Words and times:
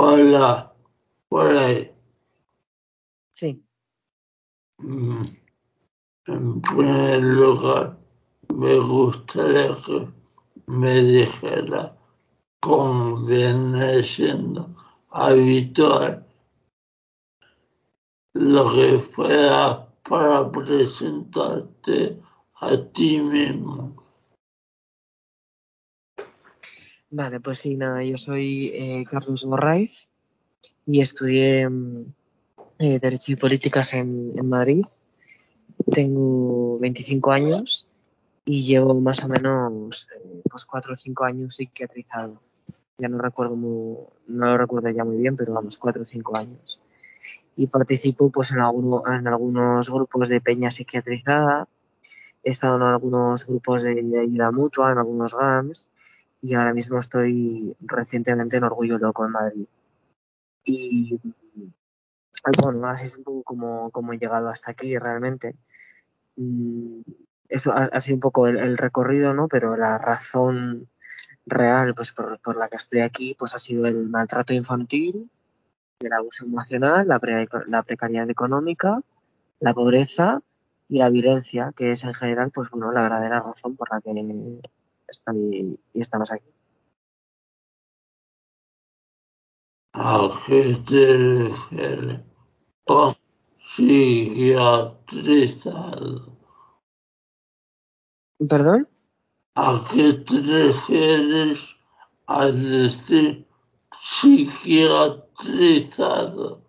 Hola, 0.00 0.72
por 1.28 1.56
ahí. 1.56 1.92
Sí. 3.32 3.60
Mm, 4.78 5.24
En 6.26 6.60
primer 6.60 7.20
lugar, 7.20 7.98
me 8.54 8.78
gustaría 8.78 9.74
que 9.84 10.08
me 10.66 11.00
dijera, 11.02 11.96
como 12.60 13.26
viene 13.26 14.04
siendo 14.04 14.68
habitual, 15.10 16.24
lo 18.34 18.72
que 18.72 19.00
fuera 19.16 19.84
para 20.08 20.48
presentarte 20.52 22.22
a 22.60 22.76
ti 22.92 23.20
mismo. 23.20 23.87
Vale, 27.10 27.40
pues 27.40 27.58
sí, 27.60 27.76
nada, 27.76 28.02
yo 28.04 28.16
soy 28.18 28.68
eh, 28.74 29.04
Carlos 29.10 29.44
Borraiz 29.44 30.06
y 30.86 31.00
estudié 31.02 31.68
mm, 31.68 32.04
eh, 32.80 32.98
Derecho 33.00 33.32
y 33.32 33.36
Políticas 33.36 33.94
en, 33.94 34.32
en 34.36 34.48
Madrid. 34.48 34.84
Tengo 35.92 36.78
25 36.78 37.32
años 37.32 37.86
y 38.44 38.62
llevo 38.64 38.94
más 39.00 39.24
o 39.24 39.28
menos 39.28 40.08
eh, 40.16 40.42
pues 40.50 40.64
4 40.64 40.94
o 40.94 40.96
5 40.96 41.24
años 41.24 41.56
psiquiatrizado. 41.56 42.40
Ya 42.98 43.08
no 43.08 43.18
recuerdo 43.18 43.56
muy, 43.56 43.98
no 44.28 44.46
lo 44.46 44.58
recuerdo 44.58 44.90
ya 44.90 45.04
muy 45.04 45.18
bien, 45.18 45.36
pero 45.36 45.52
vamos, 45.54 45.78
4 45.78 46.02
o 46.02 46.04
5 46.04 46.36
años. 46.36 46.82
Y 47.56 47.66
participo 47.68 48.30
pues 48.30 48.52
en, 48.52 48.60
alguno- 48.60 49.02
en 49.06 49.26
algunos 49.28 49.90
grupos 49.90 50.28
de 50.28 50.40
peña 50.40 50.70
psiquiatrizada, 50.70 51.68
he 52.44 52.50
estado 52.52 52.76
en 52.76 52.82
algunos 52.82 53.46
grupos 53.46 53.82
de, 53.84 54.02
de 54.02 54.20
ayuda 54.20 54.50
mutua, 54.52 54.92
en 54.92 54.98
algunos 54.98 55.34
GAMS 55.36 55.88
y 56.42 56.54
ahora 56.54 56.74
mismo 56.74 56.98
estoy 56.98 57.74
recientemente 57.80 58.56
en 58.56 58.64
Orgullo 58.64 58.98
Loco 58.98 59.24
en 59.24 59.32
Madrid. 59.32 59.66
Y 60.64 61.18
bueno, 62.62 62.88
así 62.88 63.06
es 63.06 63.16
un 63.16 63.24
poco 63.24 63.42
como, 63.42 63.90
como 63.90 64.12
he 64.12 64.18
llegado 64.18 64.48
hasta 64.48 64.70
aquí 64.70 64.96
realmente. 64.98 65.54
Mm, 66.36 67.00
Eso 67.48 67.72
ha, 67.72 67.84
ha 67.84 68.00
sido 68.00 68.16
un 68.16 68.20
poco 68.20 68.46
el, 68.46 68.58
el 68.58 68.76
recorrido, 68.78 69.34
¿no? 69.34 69.48
Pero 69.48 69.76
la 69.76 69.98
razón 69.98 70.88
real 71.46 71.94
pues 71.94 72.12
por, 72.12 72.38
por 72.40 72.56
la 72.56 72.68
que 72.68 72.76
estoy 72.76 73.00
aquí 73.00 73.34
pues 73.38 73.54
ha 73.54 73.58
sido 73.58 73.86
el 73.86 74.08
maltrato 74.08 74.52
infantil, 74.52 75.30
el 76.00 76.12
abuso 76.12 76.44
emocional, 76.44 77.08
la, 77.08 77.18
pre- 77.18 77.48
la 77.66 77.82
precariedad 77.82 78.28
económica, 78.30 79.00
la 79.60 79.74
pobreza 79.74 80.42
y 80.88 80.98
la 80.98 81.10
violencia, 81.10 81.72
que 81.76 81.92
es 81.92 82.04
en 82.04 82.14
general 82.14 82.50
pues 82.50 82.70
bueno 82.70 82.92
la 82.92 83.02
verdadera 83.02 83.40
razón 83.40 83.76
por 83.76 83.90
la 83.90 84.00
que 84.00 84.12
estoy 85.08 85.78
y 85.94 86.00
estamos 86.00 86.32
aquí. 86.32 86.44
¿A 89.94 90.28
qué 90.46 90.76
te 90.86 91.16
refieres 91.16 92.20
con 92.84 93.16
psiquiatrizado? 93.74 96.36
¿Perdón? 98.48 98.88
¿A 99.56 99.84
qué 99.90 100.12
te 100.12 100.40
refieres 100.40 101.74
al 102.26 102.70
decir 102.70 103.44
psiquiatrizado? 103.92 106.62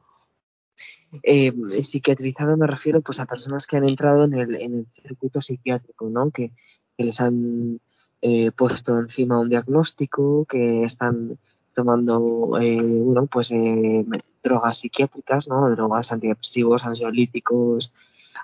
Eh, 1.24 1.52
psiquiatrizado 1.84 2.56
me 2.58 2.68
refiero 2.68 3.02
pues 3.02 3.20
a 3.20 3.28
personas 3.28 3.68
que 3.68 3.78
han 3.78 3.88
entrado 3.88 4.24
en 4.24 4.34
el, 4.34 4.56
en 4.56 4.74
el 4.74 4.88
circuito 4.94 5.40
psiquiátrico, 5.42 6.10
¿no? 6.10 6.32
Que, 6.32 6.52
que 6.98 7.04
les 7.04 7.22
han 7.22 7.80
eh, 8.22 8.52
puesto 8.52 8.98
encima 8.98 9.40
un 9.40 9.50
diagnóstico, 9.50 10.46
que 10.46 10.84
están 10.84 11.38
tomando 11.74 12.58
eh, 12.60 12.82
bueno, 12.82 13.28
pues, 13.28 13.52
eh, 13.52 14.06
drogas 14.44 14.80
psiquiátricas, 14.80 15.48
¿no? 15.48 15.70
Drogas 15.70 16.12
antidepresivos, 16.12 16.86
ansiolíticos, 16.86 17.94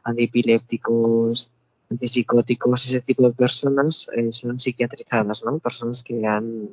antipilépticos, 0.04 1.52
antipsicóticos, 1.90 2.86
ese 2.86 3.02
tipo 3.02 3.24
de 3.24 3.34
personas 3.34 4.08
eh, 4.16 4.32
son 4.32 4.60
psiquiatrizadas, 4.60 5.44
¿no? 5.46 5.60
Personas 5.60 6.04
que 6.04 6.26
han, 6.26 6.70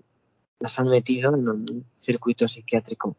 las 0.60 0.78
han 0.78 0.88
metido 0.88 1.34
en 1.34 1.48
un 1.48 1.84
circuito 1.98 2.46
psiquiátrico. 2.46 3.16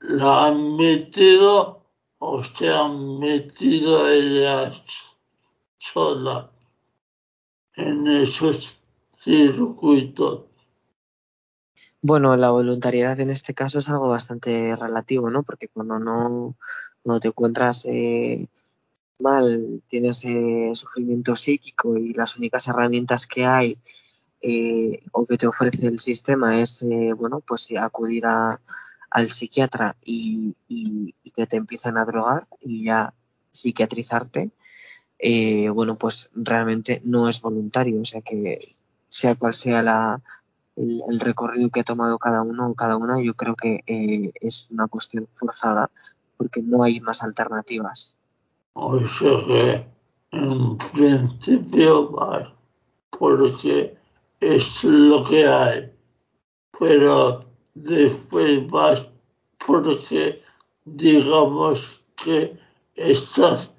¿La 0.00 0.46
han 0.46 0.76
metido 0.76 1.84
o 2.18 2.42
se 2.42 2.68
han 2.68 3.18
metido 3.18 4.10
ellas 4.10 4.82
solas 5.78 6.46
en 7.88 8.06
esos 8.08 8.78
circuitos? 9.18 10.44
Bueno, 12.02 12.36
la 12.36 12.50
voluntariedad 12.50 13.18
en 13.20 13.30
este 13.30 13.54
caso 13.54 13.78
es 13.78 13.88
algo 13.90 14.08
bastante 14.08 14.74
relativo, 14.76 15.30
¿no? 15.30 15.42
Porque 15.42 15.68
cuando 15.68 15.98
no, 15.98 16.56
cuando 17.02 17.20
te 17.20 17.28
encuentras 17.28 17.84
eh, 17.86 18.48
mal, 19.20 19.82
tienes 19.88 20.24
eh, 20.24 20.72
sufrimiento 20.74 21.36
psíquico 21.36 21.96
y 21.98 22.14
las 22.14 22.36
únicas 22.38 22.68
herramientas 22.68 23.26
que 23.26 23.46
hay 23.46 23.78
eh, 24.42 25.02
o 25.12 25.26
que 25.26 25.38
te 25.38 25.46
ofrece 25.48 25.88
el 25.88 25.98
sistema 26.00 26.60
es, 26.62 26.84
bueno, 27.18 27.40
pues 27.40 27.70
acudir 27.78 28.26
a, 28.26 28.60
al 29.10 29.30
psiquiatra 29.30 29.96
y, 30.04 30.56
y- 30.68 31.14
que 31.34 31.46
te 31.46 31.56
empiecen 31.56 31.98
a 31.98 32.04
drogar 32.06 32.48
y 32.60 32.84
ya 32.86 33.14
psiquiatrizarte, 33.52 34.50
eh, 35.22 35.68
bueno, 35.68 35.96
pues 35.96 36.30
realmente 36.34 37.02
no 37.04 37.28
es 37.28 37.40
voluntario, 37.40 38.00
o 38.00 38.04
sea 38.04 38.22
que 38.22 38.74
sea 39.08 39.34
cual 39.34 39.54
sea 39.54 39.82
la, 39.82 40.20
el, 40.76 41.20
recorrido 41.20 41.68
que 41.70 41.80
ha 41.80 41.84
tomado 41.84 42.18
cada 42.18 42.42
uno 42.42 42.70
o 42.70 42.74
cada 42.74 42.96
una, 42.96 43.20
yo 43.22 43.34
creo 43.34 43.54
que 43.54 43.82
eh, 43.86 44.32
es 44.40 44.68
una 44.70 44.88
cuestión 44.88 45.28
forzada 45.34 45.90
porque 46.36 46.62
no 46.62 46.82
hay 46.82 47.00
más 47.00 47.22
alternativas. 47.22 48.18
O 48.72 48.98
sea 49.00 49.30
que 49.46 49.86
en 50.32 50.78
principio 50.78 52.12
va 52.12 52.54
porque 53.18 53.96
es 54.40 54.84
lo 54.84 55.24
que 55.24 55.46
hay, 55.46 55.92
pero 56.78 57.44
después 57.74 58.70
vas 58.70 59.06
porque 59.66 60.42
digamos 60.84 62.00
que 62.16 62.58
estás 62.94 63.70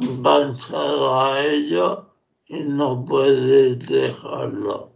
enganchado 0.00 1.20
a 1.20 1.44
ello 1.44 2.10
y 2.46 2.60
no 2.64 3.04
puedes 3.04 3.86
dejarlo. 3.86 4.92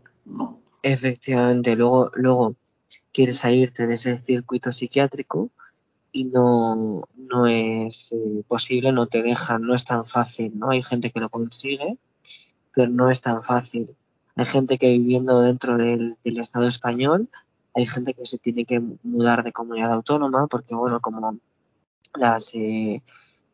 Efectivamente, 0.82 1.76
luego, 1.76 2.10
luego 2.14 2.54
quieres 3.12 3.38
salirte 3.38 3.86
de 3.86 3.94
ese 3.94 4.18
circuito 4.18 4.72
psiquiátrico 4.72 5.50
y 6.12 6.24
no, 6.24 7.04
no 7.16 7.46
es 7.46 8.12
eh, 8.12 8.42
posible, 8.48 8.92
no 8.92 9.06
te 9.06 9.22
dejan, 9.22 9.62
no 9.62 9.74
es 9.74 9.84
tan 9.84 10.04
fácil, 10.04 10.58
¿no? 10.58 10.70
Hay 10.70 10.82
gente 10.82 11.10
que 11.10 11.20
lo 11.20 11.28
consigue, 11.28 11.96
pero 12.74 12.90
no 12.90 13.10
es 13.10 13.20
tan 13.20 13.42
fácil. 13.42 13.94
Hay 14.36 14.46
gente 14.46 14.78
que 14.78 14.90
viviendo 14.90 15.40
dentro 15.40 15.76
del, 15.76 16.16
del 16.24 16.38
Estado 16.38 16.66
español, 16.66 17.28
hay 17.74 17.86
gente 17.86 18.14
que 18.14 18.26
se 18.26 18.38
tiene 18.38 18.64
que 18.64 18.80
mudar 19.02 19.44
de 19.44 19.52
comunidad 19.52 19.92
autónoma 19.92 20.46
porque, 20.46 20.74
bueno, 20.74 21.00
como 21.00 21.38
las, 22.14 22.50
eh, 22.54 23.02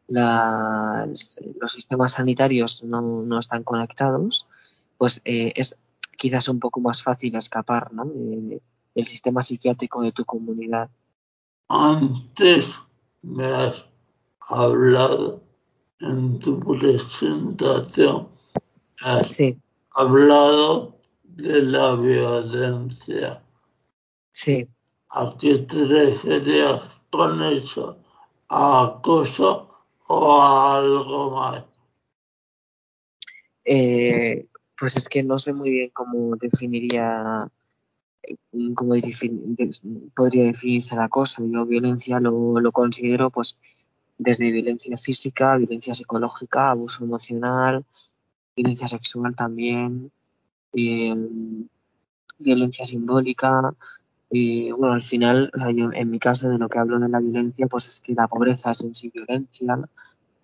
los 0.09 1.73
sistemas 1.73 2.13
sanitarios 2.13 2.83
no, 2.85 3.01
no 3.01 3.39
están 3.41 3.65
conectados, 3.65 4.47
pues 4.99 5.21
eh, 5.25 5.53
es 5.57 5.77
quizás 6.17 6.49
un 6.49 6.61
poco 6.61 6.81
más 6.81 7.03
fácil 7.03 7.35
escapar, 7.37 7.93
¿no? 7.93 8.05
de- 8.07 8.63
del 8.95 9.05
sistema 9.07 9.43
psiquiátrico 9.43 10.03
de 10.03 10.13
tu 10.13 10.25
comunidad. 10.25 10.89
Antes 11.69 12.67
me 13.23 13.45
has 13.47 13.85
hablado 14.41 15.43
en 16.01 16.39
tu 16.39 16.59
presentación, 16.61 18.29
has 19.03 19.35
Sí, 19.35 19.59
hablado 19.95 20.97
de 21.25 21.63
la 21.63 21.95
violencia. 21.97 23.43
sí. 24.33 24.67
¿A 25.11 25.35
qué 25.39 25.59
te 25.59 25.85
referías 25.87 26.81
con 27.11 27.43
eso? 27.43 27.99
¿A 28.49 28.85
acoso 28.85 29.66
o 30.09 30.43
algo 30.43 31.31
más? 31.33 31.65
Eh, 33.65 34.47
pues 34.79 34.97
es 34.97 35.09
que 35.09 35.23
no 35.23 35.39
sé 35.39 35.53
muy 35.53 35.71
bien 35.71 35.91
cómo 35.93 36.37
definiría, 36.37 37.51
cómo 38.75 38.95
defin- 38.95 39.57
de- 39.57 40.11
podría 40.15 40.45
definirse 40.45 40.95
el 40.95 41.01
acoso. 41.01 41.43
Yo 41.47 41.67
violencia 41.67 42.21
lo, 42.21 42.61
lo 42.61 42.73
considero 42.73 43.31
pues 43.31 43.59
desde 44.19 44.51
violencia 44.51 44.97
física, 44.97 45.57
violencia 45.57 45.95
psicológica, 45.95 46.71
abuso 46.71 47.05
emocional, 47.05 47.85
violencia 48.55 48.89
sexual 48.89 49.35
también, 49.35 50.11
eh, 50.75 51.15
violencia 52.39 52.85
simbólica. 52.85 53.75
Y 54.31 54.73
bueno, 54.73 54.95
al 54.95 55.03
final, 55.03 55.51
yo, 55.75 55.93
en 55.93 56.11
mi 56.11 56.19
caso, 56.19 56.49
de 56.49 56.59
lo 56.59 56.69
que 56.69 56.79
hablo 56.79 56.99
de 56.99 57.09
la 57.09 57.21
violencia, 57.21 57.67
pues 57.69 57.87
es 57.87 58.01
que 58.01 58.15
la 58.15 58.27
pobreza 58.29 58.73
es 58.73 58.81
en 58.81 58.95
sí 58.95 59.11
violencia, 59.11 59.79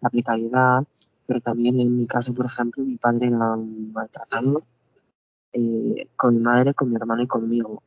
la 0.00 0.11
precariedad, 0.11 0.84
pero 1.26 1.40
también 1.40 1.81
en 1.81 1.96
mi 1.96 2.06
caso, 2.06 2.34
por 2.34 2.46
ejemplo, 2.46 2.84
mi 2.84 2.96
padre 2.96 3.29
era 3.29 3.55
un 3.55 3.93
maltratado 3.93 4.62
eh, 5.52 6.08
con 6.17 6.37
mi 6.37 6.40
madre, 6.43 6.75
con 6.75 6.90
mi 6.90 6.96
hermano 6.96 7.23
y 7.23 7.26
conmigo. 7.26 7.82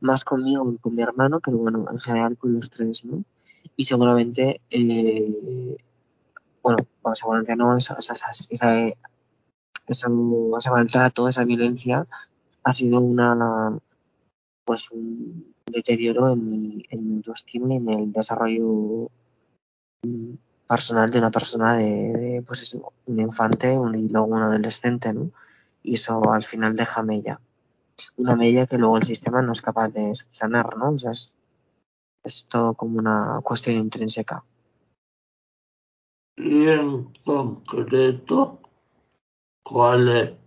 más 0.00 0.24
conmigo 0.24 0.70
que 0.72 0.78
con 0.78 0.94
mi 0.94 1.02
hermano, 1.02 1.40
pero 1.40 1.58
bueno, 1.58 1.86
en 1.90 2.00
general 2.00 2.36
con 2.38 2.54
los 2.54 2.70
tres, 2.70 3.04
¿no? 3.04 3.24
Y 3.76 3.84
seguramente, 3.84 4.60
eh, 4.70 5.76
bueno, 6.62 6.78
bueno, 7.02 7.14
seguramente 7.14 7.56
no, 7.56 7.76
esa, 7.76 7.94
esa, 7.98 8.14
esa, 8.14 8.94
ese 9.86 10.70
maltrato, 10.70 11.28
esa 11.28 11.44
violencia 11.44 12.06
ha 12.62 12.72
sido 12.72 13.00
una, 13.00 13.78
pues 14.64 14.90
un 14.90 15.54
deterioro 15.66 16.32
en 16.32 16.50
mi, 16.50 16.86
en 16.90 17.16
mi 17.16 17.22
y 17.22 17.76
en 17.76 17.88
el 17.88 18.12
desarrollo 18.12 19.10
personal 20.68 21.10
de 21.10 21.18
una 21.18 21.30
persona 21.30 21.76
de, 21.76 22.42
pues 22.46 22.74
un 23.06 23.20
infante 23.20 23.72
un, 23.72 23.94
y 23.94 24.08
luego 24.08 24.26
un 24.26 24.42
adolescente, 24.42 25.12
¿no? 25.12 25.30
Y 25.82 25.94
eso 25.94 26.32
al 26.32 26.44
final 26.44 26.74
deja 26.74 27.02
mella. 27.02 27.40
Una 28.16 28.36
mella 28.36 28.66
que 28.66 28.78
luego 28.78 28.96
el 28.96 29.02
sistema 29.02 29.42
no 29.42 29.52
es 29.52 29.62
capaz 29.62 29.88
de 29.90 30.12
sanar, 30.30 30.76
¿no? 30.76 30.90
O 30.90 30.98
sea, 30.98 31.12
es, 31.12 31.36
es 32.24 32.46
todo 32.46 32.74
como 32.74 32.98
una 32.98 33.40
cuestión 33.42 33.76
intrínseca. 33.76 34.44
Y 36.36 36.66
en 36.66 37.12
concreto, 37.24 38.60
¿cuál 39.62 40.08
es 40.08 40.43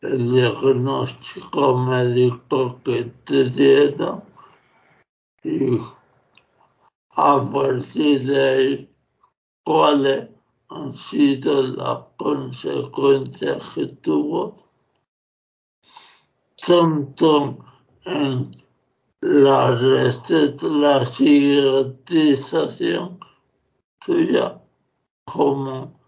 el 0.00 0.32
diagnóstico 0.32 1.76
médico 1.78 2.80
que 2.84 3.04
te 3.26 3.50
dieron? 3.50 4.22
Y 5.42 5.78
a 7.16 7.50
partir 7.52 8.26
de 8.26 8.48
ahí, 8.48 8.96
¿cuáles 9.64 10.28
han 10.68 10.94
sido 10.94 11.62
las 11.62 11.98
consecuencias 12.16 13.62
que 13.74 13.86
tuvo 13.86 14.68
tanto 16.66 17.58
en 18.04 18.54
la 19.20 19.70
la 20.60 21.10
tuya 24.04 24.62
como 25.24 26.00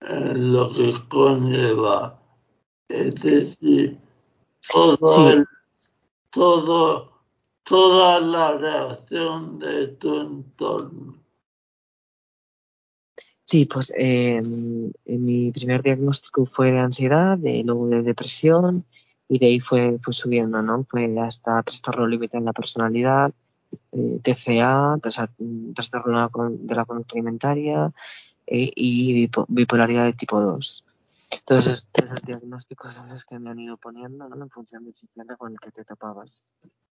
en 0.00 0.52
lo 0.52 0.72
que 0.72 0.94
conlleva. 1.08 2.21
Es 2.88 3.22
decir, 3.22 3.98
todo 4.70 4.98
Sí. 5.08 5.20
el, 5.32 5.46
todo, 6.30 7.12
toda 7.62 8.20
la 8.20 8.52
reacción 8.58 9.58
de 9.58 9.88
tu 9.88 10.20
entorno. 10.20 11.18
Sí, 13.44 13.66
pues 13.66 13.92
eh, 13.96 14.40
mi 14.42 15.50
primer 15.50 15.82
diagnóstico 15.82 16.46
fue 16.46 16.70
de 16.70 16.78
ansiedad, 16.78 17.36
de, 17.38 17.62
luego 17.64 17.88
de 17.88 18.02
depresión 18.02 18.84
y 19.28 19.38
de 19.38 19.46
ahí 19.46 19.60
fue, 19.60 19.98
fue 20.02 20.12
subiendo, 20.14 20.62
¿no? 20.62 20.84
Fue 20.88 21.12
hasta 21.18 21.62
trastorno 21.62 22.06
límite 22.06 22.36
en 22.38 22.44
la 22.44 22.52
personalidad, 22.52 23.32
eh, 23.92 24.20
TCA, 24.22 24.98
trastorno 25.74 26.30
de 26.50 26.74
la 26.74 26.84
conducta 26.84 27.14
alimentaria 27.14 27.92
eh, 28.46 28.70
y 28.74 29.26
bipo- 29.28 29.46
bipolaridad 29.48 30.04
de 30.04 30.12
tipo 30.12 30.40
2. 30.40 30.84
Todos 31.44 31.66
esos, 31.66 32.22
diagnósticos 32.24 32.94
son 32.94 33.08
que 33.28 33.38
me 33.38 33.50
han 33.50 33.58
ido 33.58 33.76
poniendo, 33.76 34.28
¿no? 34.28 34.42
En 34.42 34.50
función 34.50 34.84
del 34.84 34.94
psiquiatra 34.94 35.36
con 35.36 35.52
el 35.52 35.58
que 35.58 35.70
te 35.70 35.84
topabas. 35.84 36.44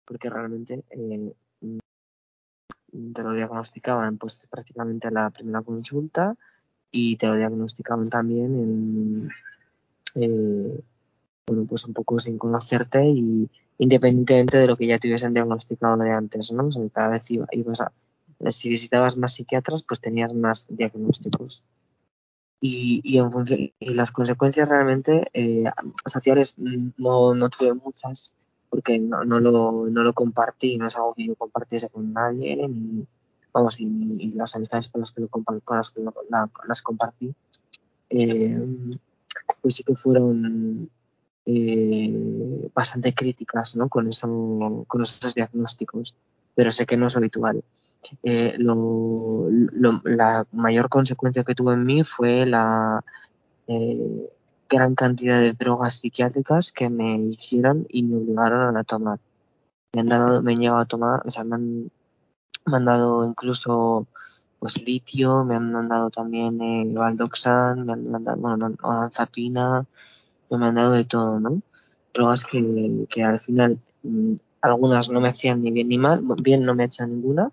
Porque 0.04 0.28
realmente 0.30 0.82
eh, 0.90 1.32
te 3.14 3.22
lo 3.22 3.32
diagnosticaban 3.34 4.18
pues 4.18 4.46
prácticamente 4.50 5.08
a 5.08 5.10
la 5.10 5.30
primera 5.30 5.62
consulta 5.62 6.34
y 6.90 7.16
te 7.16 7.26
lo 7.28 7.36
diagnosticaban 7.36 8.08
también 8.10 9.30
en, 10.14 10.22
eh, 10.22 10.80
bueno, 11.46 11.64
pues 11.68 11.84
un 11.84 11.94
poco 11.94 12.18
sin 12.18 12.38
conocerte 12.38 13.06
y 13.08 13.48
independientemente 13.78 14.58
de 14.58 14.66
lo 14.66 14.76
que 14.76 14.86
ya 14.86 14.98
te 14.98 15.08
hubiesen 15.08 15.34
diagnosticado 15.34 15.96
de 15.98 16.10
antes, 16.10 16.52
¿no? 16.52 16.66
O 16.66 16.72
sea, 16.72 16.82
cada 16.90 17.10
vez 17.10 17.30
iba- 17.30 17.46
ibas 17.52 17.80
a, 17.80 17.92
si 18.50 18.68
visitabas 18.68 19.16
más 19.16 19.34
psiquiatras, 19.34 19.82
pues 19.82 20.00
tenías 20.00 20.34
más 20.34 20.66
diagnósticos. 20.68 21.62
Y, 22.60 23.00
y 23.04 23.18
en 23.18 23.32
función, 23.32 23.58
y 23.78 23.94
las 23.94 24.10
consecuencias 24.10 24.68
realmente 24.68 25.30
eh, 25.32 25.64
sociales 26.06 26.56
no, 26.58 27.34
no 27.34 27.48
tuve 27.48 27.72
muchas 27.74 28.32
porque 28.68 28.98
no, 28.98 29.24
no, 29.24 29.40
lo, 29.40 29.86
no 29.90 30.04
lo 30.04 30.12
compartí, 30.12 30.76
no 30.78 30.86
es 30.86 30.94
algo 30.96 31.14
que 31.14 31.26
yo 31.26 31.34
compartiese 31.34 31.88
con 31.88 32.12
nadie, 32.12 32.68
ni, 32.68 33.04
vamos, 33.52 33.80
y, 33.80 33.86
las 34.34 34.54
amistades 34.54 34.88
con 34.88 35.00
las 35.00 35.10
que, 35.10 35.22
lo, 35.22 35.28
compa- 35.28 35.60
con 35.64 35.76
las, 35.78 35.90
que 35.90 36.02
lo- 36.02 36.14
la- 36.28 36.48
las 36.68 36.80
compartí, 36.82 37.34
eh, 38.10 38.58
pues 39.62 39.74
sí 39.76 39.82
que 39.82 39.96
fueron 39.96 40.88
eh, 41.46 42.70
bastante 42.74 43.12
críticas 43.14 43.74
¿no? 43.76 43.88
con, 43.88 44.06
eso, 44.08 44.84
con 44.86 45.02
esos 45.02 45.34
diagnósticos, 45.34 46.14
pero 46.60 46.72
sé 46.72 46.84
que 46.84 46.98
no 46.98 47.06
es 47.06 47.16
habitual. 47.16 47.64
Eh, 48.22 48.54
la 48.58 50.46
mayor 50.52 50.90
consecuencia 50.90 51.42
que 51.42 51.54
tuvo 51.54 51.72
en 51.72 51.86
mí 51.86 52.04
fue 52.04 52.44
la 52.44 53.02
eh, 53.66 54.30
gran 54.68 54.94
cantidad 54.94 55.40
de 55.40 55.54
drogas 55.54 55.96
psiquiátricas 55.96 56.70
que 56.70 56.90
me 56.90 57.16
hicieron 57.16 57.86
y 57.88 58.02
me 58.02 58.18
obligaron 58.18 58.76
a 58.76 58.84
tomar. 58.84 59.20
Me 59.94 60.02
han 60.02 60.08
dado, 60.08 60.42
me 60.42 60.52
han 60.52 60.58
llevado 60.58 60.82
a 60.82 60.84
tomar, 60.84 61.22
o 61.24 61.30
sea, 61.30 61.44
me 61.44 61.54
han, 61.54 61.90
me 62.66 62.76
han 62.76 62.84
dado 62.84 63.24
incluso 63.24 64.06
pues 64.58 64.82
litio, 64.82 65.46
me 65.46 65.54
han 65.54 65.72
dado 65.88 66.10
también 66.10 66.60
eh, 66.60 66.92
valdoxan, 66.92 67.86
me 67.86 67.92
han 67.94 68.24
dado, 68.24 68.36
bueno, 68.36 68.76
olanzapina, 68.82 69.86
me 70.50 70.66
han 70.66 70.74
dado 70.74 70.92
de 70.92 71.04
todo, 71.06 71.40
¿no? 71.40 71.62
Drogas 72.12 72.44
que, 72.44 73.06
que 73.08 73.24
al 73.24 73.40
final 73.40 73.80
mm, 74.02 74.34
algunas 74.62 75.10
no 75.10 75.20
me 75.20 75.28
hacían 75.28 75.62
ni 75.62 75.70
bien 75.70 75.88
ni 75.88 75.98
mal, 75.98 76.22
bien 76.42 76.64
no 76.64 76.74
me 76.74 76.84
hecho 76.84 77.06
ninguna 77.06 77.50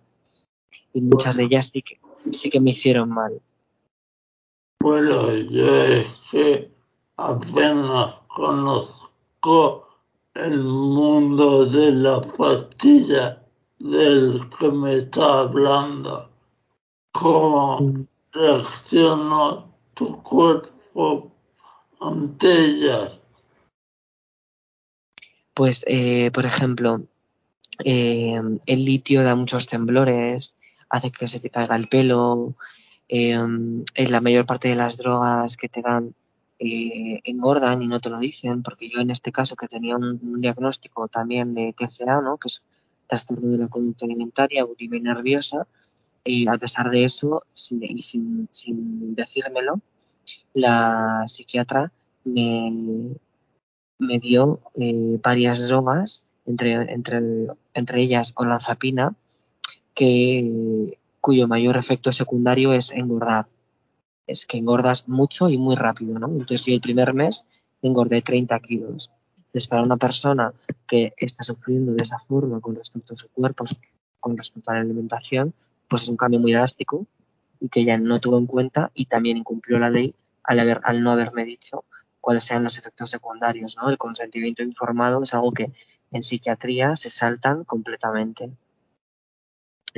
y 0.94 1.02
muchas 1.02 1.38
de 1.38 1.44
ellas 1.44 1.70
sí 1.72 1.82
que, 1.82 2.00
sí 2.32 2.50
que 2.50 2.60
me 2.60 2.72
hicieron 2.72 3.10
mal. 3.10 3.42
Bueno, 4.80 5.34
yo 5.36 5.84
es 5.84 6.08
que 6.32 6.72
apenas 7.18 8.16
conozco 8.28 9.88
el 10.34 10.64
mundo 10.64 11.66
de 11.66 11.92
la 11.92 12.22
pastilla 12.22 13.44
del 13.80 14.50
que 14.60 14.72
me 14.72 14.98
está 15.00 15.40
hablando. 15.40 16.30
¿Cómo 17.12 17.82
Mm. 17.82 18.08
reacciona 18.32 19.66
tu 19.94 20.22
cuerpo 20.24 21.32
ante 22.00 22.66
ellas? 22.66 23.17
Pues, 25.58 25.84
eh, 25.88 26.30
por 26.32 26.46
ejemplo, 26.46 27.02
eh, 27.84 28.40
el 28.68 28.86
litio 28.86 29.24
da 29.24 29.34
muchos 29.34 29.66
temblores, 29.66 30.56
hace 30.88 31.12
que 31.12 31.28
se 31.28 31.40
te 31.40 31.50
caiga 31.50 31.76
el 31.76 31.88
pelo, 31.88 32.54
eh, 33.10 33.32
en 33.32 34.12
la 34.12 34.22
mayor 34.22 34.46
parte 34.46 34.68
de 34.68 34.76
las 34.76 34.98
drogas 34.98 35.58
que 35.58 35.68
te 35.68 35.82
dan 35.82 36.14
eh, 36.60 37.22
engordan 37.24 37.82
y 37.82 37.88
no 37.88 38.00
te 38.00 38.12
lo 38.12 38.20
dicen, 38.20 38.62
porque 38.62 38.88
yo 38.88 39.00
en 39.00 39.10
este 39.10 39.32
caso 39.32 39.56
que 39.56 39.68
tenía 39.68 39.96
un, 39.96 40.20
un 40.22 40.42
diagnóstico 40.42 41.08
también 41.08 41.56
de 41.56 41.74
TCA, 41.74 42.22
¿no? 42.22 42.38
que 42.38 42.50
es 42.50 42.62
trastorno 43.08 43.50
de 43.50 43.58
la 43.58 43.68
conducta 43.68 44.06
alimentaria, 44.06 44.64
bulimia 44.64 45.00
nerviosa, 45.02 45.66
y 46.24 46.48
a 46.48 46.58
pesar 46.60 46.92
de 46.92 47.04
eso, 47.04 47.46
sin, 47.54 47.82
y 47.82 48.04
sin, 48.04 48.48
sin 48.52 49.16
decírmelo, 49.16 49.82
la 50.54 51.24
psiquiatra 51.26 51.92
me, 52.26 53.18
me 54.00 54.20
dio 54.20 54.60
eh, 54.76 55.20
varias 55.22 55.68
drogas, 55.68 56.26
entre, 56.46 58.02
ellas 58.02 58.34
olanzapina, 58.36 59.16
que, 59.94 60.98
cuyo 61.20 61.48
mayor 61.48 61.78
efecto 61.78 62.14
secundario 62.14 62.74
es 62.74 62.92
engordar. 62.92 63.48
Es 64.28 64.46
que 64.46 64.58
engordas 64.58 65.08
mucho 65.08 65.50
y 65.50 65.58
muy 65.58 65.76
rápido, 65.76 66.20
¿no? 66.20 66.28
Entonces 66.28 66.66
yo 66.66 66.74
el 66.74 66.82
primer 66.82 67.14
mes 67.14 67.46
engordé 67.82 68.22
30 68.22 68.60
kilos. 68.60 69.12
Entonces 69.38 69.68
para 69.68 69.84
una 69.84 69.98
persona 69.98 70.54
que 70.88 71.14
está 71.18 71.44
sufriendo 71.44 71.94
de 71.94 72.04
esa 72.04 72.20
forma 72.20 72.60
con 72.60 72.76
respecto 72.76 73.14
a 73.14 73.18
su 73.18 73.30
cuerpo, 73.30 73.66
con 74.20 74.38
respecto 74.38 74.72
a 74.72 74.76
la 74.76 74.82
alimentación, 74.82 75.54
pues 75.88 76.04
es 76.04 76.10
un 76.10 76.18
cambio 76.18 76.40
muy 76.40 76.54
drástico 76.54 77.06
y 77.60 77.70
que 77.70 77.82
ella 77.82 77.98
no 77.98 78.20
tuvo 78.20 78.38
en 78.38 78.46
cuenta 78.46 78.92
y 78.94 79.06
también 79.06 79.38
incumplió 79.38 79.80
la 79.80 79.90
ley 79.90 80.14
al, 80.44 80.80
al 80.84 81.02
no 81.02 81.12
haberme 81.12 81.46
dicho 81.46 81.84
cuáles 82.28 82.44
sean 82.44 82.66
los 82.66 82.78
efectos 82.78 83.10
secundarios, 83.10 83.78
¿no? 83.78 83.90
El 83.90 83.98
consentimiento 83.98 84.62
informado 84.62 85.24
es 85.24 85.34
algo 85.34 85.54
que 85.54 85.72
en 86.12 86.24
psiquiatría 86.24 86.98
se 86.98 87.10
saltan 87.10 87.64
completamente. 87.64 88.52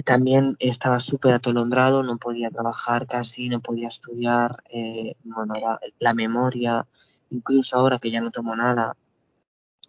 También 0.06 0.56
estaba 0.60 1.00
súper 1.00 1.34
atolondrado, 1.34 2.04
no 2.04 2.20
podía 2.20 2.52
trabajar 2.52 3.08
casi, 3.08 3.50
no 3.50 3.62
podía 3.62 3.88
estudiar, 3.88 4.62
eh, 4.70 5.16
bueno, 5.24 5.56
la, 5.98 6.14
memoria, 6.14 6.86
incluso 7.32 7.78
ahora 7.78 7.98
que 7.98 8.12
ya 8.12 8.22
no 8.22 8.30
tomo 8.30 8.56
nada, 8.56 8.96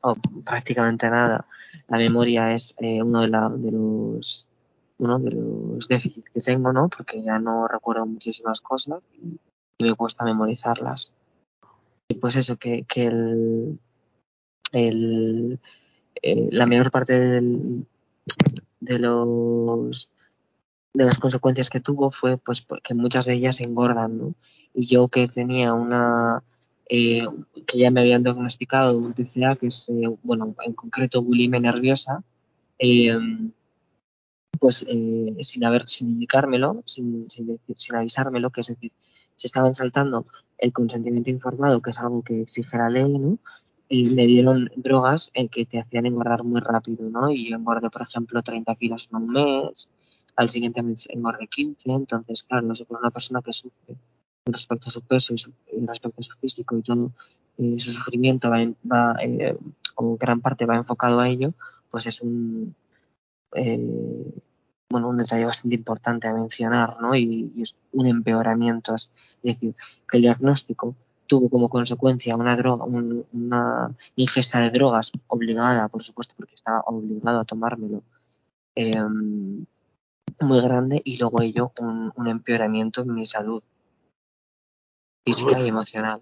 o 0.00 0.14
prácticamente 0.42 1.10
nada, 1.10 1.46
la 1.88 1.98
memoria 1.98 2.54
es 2.54 2.74
eh, 2.78 3.02
uno 3.02 3.20
de, 3.20 3.28
la, 3.28 3.50
de 3.50 3.70
los 3.70 4.48
uno 4.96 5.18
de 5.18 5.30
los 5.32 5.88
déficits 5.88 6.30
que 6.32 6.40
tengo, 6.40 6.72
¿no? 6.72 6.88
Porque 6.88 7.22
ya 7.22 7.38
no 7.38 7.68
recuerdo 7.68 8.06
muchísimas 8.06 8.62
cosas 8.62 9.06
y 9.12 9.84
me 9.84 9.94
cuesta 9.94 10.24
memorizarlas. 10.24 11.12
Pues 12.20 12.36
eso, 12.36 12.56
que, 12.56 12.84
que 12.84 13.06
el, 14.72 15.58
eh, 16.22 16.48
la 16.50 16.66
mayor 16.66 16.90
parte 16.90 17.18
del, 17.18 17.86
de 18.80 18.98
los 18.98 20.12
de 20.92 21.04
las 21.04 21.18
consecuencias 21.18 21.70
que 21.70 21.78
tuvo 21.80 22.10
fue 22.10 22.36
pues 22.36 22.62
porque 22.62 22.94
muchas 22.94 23.26
de 23.26 23.34
ellas 23.34 23.60
engordan. 23.60 24.34
Y 24.74 24.86
yo 24.86 25.08
que 25.08 25.26
tenía 25.28 25.72
una 25.72 26.42
eh, 26.88 27.24
que 27.66 27.78
ya 27.78 27.90
me 27.90 28.00
habían 28.00 28.24
diagnosticado 28.24 28.98
un 28.98 29.14
TCA, 29.14 29.56
que 29.56 29.68
es, 29.68 29.88
eh, 29.88 30.08
bueno, 30.22 30.54
en 30.64 30.72
concreto 30.74 31.22
bulimia 31.22 31.60
nerviosa, 31.60 32.24
pues 34.58 34.78
sin 34.78 35.64
haber, 35.64 35.88
sin 35.88 36.10
indicármelo, 36.10 36.82
sin, 36.86 37.30
sin, 37.30 37.46
decir, 37.46 37.76
sin 37.78 37.96
avisármelo, 37.96 38.50
que 38.50 38.62
es 38.62 38.66
decir, 38.66 38.92
se 39.36 39.46
estaban 39.46 39.74
saltando 39.74 40.26
el 40.60 40.72
consentimiento 40.72 41.30
informado, 41.30 41.80
que 41.80 41.90
es 41.90 41.98
algo 41.98 42.22
que 42.22 42.42
exige 42.42 42.76
la 42.78 42.90
ley, 42.90 43.08
¿no? 43.18 43.38
Y 43.88 44.10
me 44.10 44.26
dieron 44.26 44.70
drogas 44.76 45.30
en 45.34 45.48
que 45.48 45.66
te 45.66 45.80
hacían 45.80 46.06
engordar 46.06 46.44
muy 46.44 46.60
rápido, 46.60 47.08
¿no? 47.10 47.30
Y 47.30 47.50
yo 47.50 47.56
engordé, 47.56 47.90
por 47.90 48.02
ejemplo, 48.02 48.42
30 48.42 48.74
kilos 48.76 49.08
en 49.10 49.16
un 49.16 49.28
mes, 49.28 49.88
al 50.36 50.48
siguiente 50.48 50.82
mes 50.82 51.08
engordé 51.10 51.48
15, 51.48 51.90
entonces, 51.90 52.42
claro, 52.44 52.66
no 52.66 52.76
sé, 52.76 52.84
por 52.84 53.00
una 53.00 53.10
persona 53.10 53.42
que 53.42 53.52
sufre 53.52 53.96
respecto 54.46 54.88
a 54.88 54.92
su 54.92 55.02
peso 55.02 55.34
y, 55.34 55.38
su, 55.38 55.50
y 55.72 55.84
respecto 55.84 56.20
a 56.20 56.22
su 56.22 56.36
físico 56.38 56.76
y 56.76 56.82
todo, 56.82 57.10
eh, 57.58 57.76
su 57.78 57.92
sufrimiento 57.92 58.48
va, 58.48 58.62
en, 58.62 58.76
va 58.90 59.16
eh, 59.22 59.56
o 59.96 60.16
gran 60.16 60.40
parte 60.40 60.66
va 60.66 60.76
enfocado 60.76 61.20
a 61.20 61.28
ello, 61.28 61.52
pues 61.90 62.06
es 62.06 62.20
un, 62.20 62.74
eh, 63.54 64.32
bueno, 64.90 65.08
un 65.08 65.18
detalle 65.18 65.44
bastante 65.44 65.76
importante 65.76 66.26
a 66.26 66.34
mencionar, 66.34 67.00
¿no? 67.00 67.14
Y, 67.14 67.52
y, 67.54 67.62
es 67.62 67.76
un 67.92 68.06
empeoramiento, 68.06 68.94
es 68.94 69.10
decir, 69.42 69.74
que 70.08 70.16
el 70.16 70.22
diagnóstico 70.24 70.94
tuvo 71.26 71.48
como 71.48 71.68
consecuencia 71.68 72.34
una 72.34 72.56
droga, 72.56 72.84
un, 72.84 73.24
una 73.32 73.94
ingesta 74.16 74.60
de 74.60 74.70
drogas 74.70 75.12
obligada, 75.28 75.86
por 75.88 76.02
supuesto, 76.02 76.34
porque 76.36 76.54
estaba 76.54 76.80
obligado 76.80 77.40
a 77.40 77.44
tomármelo, 77.44 78.02
eh, 78.74 79.00
muy 80.40 80.60
grande 80.60 81.00
y 81.04 81.18
luego 81.18 81.40
ello 81.40 81.72
un, 81.78 82.12
un 82.16 82.26
empeoramiento 82.28 83.02
en 83.02 83.14
mi 83.14 83.26
salud 83.26 83.62
física 85.24 85.52
Pues, 85.52 85.64
y 85.64 85.68
emocional. 85.68 86.20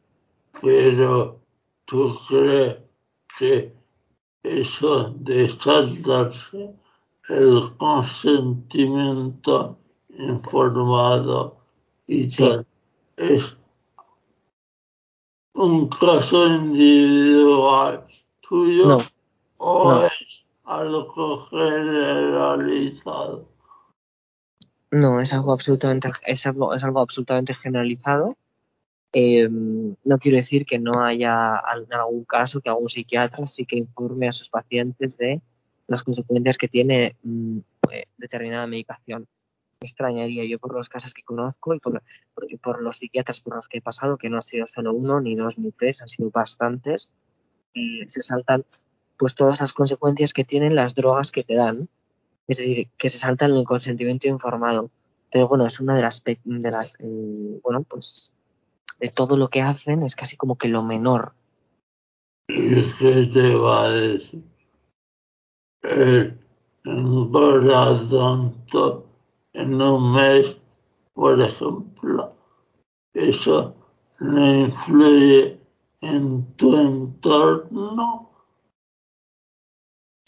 Pero 0.61 1.41
tú 1.85 2.19
crees 2.29 2.77
que 3.39 3.73
eso 4.43 5.15
de 5.21 5.49
saltarse 5.49 6.75
el 7.29 7.77
consentimiento 7.77 9.79
informado 10.11 11.57
y 12.07 12.29
Sí. 12.29 12.45
tal 12.45 12.67
es 13.17 13.57
un 15.55 15.89
caso 15.89 16.47
individual 16.47 18.07
tuyo 18.41 18.87
No, 18.87 18.99
o 19.59 19.91
no, 19.91 20.07
es 20.07 20.45
algo 20.65 21.45
generalizado. 21.47 23.49
no, 24.91 25.21
es 25.21 25.33
algo 25.33 25.53
absolutamente, 25.53 26.11
es 26.27 26.47
algo, 26.47 26.75
es 26.75 26.85
algo 26.85 27.01
absolutamente 27.01 27.55
generalizado. 27.55 28.37
Eh, 29.13 29.49
no 29.51 30.19
quiero 30.19 30.37
decir 30.37 30.67
que 30.67 30.79
no 30.79 31.01
haya 31.01 31.61
en 31.75 31.93
algún 31.93 32.25
caso 32.25 32.61
que 32.61 32.69
algún 32.69 32.89
psiquiatra 32.89 33.47
sí 33.49 33.67
que 33.67 33.77
informe 33.77 34.29
a 34.29 34.33
sus 34.33 34.51
pacientes 34.51 35.17
de 35.17 35.41
las 35.89 36.03
consecuencias 36.03 36.59
que 36.59 36.69
tiene 36.69 37.17
mm, 37.25 37.59
eh, 37.91 38.05
determinada 38.17 38.67
medicación. 38.67 39.27
Me 39.81 39.87
extrañaría 39.87 40.45
yo 40.45 40.59
por 40.59 40.75
los 40.75 40.89
casos 40.89 41.15
que 41.15 41.23
conozco 41.23 41.75
y 41.75 41.81
por, 41.81 42.03
por, 42.35 42.61
por, 42.61 42.83
los 42.83 42.99
psiquiatras 42.99 43.41
por 43.41 43.57
los 43.57 43.69
que 43.69 43.79
he 43.79 43.83
pasado, 43.83 44.19
que 44.19 44.29
no 44.29 44.39
ha 44.39 44.43
sido 44.43 44.67
solo 44.67 44.93
uno, 44.93 45.21
ni 45.21 45.35
dos, 45.35 45.59
ni 45.59 45.73
tres, 45.73 46.03
han 46.03 46.09
sido 46.09 46.31
bastantes, 46.31 47.11
y 47.73 48.05
se 48.09 48.23
saltan 48.23 48.65
pues 49.17 49.35
todas 49.35 49.61
las 49.61 49.73
consecuencias 49.73 50.33
que 50.33 50.45
tienen 50.45 50.75
las 50.75 50.95
drogas 50.95 51.33
que 51.33 51.43
te 51.43 51.55
dan. 51.55 51.89
Es 52.47 52.59
decir, 52.59 52.89
que 52.97 53.11
se 53.11 53.19
saltan 53.19 53.53
el 53.53 53.65
consentimiento 53.65 54.29
informado. 54.29 54.91
Pero 55.31 55.49
bueno, 55.49 55.67
es 55.67 55.81
una 55.81 55.97
de 55.97 56.03
las, 56.03 56.23
de 56.25 56.71
las 56.71 56.97
eh, 57.01 57.61
bueno, 57.63 57.83
pues 57.83 58.33
de 59.01 59.11
todo 59.11 59.37
lo 59.37 59.49
que 59.49 59.63
hacen 59.63 60.03
es 60.03 60.15
casi 60.15 60.37
como 60.37 60.57
que 60.57 60.69
lo 60.69 60.83
menor. 60.83 61.35
¿Y 62.49 62.83
qué 63.33 63.55
va 63.55 63.85
a 63.85 63.91
decir? 63.91 64.43
El 65.83 66.39
tanto 68.11 69.07
en 69.53 69.81
un 69.81 70.13
mes, 70.13 70.57
por 71.13 71.41
ejemplo, 71.41 72.33
eso 73.13 73.75
no 74.21 74.55
influye 74.55 75.61
en 76.01 76.55
tu 76.57 76.77
entorno. 76.77 78.31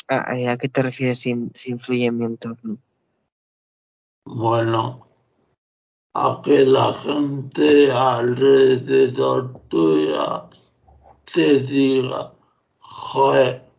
¿A, 0.08 0.32
a 0.32 0.56
qué 0.58 0.68
te 0.68 0.82
refieres 0.82 1.20
si, 1.20 1.34
si 1.54 1.70
influye 1.70 2.06
en 2.06 2.18
mi 2.18 2.24
entorno? 2.24 2.78
Bueno, 4.24 5.06
a 6.14 6.40
que 6.44 6.64
la 6.64 6.92
gente 6.92 7.92
alrededor 7.92 9.60
tuya 9.68 10.48
te 11.32 11.60
diga, 11.60 12.32
joder, 12.80 13.69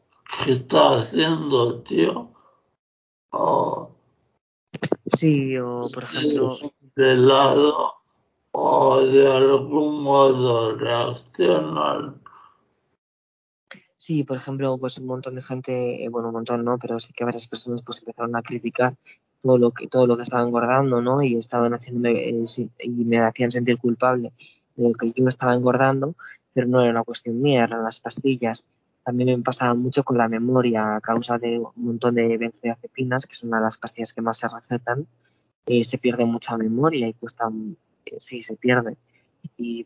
¿qué 0.43 0.53
estás 0.53 1.07
haciendo, 1.07 1.81
tío? 1.81 2.31
O 3.31 3.91
Sí, 5.05 5.57
o 5.57 5.89
por 5.93 6.03
ejemplo... 6.03 6.57
de 6.95 7.15
lado 7.15 7.93
o 8.51 9.01
de 9.01 9.27
algún 9.27 10.03
modo 10.03 10.75
reaccionar. 10.75 12.15
Sí, 13.95 14.23
por 14.23 14.37
ejemplo, 14.37 14.77
pues 14.77 14.97
un 14.97 15.05
montón 15.05 15.35
de 15.35 15.43
gente, 15.43 16.03
eh, 16.03 16.09
bueno, 16.09 16.29
un 16.29 16.33
montón 16.33 16.65
no, 16.65 16.77
pero 16.79 16.99
sí 16.99 17.13
que 17.13 17.23
varias 17.23 17.47
personas 17.47 17.81
pues 17.85 17.99
empezaron 17.99 18.35
a 18.35 18.41
criticar 18.41 18.95
todo 19.39 19.57
lo 19.57 19.71
que 19.71 19.87
todo 19.87 20.07
lo 20.07 20.17
que 20.17 20.23
estaba 20.23 20.43
engordando, 20.43 21.01
¿no? 21.01 21.21
Y 21.21 21.37
estaban 21.37 21.73
haciéndome 21.73 22.29
eh, 22.29 22.45
y 22.79 22.89
me 22.89 23.19
hacían 23.19 23.51
sentir 23.51 23.77
culpable 23.77 24.33
de 24.75 24.89
lo 24.89 24.95
que 24.95 25.11
yo 25.15 25.27
estaba 25.27 25.53
engordando, 25.53 26.15
pero 26.53 26.67
no 26.67 26.81
era 26.81 26.91
una 26.91 27.03
cuestión 27.03 27.41
mía, 27.41 27.63
eran 27.65 27.83
las 27.83 27.99
pastillas. 27.99 28.65
También 29.03 29.39
me 29.39 29.43
pasaba 29.43 29.73
mucho 29.73 30.03
con 30.03 30.17
la 30.17 30.27
memoria 30.27 30.95
a 30.95 31.01
causa 31.01 31.37
de 31.37 31.57
un 31.59 31.71
montón 31.75 32.15
de 32.15 32.37
benzodiazepinas, 32.37 33.25
que 33.25 33.35
son 33.35 33.49
una 33.49 33.57
de 33.57 33.63
las 33.63 33.77
pastillas 33.77 34.13
que 34.13 34.21
más 34.21 34.37
se 34.37 34.47
recetan, 34.47 35.07
eh, 35.65 35.83
se 35.83 35.97
pierde 35.97 36.25
mucha 36.25 36.57
memoria 36.57 37.07
y 37.07 37.13
cuesta, 37.13 37.49
eh, 38.05 38.17
sí, 38.19 38.41
se 38.41 38.55
pierde. 38.55 38.97
Y, 39.57 39.83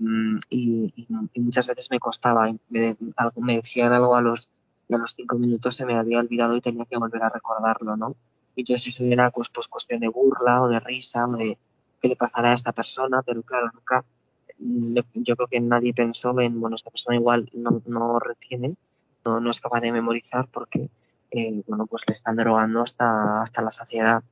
y, 0.49 1.07
muchas 1.35 1.67
veces 1.67 1.89
me 1.91 1.99
costaba, 1.99 2.51
me, 2.69 2.97
me 3.37 3.55
decían 3.55 3.93
algo 3.93 4.15
a 4.15 4.21
los, 4.21 4.49
a 4.89 4.97
los 4.97 5.13
cinco 5.15 5.37
minutos, 5.37 5.75
se 5.75 5.85
me 5.85 5.95
había 5.95 6.19
olvidado 6.19 6.55
y 6.55 6.61
tenía 6.61 6.85
que 6.85 6.97
volver 6.97 7.23
a 7.23 7.29
recordarlo, 7.29 7.95
¿no? 7.95 8.15
Y 8.55 8.61
entonces 8.61 8.87
eso 8.87 9.03
era 9.05 9.31
pues, 9.31 9.49
pues 9.49 9.67
cuestión 9.67 9.99
de 9.99 10.07
burla 10.07 10.61
o 10.61 10.69
de 10.69 10.79
risa 10.79 11.25
o 11.27 11.35
de 11.35 11.57
qué 12.01 12.07
le 12.07 12.15
pasará 12.15 12.51
a 12.51 12.55
esta 12.55 12.71
persona, 12.71 13.21
pero 13.25 13.41
claro, 13.43 13.71
nunca, 13.73 14.05
yo 15.13 15.35
creo 15.35 15.47
que 15.47 15.59
nadie 15.59 15.93
pensó 15.93 16.39
en, 16.39 16.59
bueno, 16.59 16.75
esta 16.75 16.89
persona 16.89 17.17
igual 17.17 17.49
no, 17.53 17.81
no 17.85 18.19
retiene, 18.19 18.75
no, 19.25 19.39
no 19.39 19.51
es 19.51 19.59
capaz 19.59 19.81
de 19.81 19.91
memorizar 19.91 20.47
porque, 20.47 20.89
eh, 21.31 21.63
bueno, 21.67 21.85
pues 21.87 22.03
le 22.07 22.13
están 22.13 22.37
drogando 22.37 22.81
hasta, 22.81 23.41
hasta 23.41 23.61
la 23.61 23.71
saciedad. 23.71 24.23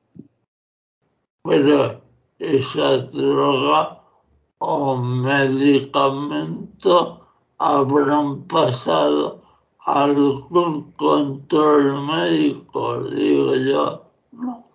Pero 1.42 2.02
esa 2.38 2.96
droga 2.98 4.00
o 4.58 4.96
medicamento 4.96 7.26
habrán 7.58 8.44
pasado 8.44 9.42
algún 9.80 10.92
control 10.92 12.06
médico, 12.06 13.02
digo 13.04 13.56
yo, 13.56 14.10
¿no? 14.32 14.66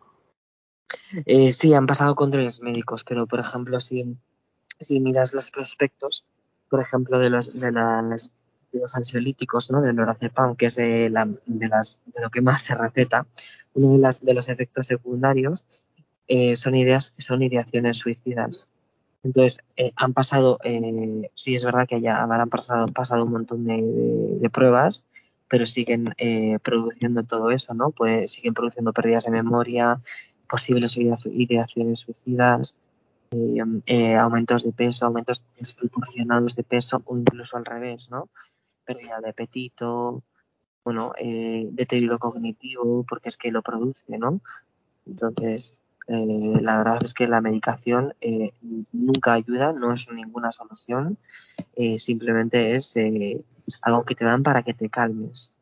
Eh, 1.26 1.52
sí, 1.54 1.74
han 1.74 1.88
pasado 1.88 2.14
controles 2.16 2.62
médicos, 2.62 3.04
pero 3.04 3.26
por 3.26 3.40
ejemplo, 3.40 3.80
si, 3.80 4.16
si 4.80 5.00
miras 5.00 5.34
los 5.34 5.50
prospectos, 5.50 6.26
por 6.70 6.82
ejemplo, 6.82 7.18
de 7.18 7.32
los, 7.32 7.60
de 7.60 7.72
las, 7.72 8.32
los 8.74 8.96
ansiolíticos, 8.96 9.72
¿no? 9.72 9.82
Del 9.82 9.96
lorazepam, 9.96 10.56
que 10.56 10.68
es 10.68 10.76
de, 10.76 11.10
la, 11.10 11.28
de, 11.46 11.68
las, 11.68 12.02
de 12.06 12.22
lo 12.22 12.30
que 12.30 12.42
más 12.42 12.62
se 12.62 12.76
receta, 12.76 13.26
uno 13.74 13.94
de, 13.94 14.00
las, 14.00 14.24
de 14.24 14.34
los 14.34 14.50
efectos 14.50 14.88
secundarios 14.88 15.66
eh, 16.28 16.56
son, 16.56 16.76
ideas, 16.76 17.14
son 17.18 17.42
ideaciones 17.42 17.98
suicidas. 17.98 18.70
Entonces, 19.24 19.60
eh, 19.76 19.92
han 19.96 20.14
pasado, 20.14 20.60
eh, 20.64 21.30
sí 21.36 21.56
es 21.56 21.66
verdad 21.66 21.88
que 21.88 22.00
ya 22.00 22.22
habrán 22.22 22.50
pasado, 22.50 22.88
pasado 22.88 23.26
un 23.26 23.32
montón 23.32 23.66
de, 23.66 23.82
de, 24.40 24.50
pruebas, 24.50 25.06
pero 25.50 25.66
siguen 25.66 26.14
eh, 26.18 26.58
produciendo 26.64 27.24
todo 27.24 27.52
eso, 27.52 27.74
¿no? 27.74 27.92
Pues 27.92 28.32
siguen 28.32 28.54
produciendo 28.54 28.94
pérdidas 28.94 29.26
de 29.26 29.32
memoria, 29.32 30.00
posibles 30.48 30.98
ideaciones 30.98 32.00
suicidas, 32.00 32.76
aumentos 34.18 34.64
de 34.64 34.72
peso, 34.72 35.06
aumentos 35.06 35.44
desproporcionados 35.58 36.56
de 36.56 36.64
peso 36.64 37.02
o 37.06 37.18
incluso 37.18 37.58
al 37.58 37.66
revés, 37.66 38.10
¿no? 38.10 38.30
Pérdida 38.89 39.19
de 39.22 39.29
apetito, 39.29 40.24
bueno, 40.84 41.12
eh, 41.19 41.67
deterioro 41.72 42.17
cognitivo, 42.17 43.05
porque 43.08 43.29
es 43.29 43.38
que 43.38 43.51
lo 43.51 43.62
produce, 43.62 44.17
¿no? 44.17 44.41
Entonces, 45.05 45.84
eh, 46.08 46.58
la 46.62 46.77
verdad 46.79 47.03
es 47.03 47.13
que 47.13 47.27
la 47.27 47.39
medicación 47.39 48.15
eh, 48.19 48.51
nunca 48.91 49.34
ayuda, 49.34 49.74
no 49.74 49.93
es 49.93 50.12
ninguna 50.12 50.51
solución, 50.51 51.19
eh, 51.75 52.00
simplemente 52.00 52.75
es 52.75 52.96
algo 53.84 54.05
que 54.05 54.15
te 54.15 54.25
dan 54.25 54.41
para 54.41 54.63
que 54.63 54.74
te 54.74 54.89
calmes. 54.89 55.55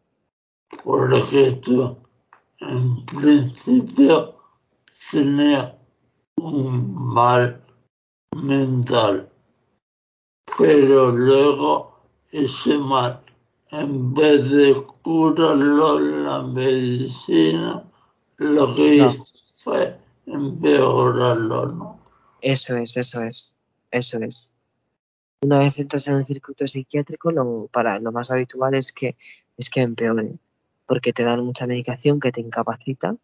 porque 0.85 1.59
tú 1.61 1.97
en 2.61 3.05
principio 3.07 4.37
tenía 5.11 5.77
un 6.37 6.95
mal 7.13 7.61
mental, 8.33 9.29
pero 10.57 11.11
luego 11.11 11.96
ese 12.31 12.77
mal, 12.77 13.21
en 13.71 14.13
vez 14.13 14.49
de 14.49 14.83
curarlo 15.01 15.99
la 15.99 16.41
medicina, 16.43 17.83
lo 18.37 18.75
que 18.75 18.97
No. 18.97 19.09
hizo 19.09 19.23
fue 19.63 19.97
empeorarlo, 20.25 21.65
¿no? 21.67 21.99
Eso 22.41 22.77
es, 22.77 22.97
eso 22.97 23.21
es, 23.23 23.55
eso 23.91 24.19
es. 24.19 24.53
Una 25.41 25.59
vez 25.59 25.77
entras 25.79 26.07
en 26.07 26.15
el 26.15 26.25
circuito 26.25 26.67
psiquiátrico, 26.67 27.31
lo, 27.31 27.67
para, 27.71 27.99
lo 27.99 28.11
más 28.11 28.31
habitual 28.31 28.73
es 28.75 28.91
que, 28.91 29.15
es 29.57 29.69
que 29.69 29.81
empeore, 29.81 30.35
porque 30.85 31.13
te 31.13 31.23
dan 31.23 31.43
mucha 31.43 31.67
medicación 31.67 32.19
que 32.19 32.31
te 32.31 32.41
incapacita, 32.41 33.15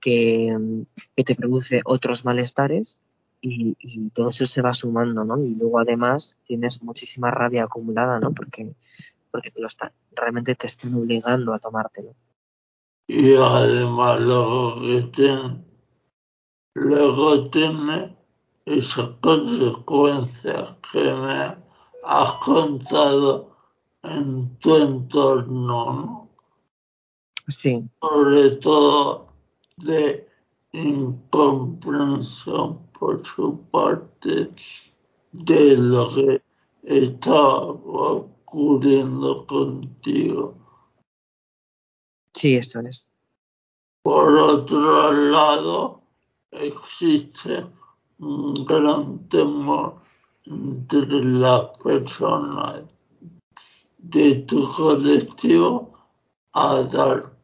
que, 0.00 0.54
mm, 0.58 0.82
que 1.16 1.24
te 1.24 1.34
produce 1.34 1.80
otros 1.84 2.24
malestares 2.24 2.98
y, 3.44 3.76
y 3.78 4.10
todo 4.10 4.30
eso 4.30 4.46
se 4.46 4.62
va 4.62 4.72
sumando, 4.72 5.22
¿no? 5.24 5.42
Y 5.42 5.54
luego 5.54 5.78
además 5.78 6.36
tienes 6.46 6.82
muchísima 6.82 7.30
rabia 7.30 7.64
acumulada, 7.64 8.18
¿no? 8.18 8.32
Porque, 8.32 8.74
porque 9.30 9.50
te 9.50 9.60
lo 9.60 9.66
está, 9.66 9.92
realmente 10.12 10.54
te 10.54 10.66
están 10.66 10.94
obligando 10.94 11.52
a 11.52 11.58
tomártelo. 11.58 12.14
Y 13.06 13.34
además 13.34 14.22
luego 14.22 14.80
que 14.80 15.02
tiene, 15.14 15.62
luego 16.74 17.50
tiene 17.50 18.16
esas 18.64 19.10
consecuencias 19.20 20.76
que 20.90 21.12
me 21.12 21.54
has 22.02 22.32
contado 22.42 23.58
en 24.02 24.58
tu 24.58 24.74
entorno, 24.76 25.92
¿no? 25.92 26.30
Sí, 27.46 27.86
sobre 28.00 28.52
todo 28.56 29.28
de 29.76 30.26
incomprensión 30.72 32.83
por 32.98 33.24
su 33.24 33.60
parte 33.70 34.50
de 35.32 35.76
lo 35.76 36.14
que 36.14 36.42
estaba 36.82 37.66
ocurriendo 37.66 39.46
contigo. 39.46 40.54
sí, 42.32 42.56
eso 42.56 42.80
es. 42.80 43.10
Por 44.02 44.36
otro 44.36 45.12
lado, 45.12 46.02
existe 46.50 47.66
un 48.18 48.54
gran 48.64 49.28
temor 49.28 49.96
entre 50.44 51.24
las 51.24 51.70
personas 51.78 52.82
de 53.98 54.34
tu 54.46 54.70
colectivo 54.72 55.94
a 56.52 56.82
dar 56.82 57.34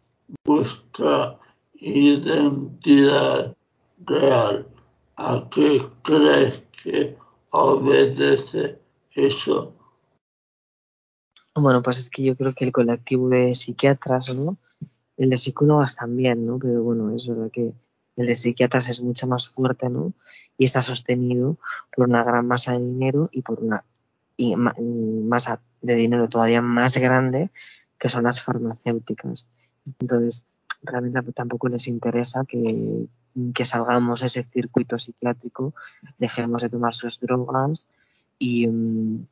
vuestra 0.44 1.38
identidad 1.74 3.56
real. 4.04 4.69
¿A 5.22 5.48
qué 5.50 5.86
crees 6.02 6.62
que 6.82 7.16
obedece 7.50 8.78
eso? 9.14 9.74
Bueno, 11.54 11.82
pues 11.82 11.98
es 11.98 12.08
que 12.08 12.22
yo 12.22 12.34
creo 12.36 12.54
que 12.54 12.64
el 12.64 12.72
colectivo 12.72 13.28
de 13.28 13.54
psiquiatras, 13.54 14.34
¿no? 14.34 14.56
El 15.18 15.28
de 15.28 15.36
psicólogas 15.36 15.94
también, 15.94 16.46
¿no? 16.46 16.58
Pero 16.58 16.82
bueno, 16.82 17.10
es 17.14 17.26
verdad 17.28 17.50
que 17.52 17.74
el 18.16 18.26
de 18.26 18.34
psiquiatras 18.34 18.88
es 18.88 19.02
mucho 19.02 19.26
más 19.26 19.46
fuerte, 19.46 19.90
¿no? 19.90 20.14
Y 20.56 20.64
está 20.64 20.80
sostenido 20.80 21.58
por 21.94 22.08
una 22.08 22.24
gran 22.24 22.46
masa 22.46 22.72
de 22.72 22.78
dinero 22.78 23.28
y 23.30 23.42
por 23.42 23.60
una 23.60 23.84
y 24.38 24.56
ma- 24.56 24.74
masa 24.78 25.60
de 25.82 25.96
dinero 25.96 26.30
todavía 26.30 26.62
más 26.62 26.96
grande 26.96 27.50
que 27.98 28.08
son 28.08 28.24
las 28.24 28.40
farmacéuticas. 28.40 29.46
Entonces, 30.00 30.46
realmente 30.82 31.32
tampoco 31.32 31.68
les 31.68 31.88
interesa 31.88 32.46
que, 32.48 33.06
que 33.54 33.64
salgamos 33.64 34.22
a 34.22 34.26
ese 34.26 34.44
circuito 34.44 34.98
psiquiátrico, 34.98 35.74
dejemos 36.18 36.62
de 36.62 36.68
tomar 36.68 36.94
sus 36.94 37.20
drogas 37.20 37.86
y, 38.38 38.66
mm, 38.66 39.26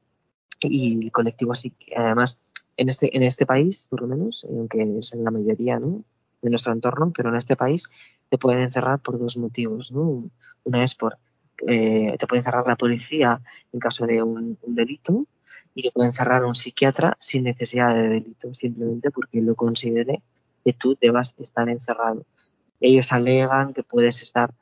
y 0.62 1.05
el 1.05 1.12
colectivo 1.12 1.53
además, 1.96 2.38
en 2.77 2.88
este, 2.88 3.16
en 3.16 3.22
este 3.22 3.46
país, 3.46 3.87
por 3.90 4.03
lo 4.03 4.07
menos, 4.07 4.46
aunque 4.49 4.83
es 4.99 5.12
en 5.12 5.25
la 5.25 5.31
mayoría 5.31 5.79
¿no? 5.79 6.05
de 6.42 6.51
nuestro 6.51 6.72
entorno, 6.72 7.12
pero 7.14 7.31
en 7.31 7.37
este 7.37 7.57
país 7.57 7.88
te 8.29 8.38
pueden 8.38 8.62
encerrar 8.62 9.01
por 9.01 9.18
dos 9.18 9.37
motivos. 9.37 9.90
¿no? 9.90 10.31
Una 10.64 10.85
es 10.85 10.94
por, 10.94 11.18
eh, 11.66 12.16
te 12.18 12.27
puede 12.27 12.40
encerrar 12.40 12.66
la 12.66 12.77
policía 12.77 13.40
en 13.72 13.81
caso 13.81 14.07
de 14.07 14.22
un, 14.22 14.59
un 14.62 14.75
delito 14.75 15.27
y 15.75 15.83
te 15.83 15.90
puede 15.90 16.09
encerrar 16.09 16.44
un 16.44 16.55
psiquiatra 16.55 17.16
sin 17.20 17.44
necesidad 17.44 17.94
de 17.94 18.09
delito, 18.09 18.55
simplemente 18.55 19.11
porque 19.11 19.40
lo 19.40 19.55
considere 19.55 20.22
que 20.64 20.72
tú 20.72 20.96
debas 21.01 21.35
estar 21.38 21.68
encerrado. 21.68 22.25
Ellos 22.81 23.12
alegan 23.12 23.75
que 23.75 23.83
puedes 23.83 24.23
estar, 24.23 24.55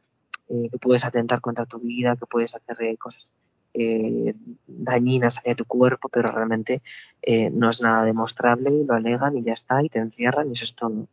eh, 0.48 0.68
que 0.70 0.78
puedes 0.78 1.04
atentar 1.04 1.40
contra 1.40 1.66
tu 1.66 1.78
vida, 1.80 2.16
que 2.16 2.26
puedes 2.26 2.54
hacer 2.54 2.82
eh, 2.82 2.96
cosas 2.98 3.34
eh, 3.74 4.34
dañinas 4.66 5.38
hacia 5.38 5.54
tu 5.54 5.64
cuerpo, 5.66 6.08
pero 6.08 6.30
realmente 6.32 6.82
eh, 7.22 7.50
no 7.50 7.70
es 7.70 7.82
nada 7.82 8.04
demostrable, 8.04 8.70
lo 8.86 8.94
alegan 8.94 9.36
y 9.36 9.42
ya 9.44 9.52
está, 9.52 9.82
y 9.82 9.88
te 9.90 9.98
encierran 9.98 10.48
y 10.50 10.52
eso 10.54 10.64
es 10.64 10.74
todo. 10.74 11.08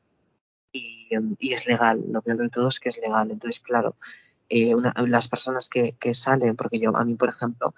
Y, 0.72 1.08
em, 1.16 1.36
y 1.40 1.54
es 1.54 1.68
legal, 1.68 2.04
lo 2.12 2.22
peor 2.22 2.38
de 2.38 2.50
todo 2.50 2.68
es 2.70 2.80
que 2.80 2.90
es 2.90 3.00
legal. 3.00 3.32
Entonces, 3.32 3.62
claro, 3.62 3.96
eh, 4.50 4.76
una- 4.76 4.94
las 5.08 5.28
personas 5.28 5.70
que, 5.70 5.94
que 6.00 6.14
salen, 6.14 6.56
porque 6.56 6.80
yo, 6.80 6.96
a 6.98 7.06
mí, 7.06 7.16
por 7.16 7.30
ejemplo, 7.30 7.74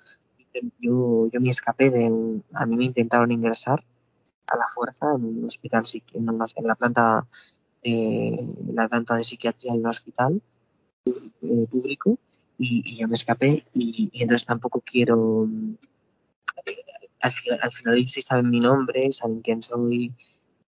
yo, 0.79 1.29
yo 1.31 1.41
me 1.41 1.49
escapé 1.49 1.89
de, 1.91 2.05
a 2.53 2.65
mí 2.65 2.75
me 2.77 2.85
intentaron 2.85 3.31
ingresar 3.31 3.83
a 4.47 4.57
la 4.57 4.67
fuerza 4.73 5.07
en 5.15 5.25
un 5.25 5.45
hospital, 5.45 5.83
en, 6.13 6.29
en 6.29 6.67
la 6.67 6.75
planta, 6.75 7.27
eh, 7.85 8.37
la 8.73 8.87
planta 8.89 9.15
de 9.15 9.23
psiquiatría 9.23 9.73
de 9.73 9.79
un 9.79 9.87
hospital 9.87 10.41
eh, 11.05 11.67
público 11.71 12.17
y, 12.57 12.81
y 12.85 12.97
yo 12.97 13.07
me 13.07 13.15
escapé 13.15 13.65
y, 13.73 14.09
entonces 14.13 14.45
tampoco 14.45 14.81
quiero 14.81 15.47
al, 17.21 17.31
fi- 17.31 17.49
al 17.49 17.71
final 17.71 17.95
ellos 17.97 18.13
saben 18.25 18.49
mi 18.49 18.59
nombre, 18.59 19.11
saben 19.11 19.41
quién 19.41 19.61
soy 19.61 20.13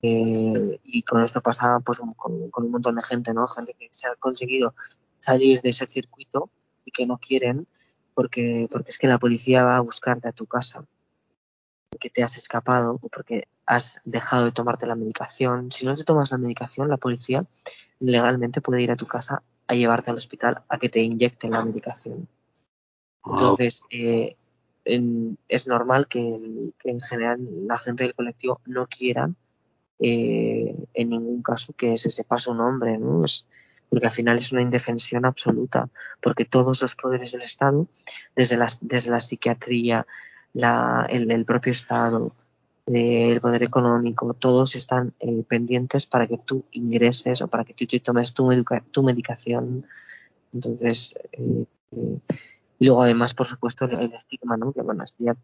eh, 0.02 0.80
y 0.84 1.04
con 1.04 1.24
esto 1.24 1.42
pasa 1.42 1.80
pues 1.86 2.00
con, 2.16 2.50
con 2.50 2.66
un 2.66 2.72
montón 2.72 2.96
de 2.96 3.04
gente, 3.04 3.34
¿no? 3.34 3.48
Gente 3.48 3.76
que 3.78 3.90
se 3.92 4.08
ha 4.08 4.16
conseguido 4.16 4.74
salir 5.20 5.62
de 5.62 5.70
ese 5.72 5.86
circuito 5.88 6.50
y 6.86 6.92
que 6.92 7.06
no 7.06 7.18
quieren 7.18 7.68
porque, 8.14 8.68
porque 8.72 8.90
es 8.90 8.98
que 8.98 9.08
la 9.08 9.18
policía 9.20 9.64
va 9.64 9.78
a 9.78 9.82
buscarte 9.82 10.28
a 10.30 10.32
tu 10.34 10.46
casa 10.46 10.86
porque 11.90 12.10
te 12.10 12.24
has 12.24 12.38
escapado 12.38 13.00
o 13.02 13.10
porque 13.10 13.48
has 13.66 14.02
dejado 14.06 14.46
de 14.46 14.52
tomarte 14.52 14.86
la 14.86 14.96
medicación. 14.96 15.72
Si 15.72 15.86
no 15.86 15.96
te 15.96 16.04
tomas 16.04 16.32
la 16.32 16.38
medicación, 16.38 16.90
la 16.90 16.98
policía 16.98 17.46
legalmente 18.00 18.62
puede 18.62 18.82
ir 18.82 18.92
a 18.92 18.96
tu 18.96 19.06
casa 19.06 19.42
a 19.68 19.74
llevarte 19.76 20.10
al 20.12 20.18
hospital 20.18 20.64
a 20.68 20.78
que 20.78 20.90
te 20.90 21.00
inyecten 21.02 21.52
la 21.52 21.64
medicación. 21.66 22.28
Entonces, 23.26 23.84
eh, 23.92 24.36
en- 24.86 25.38
es 25.48 25.68
normal 25.68 26.08
que, 26.08 26.72
que 26.80 26.90
en 26.90 27.02
general 27.02 27.40
la 27.68 27.78
gente 27.78 28.04
del 28.06 28.16
colectivo 28.16 28.62
no 28.66 28.88
quiera 28.88 29.30
eh, 30.00 30.74
en 30.94 31.10
ningún 31.10 31.42
caso 31.44 31.74
que 31.74 31.98
se 31.98 32.10
sepa 32.10 32.40
su 32.40 32.54
nombre, 32.54 32.98
¿no? 32.98 33.26
Es- 33.26 33.46
porque 33.90 34.06
al 34.06 34.12
final 34.12 34.38
es 34.38 34.52
una 34.52 34.62
indefensión 34.62 35.26
absoluta, 35.26 35.90
porque 36.22 36.46
todos 36.46 36.82
los 36.82 36.96
poderes 36.96 37.32
del 37.32 37.42
Estado, 37.42 37.88
desde 38.36 38.56
la, 38.56 38.68
desde 38.82 39.10
la 39.12 39.20
psiquiatría, 39.20 40.06
la, 40.54 41.06
el, 41.10 41.32
el 41.32 41.46
propio 41.46 41.72
Estado, 41.72 42.34
eh, 42.88 43.32
el 43.32 43.42
poder 43.42 43.64
económico, 43.64 44.34
todos 44.34 44.76
están 44.76 45.14
eh, 45.20 45.44
pendientes 45.48 46.06
para 46.06 46.28
que 46.28 46.38
tú 46.38 46.64
ingreses 46.72 47.42
o 47.42 47.48
para 47.48 47.64
que 47.64 47.74
tú 47.74 47.86
tomes 48.00 48.34
tu, 48.34 48.50
tu 48.92 49.04
medicación. 49.04 49.86
Entonces, 50.54 51.16
eh, 51.34 51.66
eh, 51.92 52.18
y 52.80 52.86
luego 52.86 53.04
además, 53.04 53.34
por 53.34 53.48
supuesto, 53.48 53.86
el, 53.86 54.14
estigma, 54.14 54.58
¿no? 54.58 54.72
Que 54.72 54.82
bueno, 54.82 55.04
ya, 55.20 55.36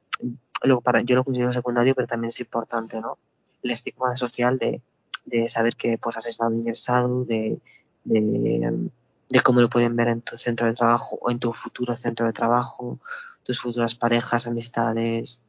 luego 0.64 0.82
para, 0.82 1.02
yo 1.02 1.18
lo 1.18 1.24
considero 1.24 1.54
secundario, 1.54 1.94
pero 1.94 2.08
también 2.08 2.30
es 2.30 2.40
importante, 2.40 3.00
¿no? 3.02 3.18
El 3.62 3.72
estigma 3.72 4.16
social 4.18 4.58
de, 4.58 4.82
de 5.26 5.50
saber 5.50 5.76
que 5.76 5.98
pues 5.98 6.18
has 6.18 6.26
estado 6.28 6.54
ingresado, 6.54 7.26
de, 7.26 7.60
de 8.06 9.42
cómo 9.44 9.62
lo 9.62 9.70
pueden 9.70 9.96
ver 9.96 10.08
en 10.08 10.22
tu 10.22 10.38
centro 10.38 10.68
de 10.68 10.74
trabajo 10.74 11.18
o 11.22 11.30
en 11.30 11.40
tu 11.40 11.52
futuro 11.54 11.96
centro 11.96 12.26
de 12.26 12.34
trabajo, 12.34 13.00
tus 13.46 13.60
futuras 13.60 13.96
parejas, 13.96 14.48
amistades. 14.48 15.44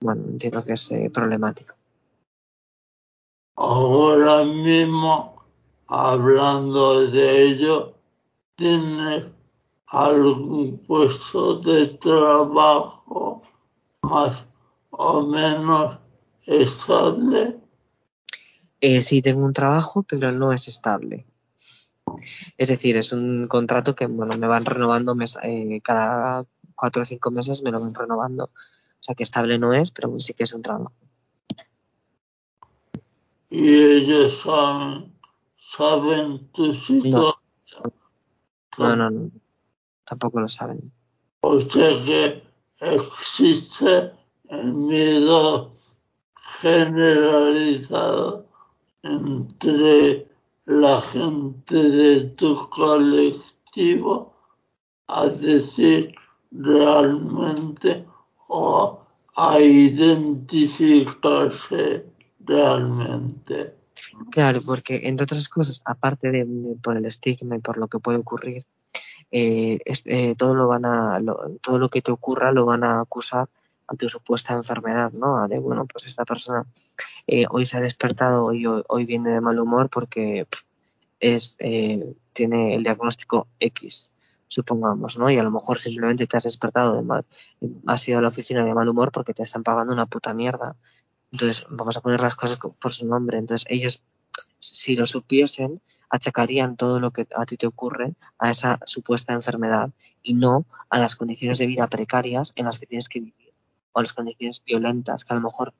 Bueno, 0.00 0.22
entiendo 0.28 0.64
que 0.64 0.74
es 0.74 0.90
eh, 0.92 1.10
problemático. 1.12 1.74
Ahora 3.56 4.44
mismo, 4.44 5.44
hablando 5.88 7.06
de 7.06 7.42
ello, 7.42 7.94
¿tienes 8.56 9.24
algún 9.86 10.78
puesto 10.86 11.56
de 11.58 11.86
trabajo 11.86 13.42
más 14.02 14.44
o 14.90 15.22
menos 15.22 15.98
estable? 16.46 17.58
Eh, 18.80 19.02
sí, 19.02 19.22
tengo 19.22 19.44
un 19.44 19.52
trabajo, 19.52 20.02
pero 20.02 20.30
no 20.30 20.52
es 20.52 20.68
estable. 20.68 21.26
Es 22.58 22.68
decir, 22.68 22.96
es 22.96 23.12
un 23.12 23.48
contrato 23.48 23.94
que 23.94 24.06
bueno, 24.06 24.36
me 24.36 24.46
van 24.46 24.64
renovando 24.64 25.14
mes, 25.14 25.38
eh, 25.42 25.80
cada 25.82 26.44
cuatro 26.74 27.02
o 27.02 27.06
cinco 27.06 27.30
meses, 27.30 27.62
me 27.62 27.70
lo 27.70 27.80
van 27.80 27.94
renovando. 27.94 28.44
O 28.44 29.00
sea 29.00 29.14
que 29.14 29.22
estable 29.22 29.58
no 29.58 29.72
es, 29.72 29.90
pero 29.90 30.18
sí 30.20 30.34
que 30.34 30.44
es 30.44 30.52
un 30.52 30.62
trabajo. 30.62 30.92
y 33.54 33.82
ellos 33.82 34.40
saben, 34.40 35.14
saben 35.56 36.48
tu 36.48 36.74
situación. 36.74 37.34
No, 38.78 38.96
no, 38.96 39.10
no. 39.10 39.30
Tampoco 40.04 40.40
lo 40.40 40.48
saben. 40.48 40.92
O 41.42 41.60
sea 41.60 42.04
que 42.04 42.42
existe 42.80 44.10
el 44.48 44.72
miedo 44.74 45.72
generalizado 46.60 48.48
entre 49.02 50.28
la 50.64 51.00
gente 51.00 51.76
de 51.76 52.22
tu 52.36 52.68
colectivo 52.70 54.34
a 55.06 55.26
decir 55.26 56.12
realmente 56.54 58.06
o 58.48 59.04
a 59.36 59.60
identificarse 59.60 62.06
realmente. 62.40 63.74
Claro, 64.30 64.60
porque 64.64 65.02
entre 65.04 65.24
otras 65.24 65.48
cosas, 65.48 65.82
aparte 65.84 66.30
de, 66.30 66.46
por 66.82 66.96
el 66.96 67.04
estigma 67.04 67.56
y 67.56 67.60
por 67.60 67.76
lo 67.78 67.88
que 67.88 67.98
puede 67.98 68.18
ocurrir, 68.18 68.64
eh, 69.30 69.78
eh, 69.86 70.34
todo 70.36 70.54
lo 70.54 70.68
van 70.68 70.84
a 70.84 71.20
todo 71.60 71.78
lo 71.78 71.88
que 71.88 72.02
te 72.02 72.12
ocurra 72.12 72.52
lo 72.52 72.66
van 72.66 72.84
a 72.84 73.00
acusar 73.00 73.48
a 73.88 73.96
tu 73.96 74.08
supuesta 74.08 74.54
enfermedad, 74.54 75.12
¿no? 75.12 75.48
De 75.48 75.58
bueno, 75.58 75.86
pues 75.86 76.06
esta 76.06 76.24
persona 76.24 76.64
eh, 77.26 77.46
hoy 77.50 77.66
se 77.66 77.76
ha 77.76 77.80
despertado 77.80 78.52
y 78.52 78.66
hoy, 78.66 78.82
hoy, 78.88 79.04
viene 79.04 79.30
de 79.30 79.40
mal 79.40 79.58
humor 79.58 79.90
porque 79.90 80.46
es 81.18 81.56
tiene 82.32 82.74
el 82.74 82.82
diagnóstico 82.82 83.48
X, 83.58 84.12
supongamos, 84.54 85.18
¿no? 85.18 85.30
Y 85.30 85.38
a 85.38 85.42
lo 85.42 85.50
mejor 85.50 85.80
simplemente 85.80 86.26
te 86.26 86.36
has 86.36 86.44
despertado 86.44 86.94
de 86.94 87.02
mal, 87.02 87.26
has 87.86 88.06
ido 88.06 88.18
a 88.18 88.22
la 88.22 88.28
oficina 88.28 88.64
de 88.64 88.72
mal 88.72 88.88
humor 88.88 89.10
porque 89.10 89.34
te 89.34 89.42
están 89.42 89.64
pagando 89.64 89.92
una 89.92 90.06
puta 90.06 90.32
mierda. 90.32 90.76
Entonces, 91.32 91.66
vamos 91.68 91.96
a 91.96 92.00
poner 92.00 92.20
las 92.20 92.36
cosas 92.36 92.58
por 92.58 92.92
su 92.92 93.06
nombre. 93.06 93.38
Entonces, 93.38 93.66
ellos, 93.68 94.04
si 94.60 94.94
lo 94.94 95.06
supiesen, 95.06 95.80
achacarían 96.08 96.76
todo 96.76 97.00
lo 97.00 97.10
que 97.10 97.26
a 97.34 97.44
ti 97.44 97.56
te 97.56 97.66
ocurre 97.66 98.14
a 98.38 98.52
esa 98.52 98.78
supuesta 98.86 99.32
enfermedad 99.32 99.90
y 100.22 100.34
no 100.34 100.64
a 100.88 101.00
las 101.00 101.16
condiciones 101.16 101.58
de 101.58 101.66
vida 101.66 101.88
precarias 101.88 102.52
en 102.54 102.66
las 102.66 102.78
que 102.78 102.86
tienes 102.86 103.08
que 103.08 103.18
vivir 103.18 103.52
o 103.92 103.98
a 103.98 104.02
las 104.02 104.12
condiciones 104.12 104.62
violentas 104.64 105.24
que 105.24 105.32
a 105.32 105.36
lo 105.36 105.42
mejor 105.42 105.74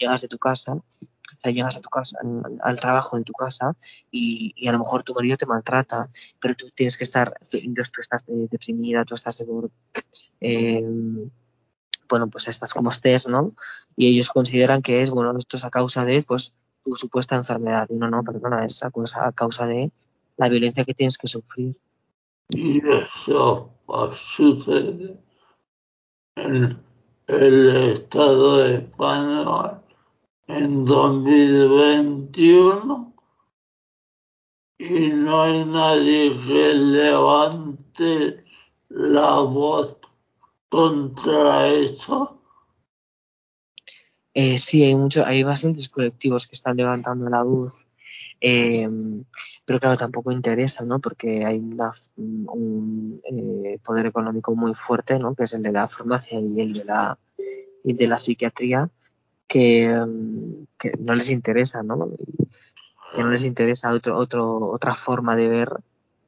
llegas 0.00 0.22
de 0.22 0.28
tu 0.28 0.38
casa, 0.38 0.72
o 0.72 1.40
sea, 1.42 1.52
llegas 1.52 1.76
a 1.76 1.80
tu 1.80 1.88
casa, 1.88 2.18
al 2.62 2.80
trabajo 2.80 3.16
de 3.16 3.24
tu 3.24 3.32
casa 3.32 3.76
y, 4.10 4.66
a 4.66 4.72
lo 4.72 4.78
mejor 4.78 5.02
tu 5.02 5.14
marido 5.14 5.36
te 5.36 5.46
maltrata, 5.46 6.10
pero 6.40 6.54
tú 6.54 6.70
tienes 6.74 6.96
que 6.96 7.04
estar, 7.04 7.34
entonces 7.52 7.92
tú 7.92 8.00
estás 8.00 8.24
deprimida, 8.26 9.04
tú 9.04 9.14
estás 9.14 9.36
seguro, 9.36 9.70
eh, 10.40 10.82
bueno, 12.08 12.28
pues 12.28 12.48
estás 12.48 12.74
como 12.74 12.90
estés, 12.90 13.28
¿no? 13.28 13.54
Y 13.96 14.08
ellos 14.08 14.30
consideran 14.30 14.82
que 14.82 15.02
es, 15.02 15.10
bueno, 15.10 15.38
esto 15.38 15.56
es 15.56 15.64
a 15.64 15.70
causa 15.70 16.04
de, 16.04 16.24
pues, 16.24 16.54
tu 16.84 16.96
supuesta 16.96 17.36
enfermedad. 17.36 17.86
Y 17.88 17.94
no, 17.94 18.10
no, 18.10 18.24
perdona, 18.24 18.64
es 18.64 18.82
a 18.82 18.90
causa 19.32 19.66
de 19.66 19.92
la 20.36 20.48
violencia 20.48 20.84
que 20.84 20.94
tienes 20.94 21.16
que 21.16 21.28
sufrir. 21.28 21.76
Y 22.48 22.78
eso 22.78 23.70
sucede 24.12 25.16
en 26.34 26.82
el 27.28 27.92
Estado 27.92 28.58
de 28.58 28.74
España 28.76 29.79
en 30.58 30.84
2021 30.84 33.14
y 34.78 35.12
no 35.12 35.42
hay 35.42 35.64
nadie 35.66 36.30
que 36.46 36.74
levante 36.74 38.44
la 38.88 39.40
voz 39.40 39.98
contra 40.68 41.68
eso. 41.68 42.40
Eh, 44.32 44.58
sí, 44.58 44.84
hay 44.84 44.94
mucho, 44.94 45.26
hay 45.26 45.42
bastantes 45.42 45.88
colectivos 45.88 46.46
que 46.46 46.54
están 46.54 46.76
levantando 46.76 47.28
la 47.28 47.42
voz, 47.42 47.86
eh, 48.40 48.88
pero 49.66 49.80
claro, 49.80 49.96
tampoco 49.96 50.32
interesa, 50.32 50.84
¿no? 50.84 50.98
Porque 50.98 51.44
hay 51.44 51.58
un 52.16 53.20
eh, 53.24 53.78
poder 53.84 54.06
económico 54.06 54.54
muy 54.54 54.72
fuerte, 54.74 55.18
¿no? 55.18 55.34
Que 55.34 55.44
es 55.44 55.52
el 55.52 55.62
de 55.62 55.72
la 55.72 55.88
farmacia 55.88 56.40
y 56.40 56.60
el 56.60 56.72
de 56.72 56.84
la, 56.84 57.18
y 57.84 57.92
de 57.92 58.06
la 58.06 58.18
psiquiatría, 58.18 58.90
que, 59.50 59.92
que 60.78 60.92
no 61.00 61.14
les 61.16 61.28
interesa, 61.28 61.82
¿no? 61.82 62.08
Que 63.16 63.24
no 63.24 63.30
les 63.30 63.44
interesa 63.44 63.92
otro, 63.92 64.16
otro, 64.16 64.70
otra 64.70 64.94
forma 64.94 65.34
de 65.34 65.48
ver 65.48 65.70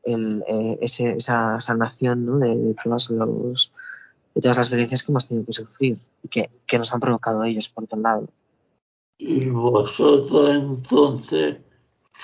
el, 0.02 0.42
eh, 0.48 0.78
ese, 0.82 1.12
esa 1.12 1.60
sanación, 1.60 2.26
¿no? 2.26 2.38
De, 2.38 2.56
de 2.56 2.74
todos 2.74 3.10
los 3.10 3.72
de 4.34 4.40
todas 4.40 4.56
las 4.56 4.70
violencias 4.70 5.04
que 5.04 5.12
hemos 5.12 5.28
tenido 5.28 5.46
que 5.46 5.52
sufrir 5.52 5.98
y 6.24 6.28
que, 6.28 6.50
que 6.66 6.78
nos 6.78 6.92
han 6.92 7.00
provocado 7.00 7.44
ellos, 7.44 7.68
por 7.68 7.84
otro 7.84 8.00
lado. 8.00 8.28
¿Y 9.18 9.48
vosotros 9.50 10.50
entonces 10.50 11.58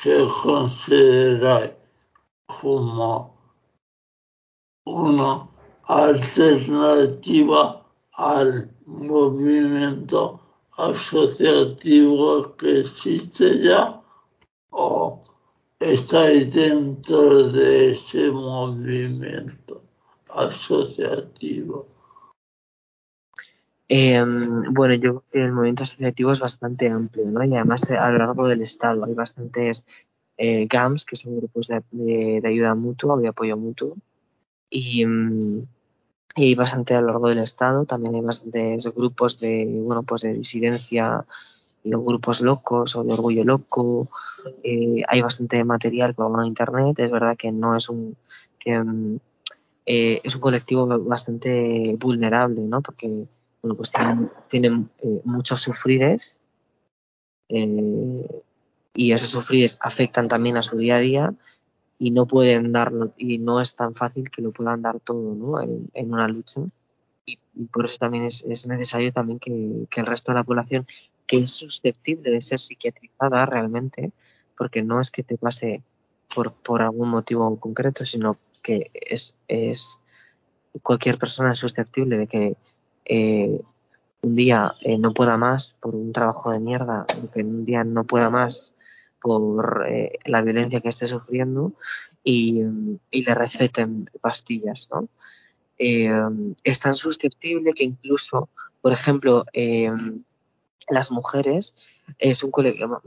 qué 0.03 0.27
consideráis 0.43 1.73
como 2.47 3.37
una 4.85 5.49
alternativa 5.85 7.87
al 8.15 8.75
movimiento 8.87 10.48
asociativo 10.79 12.57
que 12.57 12.81
existe 12.81 13.61
ya 13.63 14.01
o 14.71 15.21
estáis 15.81 16.53
dentro 16.53 17.49
de 17.49 17.93
ese 17.93 18.31
movimiento 18.31 19.83
asociativo? 20.29 21.87
Eh, 23.89 24.25
bueno, 24.71 24.95
yo 24.95 25.01
creo 25.01 25.25
que 25.33 25.45
el 25.45 25.53
movimiento 25.53 25.83
asociativo 25.83 26.33
es 26.33 26.39
bastante 26.39 26.89
amplio, 26.89 27.27
¿no? 27.27 27.43
Y 27.43 27.57
además 27.57 27.91
a 27.91 28.11
lo 28.11 28.19
largo 28.19 28.47
del 28.47 28.63
Estado 28.63 29.05
hay 29.05 29.15
bastantes 29.15 29.85
eh, 30.37 30.67
GAMS, 30.67 31.05
que 31.05 31.17
son 31.17 31.39
grupos 31.39 31.67
de, 31.69 31.83
de, 31.91 32.41
de, 32.41 32.49
ayuda 32.49 32.75
mutua 32.75 33.15
o 33.15 33.19
de 33.19 33.29
apoyo 33.29 33.57
mutuo, 33.57 33.97
y, 34.71 35.05
y, 36.37 36.45
hay 36.45 36.55
bastante 36.55 36.95
a 36.95 37.01
lo 37.01 37.09
largo 37.09 37.29
del 37.29 37.39
Estado. 37.39 37.85
También 37.85 38.15
hay 38.15 38.21
bastantes 38.21 38.87
grupos 38.95 39.39
de, 39.39 39.67
bueno, 39.85 40.03
pues 40.03 40.23
de 40.23 40.35
disidencia, 40.35 41.25
los 41.85 42.05
grupos 42.05 42.41
locos 42.41 42.97
o 42.97 43.05
de 43.05 43.13
orgullo 43.13 43.45
loco. 43.45 44.09
Eh, 44.63 45.03
hay 45.09 45.21
bastante 45.21 45.63
material 45.65 46.15
que 46.15 46.23
va 46.23 46.43
a 46.43 46.47
Internet. 46.47 46.99
Es 46.99 47.11
verdad 47.11 47.37
que 47.37 47.53
no 47.53 47.77
es 47.77 47.89
un... 47.89 48.17
Que, 48.59 48.83
eh, 49.87 50.21
es 50.23 50.35
un 50.35 50.41
colectivo 50.41 50.87
bastante 50.87 51.97
vulnerable, 51.99 52.61
¿no? 52.61 52.83
Porque 52.83 53.27
bueno, 53.63 53.75
pues 53.75 53.91
tienen, 54.49 54.91
eh, 55.03 55.21
muchos 55.25 55.63
sufrires 55.63 56.41
y 57.49 59.13
esos 59.13 59.31
sufrires 59.31 59.79
afectan 59.81 60.29
también 60.29 60.59
a 60.59 60.63
su 60.63 60.77
día 60.77 60.97
a 60.97 61.01
día 61.01 61.35
y 61.99 62.11
no 62.11 62.27
pueden 62.27 62.73
darlo 62.73 63.13
y 63.17 63.39
no 63.39 63.61
es 63.61 63.75
tan 63.75 63.95
fácil 63.95 64.31
que 64.31 64.43
lo 64.43 64.53
puedan 64.53 64.83
dar 64.83 65.01
todo 65.01 65.35
¿no? 65.35 65.61
en, 65.61 66.13
una 66.13 66.29
lucha 66.29 66.61
y, 67.27 67.39
y, 67.55 67.65
por 67.67 67.87
eso 67.87 67.97
también 67.99 68.25
es, 68.25 68.45
es 68.45 68.67
necesario 68.67 69.13
también 69.13 69.39
que, 69.39 69.87
que, 69.91 70.01
el 70.01 70.07
resto 70.07 70.33
de 70.33 70.37
la 70.37 70.45
población 70.45 70.87
que 71.27 71.39
es 71.39 71.53
susceptible 71.53 72.31
de 72.31 72.41
ser 72.41 72.59
psiquiatrizada 72.59 73.45
realmente 73.47 74.13
porque 74.57 74.83
no 74.83 75.01
es 75.01 75.11
que 75.11 75.23
te 75.23 75.37
pase 75.37 75.83
por, 76.35 76.53
por 76.53 76.83
algún 76.83 77.09
motivo 77.09 77.59
concreto 77.59 78.07
sino 78.07 78.33
que 78.63 78.91
es, 78.93 79.35
es 79.49 80.01
cualquier 80.83 81.19
persona 81.19 81.53
es 81.53 81.59
susceptible 81.59 82.17
de 82.17 82.27
que 82.27 82.57
eh, 83.05 83.61
un 84.23 84.35
día 84.35 84.75
eh, 84.83 84.99
no 84.99 85.13
pueda 85.13 85.37
más 85.37 85.75
por 85.81 85.95
un 85.95 86.13
trabajo 86.13 86.51
de 86.51 86.61
mierda, 86.61 87.07
que 87.33 87.43
un 87.43 87.65
día 87.65 87.85
no 87.85 88.05
pueda 88.05 88.31
más 88.31 88.75
por 89.21 89.87
eh, 89.89 90.19
la 90.27 90.43
violencia 90.43 90.81
que 90.81 90.89
esté 90.89 91.07
sufriendo 91.07 91.73
y, 92.25 92.63
y 93.11 93.25
le 93.25 93.35
receten 93.35 94.11
pastillas, 94.21 94.89
¿no? 94.91 95.09
Eh, 95.79 96.11
es 96.65 96.81
tan 96.81 96.95
susceptible 96.95 97.73
que 97.73 97.85
incluso, 97.85 98.49
por 98.81 98.93
ejemplo, 98.93 99.45
eh, 99.53 99.89
las 100.89 101.11
mujeres 101.13 101.75
es 102.19 102.43
un 102.43 102.51
colectivo, 102.51 103.01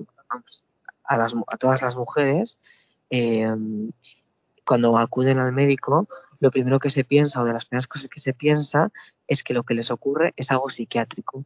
a, 1.04 1.17
las, 1.17 1.36
a 1.47 1.58
todas 1.58 1.82
las 1.82 1.95
mujeres, 1.95 2.60
cuando 4.63 4.97
acuden 4.97 5.39
al 5.39 5.52
médico, 5.52 6.08
lo 6.39 6.50
primero 6.50 6.80
que 6.80 6.89
se 6.89 7.04
piensa 7.04 7.41
o 7.41 7.45
de 7.45 7.54
las 7.54 7.65
primeras 7.65 7.88
cosas 7.88 8.10
que 8.10 8.19
se 8.19 8.34
piensa 8.34 8.91
es 9.28 9.43
que 9.43 9.54
lo 9.54 9.63
que 9.63 9.74
les 9.74 9.91
ocurre 9.91 10.34
es 10.38 10.50
algo 10.50 10.69
psiquiátrico. 10.69 11.45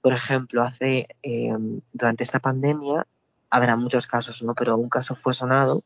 Por 0.00 0.12
ejemplo, 0.12 0.62
hace 0.62 1.08
eh, 1.22 1.56
durante 1.92 2.22
esta 2.22 2.38
pandemia 2.38 3.06
habrá 3.50 3.76
muchos 3.76 4.06
casos, 4.06 4.42
¿no? 4.42 4.54
Pero 4.54 4.76
un 4.76 4.88
caso 4.88 5.14
fue 5.14 5.34
sonado 5.34 5.84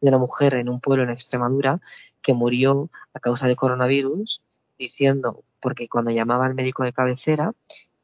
de 0.00 0.08
una 0.08 0.18
mujer 0.18 0.54
en 0.54 0.68
un 0.68 0.80
pueblo 0.80 1.04
en 1.04 1.10
Extremadura 1.10 1.80
que 2.22 2.34
murió 2.34 2.90
a 3.14 3.20
causa 3.20 3.46
de 3.46 3.56
coronavirus 3.56 4.42
diciendo, 4.78 5.44
porque 5.60 5.88
cuando 5.88 6.10
llamaba 6.10 6.46
al 6.46 6.54
médico 6.54 6.82
de 6.82 6.92
cabecera, 6.92 7.52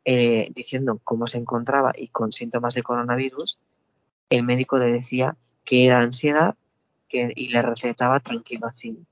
eh, 0.04 0.48
diciendo 0.54 1.00
cómo 1.04 1.26
se 1.26 1.38
encontraba 1.38 1.92
y 1.96 2.08
con 2.08 2.32
síntomas 2.32 2.74
de 2.74 2.82
coronavirus, 2.82 3.58
el 4.30 4.42
médico 4.42 4.78
le 4.78 4.86
decía 4.86 5.36
que 5.64 5.86
era 5.86 6.00
ansiedad 6.00 6.54
que, 7.08 7.32
y 7.34 7.48
le 7.48 7.62
recetaba 7.62 8.20
tranquilacin. 8.20 9.06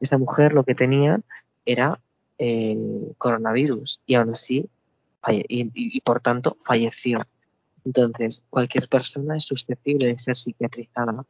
Esta 0.00 0.18
mujer 0.18 0.52
lo 0.52 0.64
que 0.64 0.74
tenía 0.74 1.20
era 1.64 2.00
eh, 2.38 2.76
coronavirus 3.18 4.00
y 4.06 4.14
aún 4.14 4.30
así 4.30 4.68
y, 5.28 5.70
y, 5.74 6.00
por 6.00 6.20
tanto 6.20 6.56
falleció. 6.60 7.26
Entonces, 7.88 8.44
cualquier 8.50 8.86
persona 8.86 9.34
es 9.38 9.44
susceptible 9.44 10.08
de 10.08 10.18
ser 10.18 10.36
psiquiatrizada. 10.36 11.24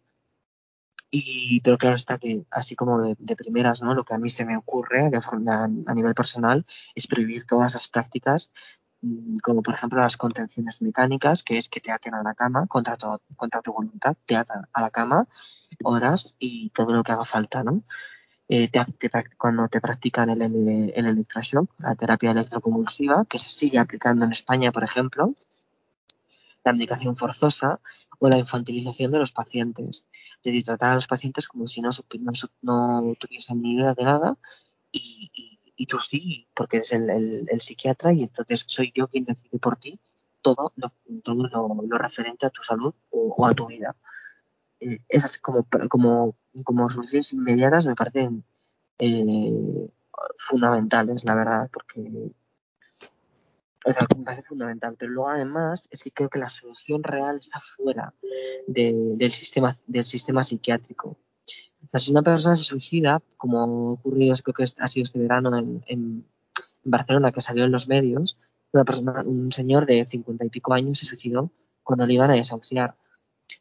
Y, 1.18 1.60
pero 1.62 1.78
claro 1.78 1.96
está 1.96 2.18
que, 2.18 2.44
así 2.50 2.74
como 2.74 3.00
de, 3.00 3.36
primeras, 3.36 3.82
¿no? 3.82 3.94
lo 3.94 4.04
que 4.04 4.14
a 4.14 4.18
mí 4.18 4.28
se 4.28 4.44
me 4.44 4.56
ocurre 4.56 5.10
a 5.86 5.94
nivel 5.94 6.14
personal 6.14 6.66
es 6.94 7.06
prohibir 7.06 7.46
todas 7.46 7.74
esas 7.74 7.88
prácticas, 7.88 8.52
mm, 9.00 9.36
como 9.42 9.62
por 9.62 9.74
ejemplo 9.74 10.00
las 10.00 10.16
contenciones 10.16 10.82
mecánicas, 10.82 11.42
que 11.42 11.56
es 11.58 11.68
que 11.68 11.80
te 11.80 11.90
aten 11.90 12.14
a 12.14 12.22
la 12.22 12.34
cama 12.34 12.66
contra 12.66 12.96
tu, 12.96 13.06
contra 13.36 13.62
tu 13.62 13.72
voluntad, 13.72 14.16
te 14.26 14.36
atan 14.36 14.66
a 14.72 14.80
la 14.82 14.90
cama 14.90 15.26
horas 15.84 16.34
y 16.38 16.70
todo 16.70 16.92
lo 16.92 17.02
que 17.02 17.12
haga 17.12 17.24
falta, 17.24 17.62
¿no? 17.64 17.82
eh, 18.48 18.68
te, 18.68 18.84
te, 18.84 19.08
cuando 19.36 19.68
te 19.68 19.80
practican 19.80 20.30
el 20.30 20.42
electroshock, 20.94 21.70
la 21.78 21.94
terapia 21.94 22.30
electroconvulsiva, 22.30 23.24
que 23.24 23.38
se 23.38 23.50
sigue 23.50 23.78
aplicando 23.78 24.24
en 24.24 24.32
España, 24.32 24.72
por 24.72 24.84
ejemplo, 24.84 25.34
la 26.66 26.72
medicación 26.72 27.16
forzosa 27.16 27.80
o 28.18 28.28
la 28.28 28.38
infantilización 28.38 29.12
de 29.12 29.20
los 29.20 29.32
pacientes. 29.32 30.06
Es 30.38 30.42
decir, 30.42 30.64
tratar 30.64 30.92
a 30.92 30.94
los 30.96 31.06
pacientes 31.06 31.46
como 31.46 31.66
si 31.66 31.80
no, 31.80 31.90
no, 32.20 32.32
no 33.02 33.14
tuviesen 33.18 33.62
ni 33.62 33.74
idea 33.74 33.94
de 33.94 34.04
nada 34.04 34.36
y, 34.92 35.30
tú 35.88 35.98
sí, 36.00 36.48
porque 36.54 36.78
eres 36.78 36.92
el, 36.92 37.60
psiquiatra 37.60 38.12
y 38.12 38.24
entonces 38.24 38.64
soy 38.66 38.92
yo 38.94 39.08
quien 39.08 39.24
decide 39.24 39.58
por 39.58 39.76
ti 39.76 40.00
todo 40.42 40.72
lo, 40.76 40.92
todo 41.22 41.46
lo, 41.48 41.98
referente 41.98 42.46
a 42.46 42.50
tu 42.50 42.62
salud 42.62 42.94
o, 43.10 43.46
a 43.46 43.54
tu 43.54 43.66
vida 43.66 43.94
eh, 44.80 44.98
esas 45.08 45.38
como, 45.38 45.66
como, 45.88 46.36
como 46.64 46.90
soluciones 46.90 47.32
inmediatas 47.32 47.86
me 47.86 47.94
parecen 47.94 48.44
eh, 48.98 49.90
fundamentales, 50.38 51.24
la 51.24 51.34
verdad, 51.34 51.70
porque 51.72 52.32
o 53.86 53.92
sea, 53.92 54.06
me 54.16 54.24
parece 54.24 54.42
fundamental. 54.42 54.96
Pero 54.98 55.12
luego 55.12 55.30
además 55.30 55.88
es 55.90 56.02
que 56.02 56.10
creo 56.10 56.28
que 56.28 56.38
la 56.38 56.50
solución 56.50 57.02
real 57.02 57.38
está 57.38 57.60
fuera 57.60 58.12
de, 58.66 58.92
del, 59.16 59.30
sistema, 59.30 59.76
del 59.86 60.04
sistema 60.04 60.44
psiquiátrico. 60.44 61.16
O 61.92 61.98
si 61.98 62.10
una 62.10 62.22
persona 62.22 62.56
se 62.56 62.64
suicida, 62.64 63.22
como 63.36 63.60
ha 63.60 63.92
ocurrido, 63.92 64.34
creo 64.42 64.54
que 64.54 64.64
ha 64.64 64.88
sido 64.88 65.04
este 65.04 65.18
verano 65.18 65.56
en, 65.56 65.84
en 65.86 66.26
Barcelona, 66.82 67.32
que 67.32 67.40
salió 67.40 67.64
en 67.64 67.72
los 67.72 67.88
medios, 67.88 68.36
una 68.72 68.84
persona, 68.84 69.22
un 69.24 69.52
señor 69.52 69.86
de 69.86 70.04
cincuenta 70.04 70.44
y 70.44 70.50
pico 70.50 70.74
años 70.74 70.98
se 70.98 71.06
suicidó 71.06 71.50
cuando 71.82 72.06
le 72.06 72.14
iban 72.14 72.30
a 72.30 72.34
desahuciar 72.34 72.96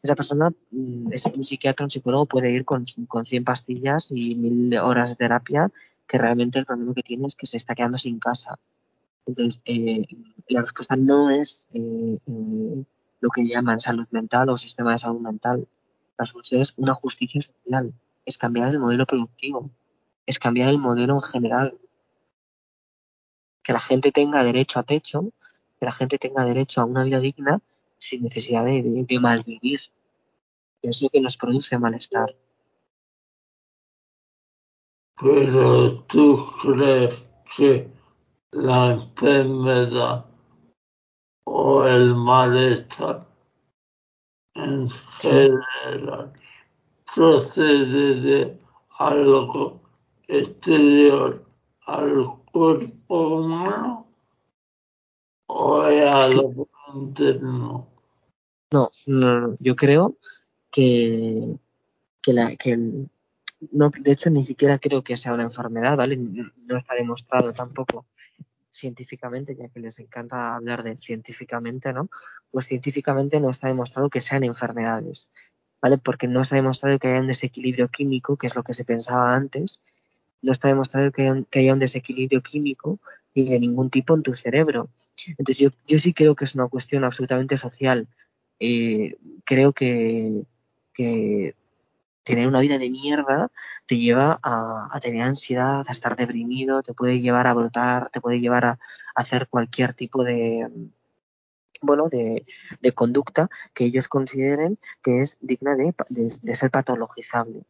esa 0.01 0.15
persona, 0.15 0.51
mm, 0.71 1.13
ese, 1.13 1.31
un 1.35 1.43
psiquiatra, 1.43 1.85
un 1.85 1.91
psicólogo 1.91 2.25
puede 2.25 2.51
ir 2.51 2.65
con, 2.65 2.85
con 3.07 3.25
100 3.25 3.43
pastillas 3.43 4.11
y 4.11 4.35
mil 4.35 4.77
horas 4.77 5.11
de 5.11 5.15
terapia, 5.15 5.71
que 6.07 6.17
realmente 6.17 6.59
el 6.59 6.65
problema 6.65 6.93
que 6.93 7.03
tiene 7.03 7.27
es 7.27 7.35
que 7.35 7.47
se 7.47 7.57
está 7.57 7.75
quedando 7.75 7.97
sin 7.97 8.19
casa. 8.19 8.59
Entonces, 9.25 9.61
eh, 9.65 10.05
la 10.47 10.61
respuesta 10.61 10.95
no 10.95 11.29
es 11.29 11.67
eh, 11.73 12.17
eh, 12.25 12.83
lo 13.19 13.29
que 13.29 13.47
llaman 13.47 13.79
salud 13.79 14.07
mental 14.11 14.49
o 14.49 14.57
sistema 14.57 14.91
de 14.93 14.99
salud 14.99 15.19
mental. 15.19 15.67
La 16.17 16.25
solución 16.25 16.61
es 16.61 16.73
una 16.77 16.93
justicia 16.93 17.41
social, 17.41 17.93
es 18.25 18.37
cambiar 18.37 18.71
el 18.71 18.79
modelo 18.79 19.05
productivo, 19.05 19.71
es 20.25 20.39
cambiar 20.39 20.69
el 20.69 20.77
modelo 20.77 21.15
en 21.15 21.21
general. 21.21 21.77
Que 23.63 23.73
la 23.73 23.79
gente 23.79 24.11
tenga 24.11 24.43
derecho 24.43 24.79
a 24.79 24.83
techo, 24.83 25.31
que 25.79 25.85
la 25.85 25.91
gente 25.91 26.19
tenga 26.19 26.45
derecho 26.45 26.81
a 26.81 26.85
una 26.85 27.03
vida 27.03 27.19
digna 27.19 27.61
sin 27.97 28.23
necesidad 28.23 28.63
de, 28.63 28.83
de, 28.83 29.03
de 29.03 29.19
malvivir. 29.19 29.81
Es 30.83 31.01
lo 31.01 31.09
que 31.09 31.19
nos 31.19 31.35
produce 31.35 31.77
malestar. 31.79 32.35
Pero 35.19 36.03
tú 36.03 36.45
crees 36.61 37.15
que 37.57 37.94
la 38.55 38.91
enfermedad 38.91 40.25
o 41.43 41.85
el 41.85 42.15
malestar 42.15 43.27
en 44.53 44.89
general 45.19 46.31
procede 47.13 48.21
de 48.21 48.59
algo 48.97 49.81
exterior 50.27 51.45
al 51.85 52.43
cuerpo 52.51 53.39
humano 53.39 54.07
o 55.47 55.85
es 55.87 56.09
algo 56.09 56.69
interno. 56.93 57.87
No, 58.71 58.89
no, 59.07 59.41
no, 59.41 59.57
yo 59.59 59.75
creo 59.75 60.15
que, 60.71 61.57
que, 62.21 62.33
la, 62.33 62.55
que 62.55 62.77
no, 62.77 63.89
de 63.89 64.11
hecho 64.11 64.29
ni 64.29 64.43
siquiera 64.43 64.79
creo 64.79 65.03
que 65.03 65.17
sea 65.17 65.33
una 65.33 65.43
enfermedad, 65.43 65.97
¿vale? 65.97 66.15
No 66.15 66.77
está 66.77 66.95
demostrado 66.95 67.53
tampoco 67.53 68.05
científicamente, 68.75 69.55
ya 69.55 69.69
que 69.69 69.79
les 69.79 69.99
encanta 69.99 70.55
hablar 70.55 70.83
de 70.83 70.97
científicamente, 70.97 71.93
¿no? 71.93 72.09
Pues 72.51 72.67
científicamente 72.67 73.39
no 73.39 73.49
está 73.49 73.67
demostrado 73.67 74.09
que 74.09 74.21
sean 74.21 74.43
enfermedades, 74.43 75.31
¿vale? 75.81 75.97
Porque 75.97 76.27
no 76.27 76.41
está 76.41 76.55
demostrado 76.55 76.99
que 76.99 77.07
haya 77.07 77.21
un 77.21 77.27
desequilibrio 77.27 77.87
químico, 77.89 78.37
que 78.37 78.47
es 78.47 78.55
lo 78.55 78.63
que 78.63 78.73
se 78.73 78.85
pensaba 78.85 79.35
antes, 79.35 79.79
no 80.41 80.51
está 80.51 80.67
demostrado 80.67 81.11
que 81.11 81.23
haya, 81.23 81.43
que 81.49 81.59
haya 81.59 81.73
un 81.73 81.79
desequilibrio 81.79 82.41
químico 82.41 82.99
ni 83.33 83.49
de 83.49 83.59
ningún 83.59 83.89
tipo 83.89 84.15
en 84.15 84.23
tu 84.23 84.35
cerebro. 84.35 84.89
Entonces 85.27 85.57
yo, 85.57 85.69
yo 85.87 85.99
sí 85.99 86.13
creo 86.13 86.35
que 86.35 86.45
es 86.45 86.55
una 86.55 86.67
cuestión 86.67 87.03
absolutamente 87.03 87.57
social. 87.57 88.07
Eh, 88.59 89.17
creo 89.43 89.73
que, 89.73 90.43
que 90.93 91.55
tener 92.25 92.47
una 92.47 92.59
vida 92.59 92.77
de 92.77 92.89
mierda 92.89 93.51
te 93.85 93.97
lleva 93.97 94.39
a, 94.43 94.99
tener 94.99 95.21
ansiedad, 95.21 95.85
a 95.87 95.91
estar 95.91 96.15
deprimido, 96.17 96.81
te 96.81 96.93
puede 96.93 97.21
llevar 97.21 97.47
a 97.47 97.53
brotar, 97.53 98.09
te 98.09 98.19
puede 98.19 98.41
llevar 98.41 98.65
a, 98.65 98.79
hacer 99.15 99.47
cualquier 99.47 99.93
tipo 99.93 100.25
de 100.25 100.67
bueno 101.81 102.09
de, 102.09 102.45
conducta 102.93 103.49
que 103.73 103.85
ellos 103.85 104.09
consideren 104.09 104.77
que 105.01 105.21
es 105.21 105.37
digna 105.39 105.75
de, 105.75 106.55
ser 106.55 106.71
patologizable. 106.71 107.63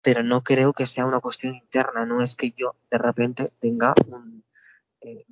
Pero 0.00 0.22
no 0.22 0.42
creo 0.44 0.72
que 0.72 0.86
sea 0.86 1.04
una 1.04 1.20
cuestión 1.20 1.54
interna, 1.54 2.06
no 2.06 2.22
es 2.22 2.36
que 2.36 2.52
yo 2.56 2.76
de 2.90 2.98
repente 2.98 3.52
tenga 3.60 3.94
un 4.06 4.44
eh, 5.00 5.26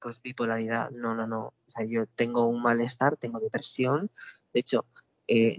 pues 0.00 0.20
bipolaridad, 0.20 0.90
no, 0.90 1.14
no, 1.14 1.26
no. 1.26 1.42
O 1.42 1.70
sea, 1.70 1.84
yo 1.84 2.06
tengo 2.06 2.46
un 2.46 2.62
malestar, 2.62 3.16
tengo 3.16 3.38
depresión, 3.38 4.10
de 4.52 4.60
hecho, 4.60 4.84
eh, 5.32 5.56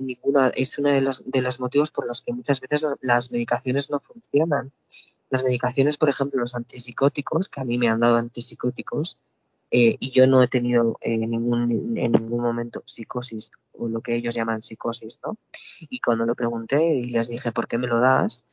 es 0.55 0.77
uno 0.77 0.89
de 0.89 1.01
los, 1.41 1.59
motivos 1.61 1.91
por 1.91 2.05
los 2.05 2.21
que 2.21 2.33
muchas 2.33 2.59
veces 2.59 2.85
las 2.99 3.31
medicaciones 3.31 3.89
no 3.89 4.01
funcionan 4.01 4.73
Las 5.29 5.45
medicaciones, 5.45 5.95
por 5.95 6.09
ejemplo, 6.09 6.41
los 6.41 6.55
antipsicóticos, 6.55 7.47
que 7.47 7.61
a 7.61 7.63
mí 7.63 7.77
me 7.77 7.87
han 7.87 8.01
dado 8.01 8.17
antipsicóticos, 8.17 9.17
eh, 9.71 9.95
y 9.97 10.11
yo 10.11 10.27
no 10.27 10.43
he 10.43 10.49
tenido 10.49 10.97
en, 10.99 11.21
ningún, 11.21 11.97
en 11.97 12.11
ningún 12.11 12.41
momento 12.41 12.83
psicosis 12.85 13.51
o 13.71 13.87
lo 13.87 14.01
que 14.01 14.15
ellos 14.15 14.35
llaman 14.35 14.61
psicosis, 14.61 15.19
¿no? 15.23 15.37
Y 15.79 16.01
cuando 16.01 16.25
lo 16.25 16.35
pregunté 16.35 16.95
y 16.97 17.03
les 17.05 17.29
dije, 17.29 17.53
¿por 17.53 17.69
qué 17.69 17.77
me 17.77 17.87
lo 17.87 18.01
das? 18.01 18.43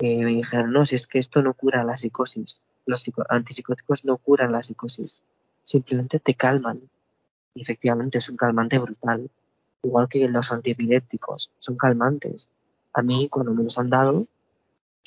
Eh, 0.00 0.24
me 0.24 0.32
dijeron, 0.32 0.72
no, 0.72 0.84
si 0.84 0.96
es 0.96 1.06
que 1.06 1.20
esto 1.20 1.40
no 1.40 1.54
cura 1.54 1.84
la 1.84 1.96
psicosis. 1.96 2.62
Los 2.84 3.08
antipsicóticos 3.28 4.04
no 4.04 4.16
curan 4.16 4.50
la 4.50 4.64
psicosis, 4.64 5.22
simplemente 5.62 6.18
te 6.18 6.34
calman. 6.34 6.80
Y 7.54 7.62
efectivamente 7.62 8.18
es 8.18 8.28
un 8.28 8.36
calmante 8.36 8.76
brutal, 8.78 9.30
igual 9.84 10.08
que 10.08 10.28
los 10.28 10.52
antiepilépticos, 10.52 11.50
son 11.58 11.76
calmantes. 11.76 12.48
A 12.92 13.02
mí, 13.02 13.28
cuando 13.28 13.52
me 13.52 13.64
los 13.64 13.78
han 13.78 13.90
dado, 13.90 14.26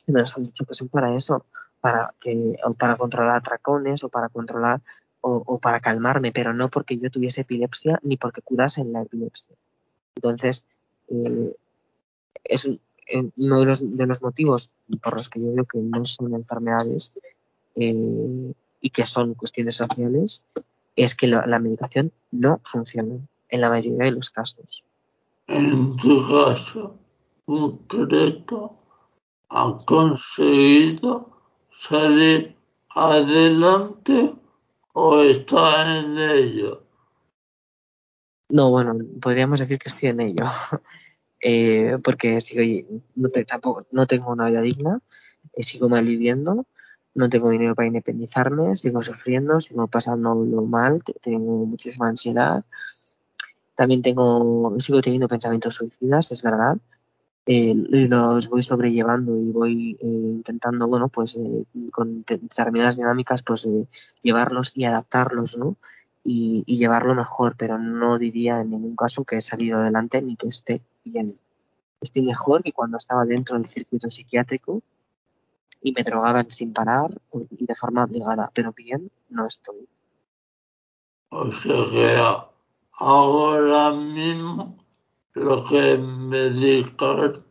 me 0.08 0.22
los 0.22 0.36
han 0.38 0.46
dicho 0.46 0.66
que 0.66 0.74
son 0.74 0.90
para 0.90 1.16
eso, 1.16 1.46
para, 1.82 2.14
que, 2.20 2.58
para 2.78 2.96
controlar 2.96 3.36
atracones 3.36 4.04
o 4.04 4.10
para 4.10 4.30
controlar 4.30 4.82
o, 5.22 5.60
para 5.60 5.82
calmarme, 5.82 6.32
pero 6.32 6.54
no 6.54 6.70
porque 6.70 6.98
yo 6.98 7.10
tuviese 7.10 7.42
epilepsia 7.42 8.00
ni 8.04 8.16
porque 8.16 8.42
curasen 8.42 8.94
la 8.94 9.02
epilepsia. 9.02 9.56
Entonces, 10.16 10.64
eh, 11.10 11.54
es 12.46 12.66
eh, 12.66 12.80
uno 13.36 13.60
de 13.60 13.66
los, 13.66 13.98
de 13.98 14.06
los, 14.06 14.22
motivos 14.22 14.72
por 15.02 15.18
los 15.18 15.30
que 15.30 15.42
yo 15.42 15.54
veo 15.54 15.66
que 15.66 15.80
no 15.80 16.06
son 16.06 16.34
enfermedades 16.34 17.12
eh, 17.76 18.54
y 18.80 18.90
que 18.90 19.06
son 19.06 19.34
cuestiones 19.34 19.76
sociales, 19.76 20.44
es 20.96 21.16
que 21.16 21.28
la, 21.28 21.60
medicación 21.60 22.12
no 22.32 22.60
funciona 22.64 23.16
en 23.50 23.62
la 23.62 23.70
mayoría 23.70 24.06
de 24.06 24.12
los 24.12 24.30
casos. 24.30 24.84
En 25.48 25.96
tu 25.96 26.22
caso 26.28 26.98
concreto, 27.46 28.78
ha 29.50 29.78
conseguido 29.86 31.32
salir 31.72 32.56
adelante 32.90 34.34
o 34.94 35.22
está 35.22 36.00
en 36.00 36.18
ello? 36.18 36.84
No, 38.50 38.72
bueno, 38.72 38.98
podríamos 39.22 39.60
decir 39.60 39.78
que 39.78 39.90
estoy 39.90 40.10
en 40.10 40.22
ello, 40.22 40.46
eh, 41.42 41.98
porque 42.04 42.40
sigo, 42.42 43.02
no, 43.16 43.30
tampoco, 43.30 43.86
no 43.92 44.08
tengo 44.08 44.32
una 44.32 44.50
vida 44.50 44.62
digna, 44.62 45.00
eh, 45.54 45.64
sigo 45.64 45.90
malviviendo, 45.90 46.66
no 47.14 47.30
tengo 47.30 47.50
dinero 47.50 47.76
para 47.76 47.88
independizarme, 47.88 48.76
sigo 48.76 49.04
sufriendo, 49.04 49.60
sigo 49.60 49.88
pasando 49.88 50.34
lo 50.34 50.64
mal, 50.64 51.04
tengo 51.22 51.66
muchísima 51.66 52.08
ansiedad, 52.08 52.66
también 53.78 54.02
tengo, 54.02 54.76
sigo 54.80 55.02
teniendo 55.02 55.28
pensamientos 55.28 55.76
suicidas, 55.76 56.32
es 56.32 56.42
verdad, 56.42 56.78
eh, 57.46 57.76
los 57.76 58.50
voy 58.50 58.64
sobrellevando 58.64 59.38
y 59.38 59.52
voy 59.52 59.98
eh, 60.02 60.06
intentando, 60.06 60.88
bueno, 60.88 61.10
pues 61.10 61.36
eh, 61.36 61.64
con 61.92 62.24
determinadas 62.24 62.98
dinámicas, 62.98 63.44
pues 63.44 63.68
eh, 63.68 63.86
llevarlos 64.24 64.72
y 64.74 64.86
adaptarlos, 64.86 65.60
¿no? 65.60 65.76
Y, 66.24 66.64
llevarlo 66.66 67.14
mejor, 67.14 67.56
pero 67.56 67.78
no 67.78 68.18
diría 68.18 68.62
en 68.62 68.72
ningún 68.72 68.96
caso 68.96 69.24
que 69.24 69.38
he 69.38 69.42
salido 69.42 69.78
adelante 69.78 70.24
ni 70.24 70.36
que 70.36 70.48
esté 70.48 70.82
bien. 71.06 71.38
Estoy 72.02 72.24
mejor 72.24 72.64
que 72.64 72.74
cuando 72.74 72.98
estaba 72.98 73.26
dentro 73.26 73.58
del 73.58 73.68
circuito 73.68 74.10
psiquiátrico 74.10 74.82
y 75.84 75.92
me 75.94 76.04
drogaban 76.04 76.50
sin 76.50 76.74
parar 76.74 77.12
y 77.52 77.66
de 77.66 77.76
forma 77.76 78.04
obligada, 78.06 78.50
pero 78.54 78.74
bien 78.74 79.12
no 79.30 79.46
estoy. 79.46 79.88
O 81.30 81.52
sea 81.52 82.48
ahora 82.98 83.92
mismo 83.92 84.78
lo 85.34 85.64
que 85.66 85.98
medicarte 85.98 87.44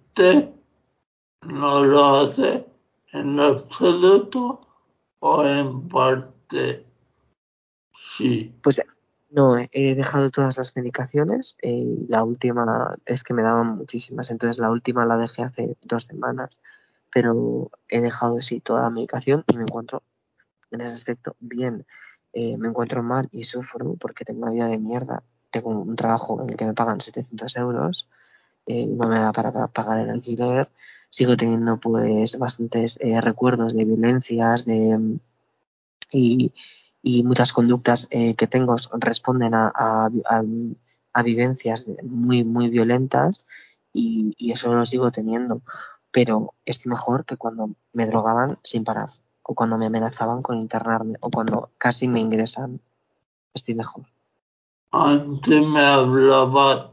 no 1.42 1.84
lo 1.84 2.04
hace 2.16 2.66
en 3.12 3.40
absoluto 3.40 4.60
o 5.20 5.44
en 5.44 5.88
parte 5.88 6.84
sí. 8.16 8.54
Pues 8.62 8.82
no, 9.30 9.56
he 9.72 9.94
dejado 9.94 10.30
todas 10.30 10.56
las 10.56 10.74
medicaciones. 10.76 11.56
Eh, 11.62 12.06
la 12.08 12.24
última 12.24 12.96
es 13.04 13.22
que 13.22 13.34
me 13.34 13.42
daban 13.42 13.76
muchísimas, 13.76 14.30
entonces 14.30 14.58
la 14.58 14.70
última 14.70 15.04
la 15.04 15.16
dejé 15.16 15.42
hace 15.42 15.76
dos 15.82 16.04
semanas, 16.04 16.60
pero 17.12 17.70
he 17.88 18.00
dejado 18.00 18.42
sí 18.42 18.60
toda 18.60 18.82
la 18.82 18.90
medicación 18.90 19.44
y 19.46 19.56
me 19.56 19.62
encuentro 19.62 20.02
en 20.70 20.80
ese 20.80 20.94
aspecto 20.94 21.36
bien. 21.38 21.86
Eh, 22.32 22.56
me 22.58 22.68
encuentro 22.68 23.02
mal 23.02 23.28
y 23.32 23.44
sufro 23.44 23.94
porque 23.94 24.24
tengo 24.24 24.42
una 24.42 24.52
vida 24.52 24.68
de 24.68 24.78
mierda 24.78 25.22
tengo 25.62 25.80
un 25.80 25.96
trabajo 25.96 26.42
en 26.42 26.50
el 26.50 26.56
que 26.56 26.64
me 26.64 26.74
pagan 26.74 27.00
700 27.00 27.56
euros, 27.56 28.08
eh, 28.66 28.86
no 28.86 29.08
me 29.08 29.18
da 29.20 29.32
para 29.32 29.52
pagar 29.68 30.00
el 30.00 30.10
alquiler, 30.10 30.68
sigo 31.10 31.36
teniendo 31.36 31.78
pues 31.78 32.38
bastantes 32.38 32.98
eh, 33.00 33.20
recuerdos 33.20 33.74
de 33.74 33.84
violencias 33.84 34.64
de, 34.64 35.18
y, 36.10 36.52
y 37.02 37.22
muchas 37.22 37.52
conductas 37.52 38.08
eh, 38.10 38.34
que 38.34 38.46
tengo 38.46 38.76
responden 38.98 39.54
a, 39.54 39.72
a, 39.74 40.10
a, 41.12 41.22
vivencias 41.22 41.86
muy, 42.02 42.44
muy 42.44 42.68
violentas 42.68 43.46
y, 43.92 44.34
y, 44.36 44.52
eso 44.52 44.74
lo 44.74 44.84
sigo 44.84 45.10
teniendo. 45.10 45.62
Pero 46.10 46.54
es 46.64 46.86
mejor 46.86 47.24
que 47.24 47.36
cuando 47.36 47.70
me 47.92 48.06
drogaban 48.06 48.58
sin 48.62 48.84
parar, 48.84 49.10
o 49.42 49.54
cuando 49.54 49.78
me 49.78 49.86
amenazaban 49.86 50.42
con 50.42 50.58
internarme, 50.58 51.18
o 51.20 51.30
cuando 51.30 51.70
casi 51.78 52.08
me 52.08 52.20
ingresan. 52.20 52.80
Estoy 53.54 53.74
mejor. 53.74 54.04
Antes 54.98 55.60
me 55.60 55.80
hablaba 55.80 56.90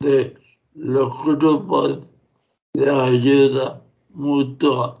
de 0.00 0.34
los 0.72 1.24
grupos 1.24 1.98
de 2.72 2.90
ayuda 2.90 3.82
mutua 4.14 4.98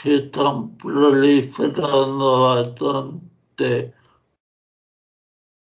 que 0.00 0.14
están 0.14 0.76
proliferando 0.76 2.42
bastante 2.42 3.92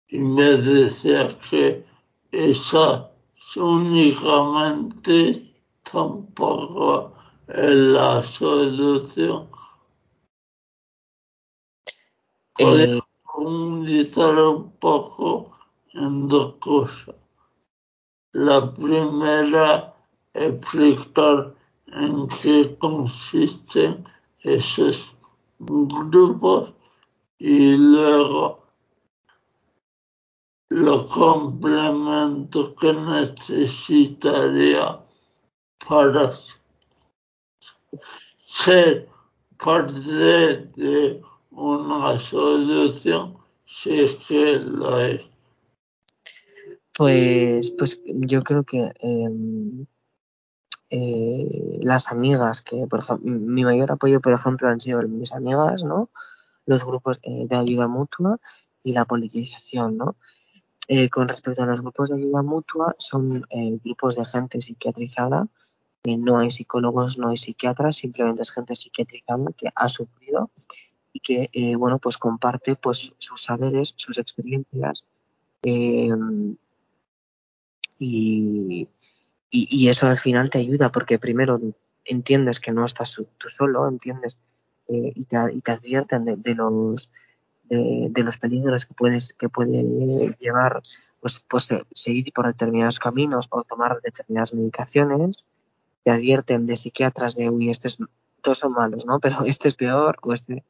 y 0.07 0.17
me 0.17 0.57
decía 0.57 1.37
que 1.47 1.85
esa 2.31 3.11
únicamente 3.55 5.53
tampoco 5.83 7.13
es 7.47 7.75
la 7.75 8.23
solución. 8.23 9.51
Puedes 12.57 12.89
eh, 12.89 13.01
un 13.35 14.71
poco 14.79 15.60
en 15.93 16.27
dos 16.27 16.55
cosas. 16.59 17.15
La 18.33 18.73
primera, 18.73 19.93
explicar 20.33 21.53
en 21.87 22.27
qué 22.41 22.77
consisten 22.79 24.03
esos 24.39 25.13
grupos 25.59 26.71
y 27.39 27.77
luego 27.77 28.63
los 30.69 31.05
complementos 31.07 32.73
que 32.79 32.93
necesitaría 32.93 34.99
para 35.87 36.33
ser 38.47 39.09
parte 39.57 39.93
de 40.75 41.21
una 41.51 42.19
solución 42.19 43.37
si 43.65 44.01
es 44.01 44.15
que 44.27 44.57
lo 44.59 44.99
es. 44.99 45.21
Pues, 47.01 47.71
pues 47.71 47.99
yo 48.05 48.43
creo 48.43 48.63
que 48.63 48.93
eh, 48.99 49.29
eh, 50.91 51.79
las 51.81 52.11
amigas, 52.11 52.61
que 52.61 52.85
por 52.85 52.99
ejemplo, 52.99 53.27
mi 53.27 53.63
mayor 53.63 53.91
apoyo, 53.91 54.21
por 54.21 54.33
ejemplo, 54.33 54.69
han 54.69 54.79
sido 54.79 55.01
mis 55.07 55.33
amigas, 55.33 55.83
¿no? 55.83 56.11
Los 56.67 56.85
grupos 56.85 57.19
eh, 57.23 57.47
de 57.49 57.55
ayuda 57.55 57.87
mutua 57.87 58.37
y 58.83 58.93
la 58.93 59.05
politización, 59.05 59.97
¿no? 59.97 60.15
Eh, 60.87 61.09
con 61.09 61.27
respecto 61.27 61.63
a 61.63 61.65
los 61.65 61.81
grupos 61.81 62.11
de 62.11 62.17
ayuda 62.17 62.43
mutua, 62.43 62.95
son 62.99 63.47
eh, 63.49 63.79
grupos 63.83 64.15
de 64.15 64.25
gente 64.25 64.61
psiquiatrizada, 64.61 65.47
no 66.05 66.37
hay 66.37 66.51
psicólogos, 66.51 67.17
no 67.17 67.29
hay 67.29 67.37
psiquiatras, 67.37 67.95
simplemente 67.95 68.43
es 68.43 68.51
gente 68.51 68.75
psiquiatrizada 68.75 69.51
que 69.57 69.69
ha 69.73 69.89
sufrido 69.89 70.51
y 71.13 71.19
que, 71.19 71.49
eh, 71.51 71.75
bueno, 71.75 71.97
pues 71.97 72.19
comparte 72.19 72.75
pues 72.75 73.15
sus 73.17 73.41
saberes, 73.41 73.95
sus 73.97 74.19
experiencias, 74.19 75.07
eh, 75.63 76.11
y, 78.01 78.87
y, 79.51 79.89
eso 79.89 80.07
al 80.07 80.17
final 80.17 80.49
te 80.49 80.57
ayuda 80.57 80.91
porque 80.91 81.19
primero 81.19 81.61
entiendes 82.03 82.59
que 82.59 82.71
no 82.71 82.85
estás 82.85 83.13
tú 83.13 83.49
solo, 83.49 83.87
entiendes 83.87 84.39
eh, 84.87 85.11
y, 85.13 85.25
te, 85.25 85.37
y, 85.53 85.61
te, 85.61 85.71
advierten 85.71 86.25
de, 86.25 86.35
de 86.35 86.55
los 86.55 87.11
de, 87.65 88.07
de, 88.09 88.23
los 88.23 88.37
peligros 88.37 88.85
que 88.85 88.93
puedes 88.95 89.33
que 89.33 89.49
puede 89.49 90.35
llevar 90.39 90.81
pues, 91.19 91.45
pues 91.47 91.69
seguir 91.93 92.33
por 92.33 92.47
determinados 92.47 92.97
caminos 92.97 93.47
o 93.51 93.63
tomar 93.63 94.01
determinadas 94.01 94.53
medicaciones. 94.55 95.45
Te 96.03 96.09
advierten 96.09 96.65
de 96.65 96.77
psiquiatras 96.77 97.35
de 97.35 97.49
uy 97.49 97.69
este 97.69 97.87
es 97.87 97.97
todos 98.41 98.57
son 98.57 98.73
malos 98.73 99.05
no 99.05 99.19
pero 99.19 99.45
este 99.45 99.67
es 99.67 99.75
peor 99.75 100.17
o 100.23 100.33
este 100.33 100.63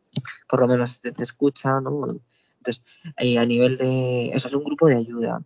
por 0.50 0.60
lo 0.60 0.68
menos 0.68 0.92
este 0.92 1.14
te 1.14 1.24
escucha 1.24 1.80
no 1.80 2.20
entonces 2.58 2.84
eh, 3.16 3.38
a 3.38 3.46
nivel 3.46 3.78
de 3.78 4.32
eso 4.34 4.50
es 4.50 4.54
un 4.54 4.66
grupo 4.66 4.88
de 4.88 4.98
ayuda 4.98 5.42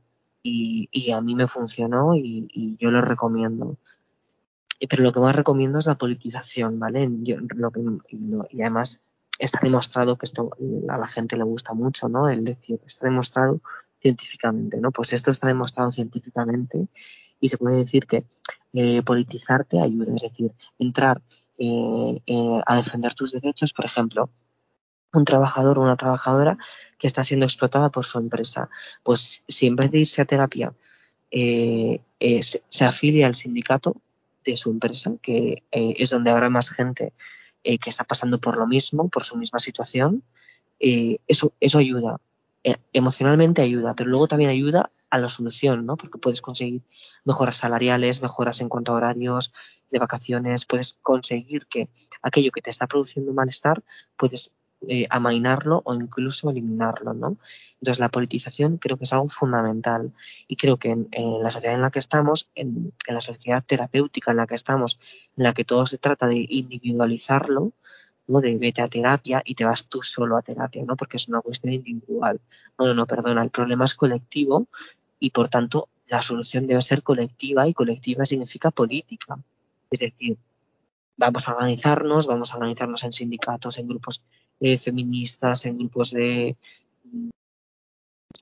y, 0.48 0.90
y 0.92 1.12
a 1.12 1.22
mí 1.22 1.34
me 1.34 1.48
funcionó 1.48 2.16
y, 2.16 2.78
yo 2.80 2.92
lo 2.92 3.02
recomiendo. 3.02 3.78
pero 4.88 5.04
lo 5.04 5.12
que 5.12 5.20
más 5.20 5.36
recomiendo 5.36 5.80
es 5.80 5.88
la 5.88 5.96
politización, 5.96 6.80
¿vale? 6.80 7.10
y 7.24 8.62
además 8.62 9.02
está 9.40 9.60
demostrado 9.64 10.18
que 10.18 10.28
esto 10.28 10.52
a 10.88 10.98
la 10.98 11.08
gente 11.08 11.36
le 11.36 11.44
gusta 11.44 11.74
mucho, 11.74 12.08
¿no? 12.10 12.30
El 12.30 12.48
está 12.86 13.08
demostrado 13.08 13.60
científicamente, 14.02 14.78
¿no? 14.78 14.92
Pues 14.92 15.14
esto 15.14 15.32
está 15.32 15.48
demostrado 15.48 15.92
científicamente 15.92 16.88
y 17.40 17.50
se 17.50 17.58
puede 17.58 17.78
decir 17.78 18.06
que 18.06 18.24
eh, 18.74 19.02
politizarte 19.02 19.82
ayuda, 19.82 20.14
es 20.16 20.22
decir, 20.22 20.52
entrar 20.78 21.24
eh, 21.58 22.22
eh, 22.28 22.62
a 22.68 22.76
defender 22.76 23.16
tus 23.16 23.32
derechos, 23.32 23.74
por 23.74 23.86
ejemplo, 23.86 24.30
un 25.16 25.26
trabajador 25.26 25.80
o 25.80 25.82
una 25.82 25.98
trabajadora 25.98 26.58
que 26.98 27.08
está 27.08 27.24
siendo 27.24 27.46
explotada 27.46 27.90
por 27.90 28.06
su 28.06 28.20
empresa, 28.20 28.70
pues 29.04 29.44
si 29.48 29.68
en 29.68 29.76
vez 29.76 29.92
de 29.92 30.00
irse 30.00 30.22
a 30.22 30.26
terapia 30.26 30.74
se, 31.32 32.02
se, 32.70 32.86
afilia 32.86 33.28
al 33.28 33.36
sindicato 33.36 33.98
de 34.46 34.56
su 34.56 34.72
empresa, 34.72 35.12
que 35.22 35.64
es 35.72 36.10
donde 36.10 36.32
habrá 36.32 36.50
más 36.50 36.70
gente 36.70 37.12
que 37.64 37.90
está 37.90 38.06
pasando 38.06 38.40
por 38.40 38.58
lo 38.58 38.68
mismo, 38.68 39.10
por 39.10 39.26
su 39.26 39.36
misma 39.36 39.60
situación, 39.60 40.24
eso, 40.80 41.54
eso 41.60 41.78
ayuda. 41.80 42.22
emocionalmente 42.94 43.62
ayuda, 43.62 43.94
pero 43.96 44.10
luego 44.10 44.28
también 44.28 44.50
ayuda 44.52 44.92
a 45.10 45.18
la 45.18 45.30
solución, 45.30 45.86
¿no? 45.86 45.98
Porque 45.98 46.18
puedes 46.18 46.42
conseguir 46.42 46.82
mejoras 47.24 47.58
salariales, 47.58 48.22
mejoras 48.22 48.62
en 48.62 48.70
cuanto 48.70 48.92
a 48.92 48.96
horarios 48.96 49.54
de 49.92 50.00
vacaciones, 50.00 50.66
puedes 50.66 50.94
conseguir 51.02 51.68
que 51.68 51.90
aquello 52.22 52.52
que 52.52 52.62
te 52.62 52.70
está 52.70 52.88
produciendo 52.88 53.34
malestar, 53.34 53.84
puedes 54.18 54.52
eh, 54.88 55.08
amainarlo 55.10 55.82
o 55.86 55.94
incluso 55.94 56.50
eliminarlo, 56.50 57.14
¿no? 57.14 57.38
Entonces 57.80 58.00
la 58.00 58.10
politización 58.10 58.78
creo 58.78 58.98
que 58.98 59.04
es 59.04 59.14
algo 59.14 59.30
fundamental 59.30 60.12
y 60.48 60.56
creo 60.56 60.78
que 60.78 60.92
en, 60.92 61.10
la 61.44 61.52
sociedad 61.52 61.76
en 61.76 61.82
la 61.82 61.92
que 61.92 62.00
estamos, 62.00 62.50
en, 62.56 62.94
la 63.08 63.22
sociedad 63.22 63.64
terapéutica 63.66 64.32
en 64.32 64.38
la 64.38 64.48
que 64.48 64.56
estamos, 64.56 65.00
en 65.38 65.44
la 65.44 65.54
que 65.54 65.66
todo 65.66 65.86
se 65.86 65.98
trata 65.98 66.28
de 66.28 66.46
individualizarlo, 66.50 67.74
¿no? 68.28 68.42
de 68.42 68.58
vete 68.58 68.82
a 68.82 68.88
terapia 68.88 69.42
y 69.46 69.56
te 69.56 69.66
vas 69.66 69.88
tú 69.88 70.02
solo 70.02 70.38
a 70.38 70.42
terapia, 70.42 70.84
¿no? 70.86 70.96
Porque 70.96 71.18
es 71.18 71.28
una 71.28 71.42
cuestión 71.42 71.74
individual. 71.74 72.40
No, 72.80 72.88
no, 72.88 72.94
no, 72.94 73.06
perdona, 73.06 73.44
el 73.44 73.52
problema 73.52 73.86
es 73.86 73.94
colectivo 73.94 74.68
y 75.20 75.30
por 75.30 75.50
tanto 75.50 75.90
la 76.08 76.22
solución 76.22 76.68
debe 76.68 76.82
ser 76.82 77.04
colectiva 77.04 77.68
y 77.68 77.74
colectiva 77.74 78.26
significa 78.26 78.72
política. 78.72 79.38
Es 79.92 80.00
decir, 80.00 80.38
vamos 81.18 81.48
a 81.48 81.54
organizarnos, 81.54 82.28
vamos 82.28 82.52
a 82.52 82.58
organizarnos 82.58 83.04
en 83.04 83.12
sindicatos, 83.12 83.78
en 83.78 83.88
grupos 83.88 84.22
eh, 84.60 84.78
feministas, 84.78 85.66
en 85.66 85.78
grupos 85.78 86.12
de, 86.12 86.56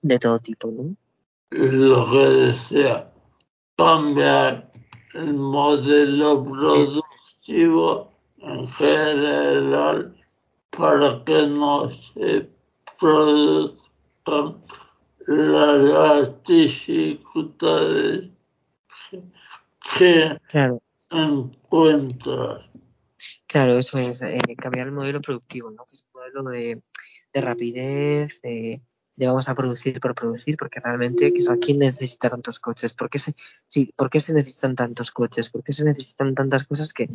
de 0.02 0.20
todo 0.20 0.40
tipo, 0.40 0.72
¿no? 0.72 0.96
Lo 1.52 2.10
que 2.12 2.18
decía, 2.18 3.12
cambiar 3.78 4.72
el 5.14 5.34
modelo 5.34 6.44
productivo 6.44 8.12
en 8.40 8.68
general 8.70 10.16
para 10.72 11.24
que 11.24 11.48
no 11.48 11.90
se 11.90 12.50
produzcan 13.00 14.58
las 15.28 16.44
dificultades 16.44 18.30
que 19.98 20.38
claro. 20.48 20.82
encuentras. 21.12 22.66
Claro, 23.48 23.78
eso 23.78 24.00
es, 24.00 24.22
eh, 24.24 24.40
cambiar 24.58 24.88
el 24.88 24.94
modelo 24.94 25.22
productivo, 25.22 25.70
¿no? 25.72 25.86
De, 26.42 26.82
de 27.34 27.42
rapidez, 27.42 28.42
de, 28.42 28.82
de, 29.16 29.28
vamos 29.28 29.50
a 29.50 29.56
producir 29.56 30.00
por 30.00 30.16
producir, 30.16 30.58
porque 30.58 30.80
realmente, 30.80 31.32
¿quién 31.62 31.80
necesita 31.80 32.30
tantos 32.30 32.60
coches? 32.60 32.94
¿Por 32.94 33.10
qué, 33.10 33.20
se, 33.20 33.36
sí, 33.68 33.94
¿Por 33.96 34.10
qué 34.10 34.20
se 34.20 34.34
necesitan 34.34 34.76
tantos 34.76 35.12
coches? 35.12 35.50
¿Por 35.50 35.64
qué 35.64 35.74
se 35.74 35.84
necesitan 35.84 36.34
tantas 36.34 36.64
cosas 36.64 36.94
que, 36.94 37.10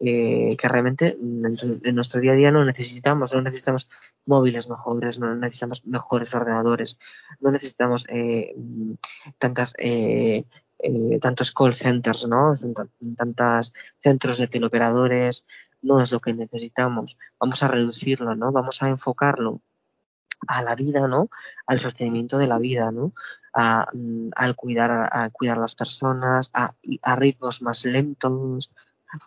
eh, 0.00 0.56
que 0.56 0.68
realmente 0.68 1.18
en, 1.20 1.94
nuestro 1.94 2.20
día 2.20 2.32
a 2.32 2.36
día 2.36 2.50
no 2.50 2.64
necesitamos, 2.64 3.34
no 3.34 3.42
necesitamos 3.42 3.90
móviles 4.24 4.68
mejores, 4.68 5.18
no 5.18 5.34
necesitamos 5.34 5.84
mejores 5.84 6.34
ordenadores, 6.34 6.98
no 7.40 7.50
necesitamos 7.50 8.06
eh, 8.08 8.54
tantas 9.38 9.74
eh, 9.78 10.44
eh, 10.86 11.18
tantos 11.18 11.52
call 11.52 11.74
centers, 11.74 12.26
¿no? 12.28 12.54
Tantos 13.16 13.72
centros 14.00 14.38
de 14.38 14.48
teleoperadores, 14.48 15.46
no 15.84 16.00
es 16.00 16.10
lo 16.10 16.20
que 16.20 16.32
necesitamos. 16.32 17.16
Vamos 17.38 17.62
a 17.62 17.68
reducirlo, 17.68 18.34
¿no? 18.34 18.50
Vamos 18.50 18.82
a 18.82 18.88
enfocarlo 18.88 19.60
a 20.48 20.62
la 20.62 20.74
vida, 20.74 21.06
¿no? 21.06 21.28
Al 21.66 21.78
sostenimiento 21.78 22.38
de 22.38 22.46
la 22.46 22.58
vida, 22.58 22.90
¿no? 22.90 23.12
A, 23.52 23.86
mm, 23.92 24.30
al 24.34 24.56
cuidar 24.56 24.90
a, 24.90 25.30
cuidar 25.30 25.58
las 25.58 25.74
personas, 25.74 26.50
a, 26.52 26.74
ritmos 27.16 27.62
más 27.62 27.84
lentos, 27.84 28.70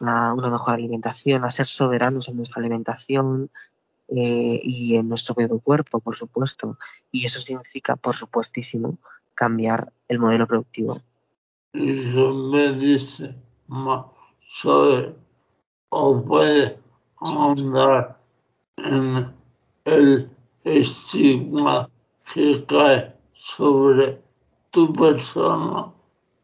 a 0.01 0.33
una 0.33 0.49
mejor 0.49 0.73
alimentación, 0.73 1.45
a 1.45 1.51
ser 1.51 1.67
soberanos 1.67 2.27
en 2.27 2.37
nuestra 2.37 2.59
alimentación 2.59 3.49
eh, 4.09 4.59
y 4.63 4.95
en 4.95 5.09
nuestro 5.09 5.35
propio 5.35 5.59
cuerpo, 5.59 5.99
por 5.99 6.15
supuesto. 6.15 6.77
Y 7.11 7.25
eso 7.25 7.39
significa, 7.39 7.95
por 7.95 8.15
supuestísimo, 8.15 8.97
cambiar 9.35 9.93
el 10.07 10.19
modelo 10.19 10.47
productivo. 10.47 11.01
Y 11.73 11.81
me 12.51 12.73
dice 12.73 13.35
o 15.89 16.21
puede 16.23 16.79
andar 17.21 18.19
en 18.77 19.33
el 19.85 20.29
estigma 20.63 21.89
que 22.33 22.63
cae 22.65 23.13
sobre 23.33 24.21
tu 24.71 24.91
persona 24.93 25.91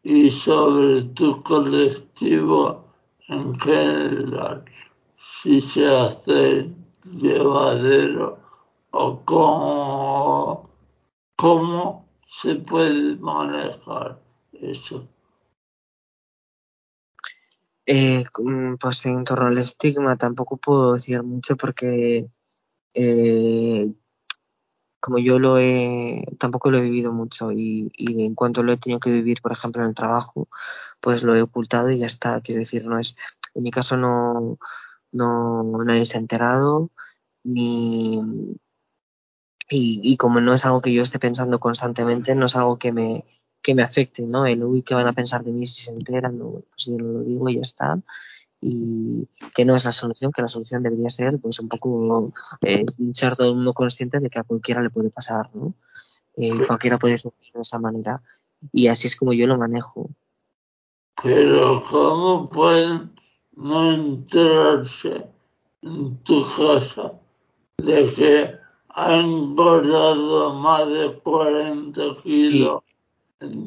y 0.02 0.30
sobre 0.30 1.02
tu 1.14 1.42
colectivo 1.42 2.84
en 3.28 3.58
general, 3.60 4.64
si 5.42 5.60
se 5.60 5.86
hace 5.86 6.70
llevadero 7.04 8.38
o 8.90 9.20
cómo, 9.24 10.70
cómo 11.36 12.06
se 12.26 12.56
puede 12.56 13.16
manejar 13.16 14.20
eso. 14.52 15.06
Eh, 17.86 18.24
mm, 18.38 18.76
pues 18.76 19.04
en 19.06 19.24
torno 19.24 19.46
al 19.46 19.58
estigma 19.58 20.16
tampoco 20.16 20.56
puedo 20.56 20.94
decir 20.94 21.22
mucho 21.22 21.56
porque 21.56 22.30
eh, 22.94 23.92
como 25.00 25.18
yo 25.18 25.38
lo 25.38 25.58
he, 25.58 26.24
tampoco 26.38 26.70
lo 26.70 26.78
he 26.78 26.80
vivido 26.80 27.12
mucho 27.12 27.52
y, 27.52 27.92
en 27.98 28.34
cuanto 28.34 28.62
lo 28.62 28.72
he 28.72 28.78
tenido 28.78 29.00
que 29.00 29.10
vivir, 29.10 29.42
por 29.42 29.52
ejemplo, 29.52 29.82
en 29.82 29.88
el 29.90 29.94
trabajo, 29.94 30.48
pues 31.00 31.22
lo 31.22 31.36
he 31.36 31.42
ocultado 31.42 31.90
y 31.90 31.98
ya 31.98 32.06
está. 32.06 32.40
Quiero 32.40 32.60
decir, 32.60 32.86
no 32.86 32.98
es, 32.98 33.16
en 33.54 33.62
mi 33.64 33.70
caso 33.70 33.96
no, 33.98 34.58
no 35.12 35.84
nadie 35.84 36.06
se 36.06 36.16
ha 36.16 36.20
enterado 36.20 36.90
ni 37.44 38.18
y, 39.68 40.00
y, 40.02 40.16
como 40.16 40.40
no 40.40 40.54
es 40.54 40.64
algo 40.64 40.80
que 40.82 40.92
yo 40.92 41.02
esté 41.02 41.18
pensando 41.18 41.60
constantemente, 41.60 42.34
no 42.34 42.46
es 42.46 42.56
algo 42.56 42.78
que 42.78 42.92
me, 42.92 43.24
que 43.64 43.74
me 43.74 43.82
afecte, 43.82 44.22
¿no? 44.22 44.46
El 44.46 44.62
uy, 44.62 44.82
¿qué 44.82 44.94
van 44.94 45.06
a 45.06 45.14
pensar 45.14 45.42
de 45.42 45.50
mí 45.50 45.66
si 45.66 45.86
se 45.86 45.90
enteran? 45.90 46.38
No, 46.38 46.62
pues 46.70 46.86
yo 46.86 46.98
no 46.98 47.14
lo 47.14 47.20
digo 47.22 47.48
y 47.48 47.56
ya 47.56 47.62
está 47.62 47.98
y 48.66 49.28
que 49.54 49.64
no 49.64 49.74
es 49.74 49.84
la 49.84 49.92
solución, 49.92 50.32
que 50.32 50.40
la 50.40 50.48
solución 50.48 50.82
debería 50.82 51.10
ser 51.10 51.38
pues 51.38 51.60
un 51.60 51.68
poco 51.68 52.32
eh, 52.62 52.84
ser 53.12 53.36
todo 53.36 53.50
el 53.50 53.56
mundo 53.56 53.74
consciente 53.74 54.20
de 54.20 54.30
que 54.30 54.38
a 54.38 54.42
cualquiera 54.42 54.82
le 54.82 54.88
puede 54.88 55.10
pasar, 55.10 55.50
¿no? 55.54 55.74
Eh, 56.36 56.66
cualquiera 56.66 56.98
puede 56.98 57.18
sufrir 57.18 57.52
de 57.52 57.60
esa 57.60 57.78
manera 57.78 58.22
y 58.72 58.88
así 58.88 59.06
es 59.06 59.16
como 59.16 59.32
yo 59.32 59.46
lo 59.46 59.58
manejo. 59.58 60.08
Pero 61.22 61.82
¿cómo 61.90 62.48
pueden 62.50 63.12
no 63.54 63.92
enterarse 63.92 65.26
en 65.82 66.16
tu 66.18 66.46
casa 66.56 67.12
de 67.78 68.14
que 68.14 68.54
han 68.88 69.20
engordado 69.20 70.54
más 70.54 70.88
de 70.88 71.20
40 71.22 72.02
kilos? 72.22 72.82
Sí. 72.86 72.93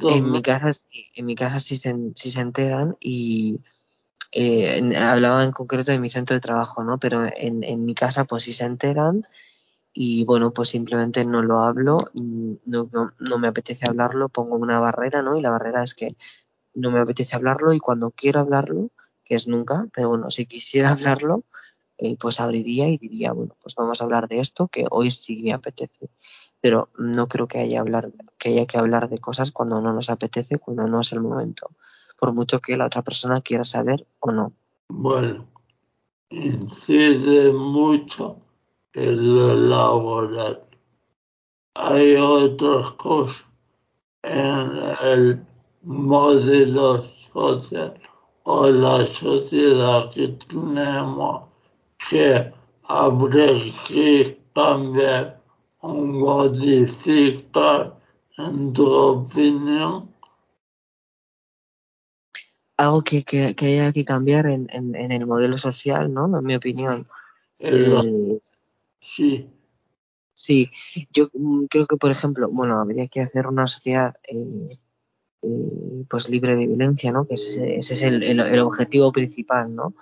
En 0.10 0.32
mi 0.32 0.42
casa 0.42 0.74
sí, 0.74 1.08
en 1.16 1.26
mi 1.26 1.36
casa 1.36 1.60
sí 1.60 1.78
se, 1.78 1.96
sí 2.16 2.32
se 2.32 2.42
enteran 2.42 2.98
y 3.00 3.60
eh, 4.32 4.96
hablaba 4.98 5.44
en 5.44 5.52
concreto 5.52 5.92
de 5.92 6.00
mi 6.00 6.10
centro 6.10 6.34
de 6.36 6.42
trabajo, 6.42 6.84
¿no? 6.84 7.00
Pero 7.00 7.26
en, 7.26 7.64
en, 7.64 7.86
mi 7.86 7.96
casa 7.96 8.26
pues 8.26 8.44
sí 8.44 8.54
se 8.54 8.66
enteran 8.66 9.26
y 9.94 10.26
bueno, 10.26 10.52
pues 10.52 10.70
simplemente 10.70 11.26
no 11.26 11.42
lo 11.42 11.60
hablo, 11.60 12.12
no, 12.14 12.90
no, 12.92 13.14
no, 13.18 13.38
me 13.40 13.48
apetece 13.48 13.88
hablarlo, 13.88 14.30
pongo 14.30 14.56
una 14.56 14.80
barrera, 14.80 15.22
¿no? 15.22 15.38
Y 15.38 15.42
la 15.42 15.50
barrera 15.50 15.84
es 15.84 15.96
que 15.96 16.16
no 16.76 16.92
me 16.92 17.00
apetece 17.00 17.36
hablarlo 17.36 17.74
y 17.74 17.80
cuando 17.80 18.12
quiero 18.12 18.42
hablarlo, 18.42 18.92
que 19.24 19.36
es 19.36 19.48
nunca, 19.48 19.88
pero 19.94 20.10
bueno, 20.10 20.30
si 20.30 20.46
quisiera 20.46 20.92
hablarlo, 20.92 21.44
eh, 21.98 22.16
pues 22.20 22.40
abriría 22.40 22.88
y 22.90 22.98
diría, 22.98 23.32
bueno, 23.32 23.56
pues 23.62 23.74
vamos 23.76 24.00
a 24.00 24.04
hablar 24.04 24.28
de 24.28 24.40
esto 24.40 24.68
que 24.68 24.86
hoy 24.92 25.10
sí 25.10 25.42
me 25.42 25.54
apetece. 25.54 26.10
Pero 26.62 26.90
no 26.98 27.28
creo 27.28 27.48
que 27.48 27.60
haya, 27.60 27.80
hablar, 27.80 28.12
que 28.38 28.50
haya 28.50 28.66
que 28.66 28.78
hablar 28.78 29.10
de 29.10 29.20
cosas 29.20 29.52
cuando 29.52 29.82
no 29.82 29.94
nos 29.94 30.10
apetece, 30.10 30.58
cuando 30.58 30.88
no 30.88 31.02
es 31.02 31.12
el 31.12 31.22
momento 31.22 31.70
por 32.18 32.34
mucho 32.34 32.60
que 32.60 32.76
la 32.76 32.88
otra 32.88 33.04
persona 33.04 33.42
quiera 33.42 33.64
saber 33.64 34.06
o 34.20 34.32
no. 34.32 34.52
Bueno, 34.90 35.46
incide 36.30 37.52
mucho 37.54 38.38
en 38.94 39.36
lo 39.36 39.54
laboral. 39.54 40.64
Hay 41.76 42.16
otras 42.16 42.92
cosas 42.94 43.46
en 44.24 44.72
el 45.04 45.46
modelo 45.84 47.06
social 47.32 47.94
o 48.44 48.68
la 48.68 49.06
sociedad 49.06 50.10
que 50.12 50.30
tenemos 50.30 51.44
que 52.10 52.52
habría 52.84 53.74
que 53.88 54.42
cambiar 54.56 55.37
en 58.38 58.74
tu 58.74 58.86
opinión? 58.86 60.14
Algo 62.78 63.02
que, 63.04 63.24
que, 63.24 63.56
que 63.56 63.66
haya 63.66 63.92
que 63.92 64.06
cambiar 64.06 64.46
en, 64.48 64.68
en, 64.72 64.96
en, 64.96 65.12
el 65.12 65.26
modelo 65.26 65.58
social, 65.58 66.14
¿no? 66.14 66.26
En 66.38 66.46
mi 66.46 66.56
opinión. 66.56 67.08
Eh, 67.60 68.40
sí. 69.00 69.50
Sí, 70.34 70.70
yo 71.12 71.30
mm, 71.34 71.66
creo 71.66 71.88
que, 71.88 71.98
por 71.98 72.12
ejemplo, 72.12 72.48
bueno, 72.50 72.80
habría 72.80 73.08
que 73.08 73.22
hacer 73.22 73.48
una 73.48 73.66
sociedad 73.66 74.16
eh, 74.28 74.70
eh, 75.42 76.06
pues 76.08 76.30
libre 76.30 76.56
de 76.56 76.68
violencia, 76.68 77.12
¿no? 77.12 77.26
Que 77.26 77.34
ese, 77.34 77.78
ese 77.78 77.96
es 77.96 78.02
el, 78.04 78.22
el, 78.22 78.40
el, 78.40 78.60
objetivo 78.60 79.12
principal, 79.12 79.74
¿no? 79.74 79.96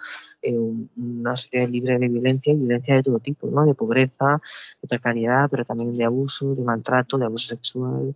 Eh, 0.45 0.57
una 0.97 1.35
sociedad 1.35 1.67
libre 1.67 1.97
de 1.97 2.07
violencia 2.07 2.53
y 2.53 2.57
violencia 2.57 2.95
de 2.95 3.03
todo 3.03 3.19
tipo, 3.19 3.47
¿no? 3.47 3.65
De 3.65 3.73
pobreza, 3.73 4.41
de 4.81 4.87
precariedad, 4.87 5.49
pero 5.49 5.65
también 5.65 5.95
de 5.95 6.05
abuso, 6.05 6.53
de 6.53 6.63
maltrato, 6.63 7.17
de 7.17 7.25
abuso 7.25 7.47
sexual. 7.47 8.15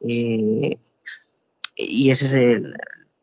Eh, 0.00 0.78
y 1.76 2.10
ese 2.10 2.26
es 2.26 2.34
el, 2.34 2.74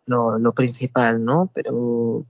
lo, 0.05 0.53
principal, 0.53 1.23
¿no? 1.23 1.49
Pero 1.53 2.25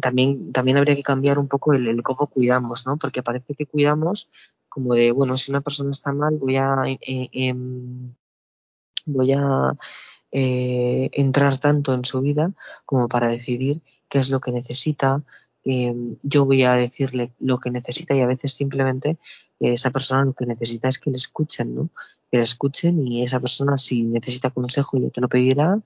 también, 0.00 0.52
también 0.52 0.76
habría 0.76 0.96
que 0.96 1.02
cambiar 1.02 1.38
un 1.38 1.48
poco 1.48 1.72
el, 1.72 2.02
cómo 2.02 2.26
cuidamos, 2.26 2.86
¿no? 2.86 2.98
Porque 2.98 3.22
parece 3.22 3.54
que 3.54 3.66
cuidamos 3.66 4.28
como 4.68 4.94
de, 4.94 5.10
bueno, 5.10 5.38
si 5.38 5.50
una 5.50 5.62
persona 5.62 5.92
está 5.92 6.12
mal, 6.12 6.36
voy 6.36 6.56
a, 6.56 6.82
eh, 6.86 6.98
eh, 7.32 7.54
voy 9.06 9.32
a 9.32 9.74
eh, 10.32 11.08
entrar 11.12 11.58
tanto 11.58 11.94
en 11.94 12.04
su 12.04 12.20
vida 12.20 12.52
como 12.84 13.08
para 13.08 13.30
decidir 13.30 13.80
qué 14.08 14.18
es 14.18 14.28
lo 14.30 14.40
que 14.40 14.52
necesita. 14.52 15.22
Yo 16.22 16.44
voy 16.44 16.62
a 16.62 16.74
decirle 16.74 17.32
lo 17.40 17.58
que 17.58 17.70
necesita 17.70 18.14
y 18.14 18.20
a 18.20 18.26
veces 18.26 18.52
simplemente 18.52 19.16
esa 19.58 19.90
persona 19.90 20.24
lo 20.24 20.32
que 20.32 20.46
necesita 20.46 20.88
es 20.88 20.98
que 20.98 21.10
le 21.10 21.16
escuchen, 21.16 21.74
¿no? 21.74 21.90
Que 22.30 22.38
le 22.38 22.44
escuchen 22.44 23.04
y 23.04 23.24
esa 23.24 23.40
persona 23.40 23.76
si 23.76 24.04
necesita 24.04 24.50
consejo 24.50 24.98
ya 24.98 25.10
te 25.10 25.20
lo 25.20 25.28
pedirá 25.28 25.80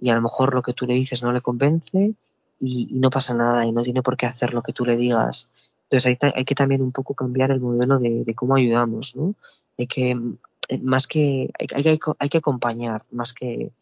y 0.00 0.10
a 0.10 0.16
lo 0.16 0.22
mejor 0.22 0.54
lo 0.54 0.62
que 0.62 0.72
tú 0.72 0.86
le 0.86 0.94
dices 0.94 1.22
no 1.22 1.32
le 1.32 1.40
convence 1.40 2.14
y, 2.58 2.88
no 2.92 3.10
pasa 3.10 3.34
nada 3.34 3.64
y 3.64 3.70
no 3.70 3.82
tiene 3.82 4.02
por 4.02 4.16
qué 4.16 4.26
hacer 4.26 4.54
lo 4.54 4.62
que 4.62 4.72
tú 4.72 4.84
le 4.84 4.96
digas 4.96 5.50
entonces 5.84 6.18
hay, 6.22 6.32
hay 6.34 6.44
que 6.44 6.54
también 6.54 6.82
un 6.82 6.90
poco 6.90 7.14
cambiar 7.14 7.52
el 7.52 7.60
modelo 7.60 7.98
de, 7.98 8.24
cómo 8.34 8.56
ayudamos, 8.56 9.14
¿no? 9.14 9.34
Hay 9.78 9.86
que, 9.86 10.18
más 10.80 11.06
que, 11.06 11.50
hay, 11.58 11.82
hay, 11.86 12.00
hay 12.18 12.28
que 12.30 12.38
acompañar 12.38 13.04
más 13.10 13.34
que, 13.34 13.72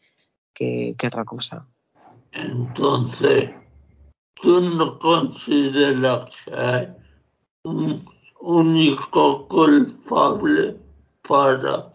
que 0.52 0.96
otra 1.06 1.24
cosa. 1.24 1.68
Entonces, 2.32 3.50
¿tú 4.42 4.60
no 4.60 4.98
consideras 4.98 6.28
que 6.44 6.54
hay 6.54 6.88
un 7.64 8.02
único 8.40 9.48
culpable 9.48 10.76
para 11.28 11.92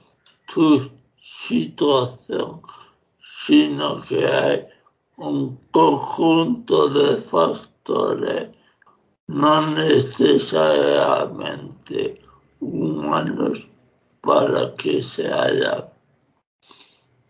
tu 0.53 0.91
situación, 1.21 2.61
sino 3.45 4.03
que 4.05 4.27
hay 4.27 4.65
un 5.17 5.57
conjunto 5.71 6.89
de 6.89 7.17
factores 7.17 8.49
no 9.27 9.61
necesariamente 9.71 12.21
humanos 12.59 13.59
para 14.21 14.75
que 14.75 15.01
se 15.01 15.27
haya 15.27 15.91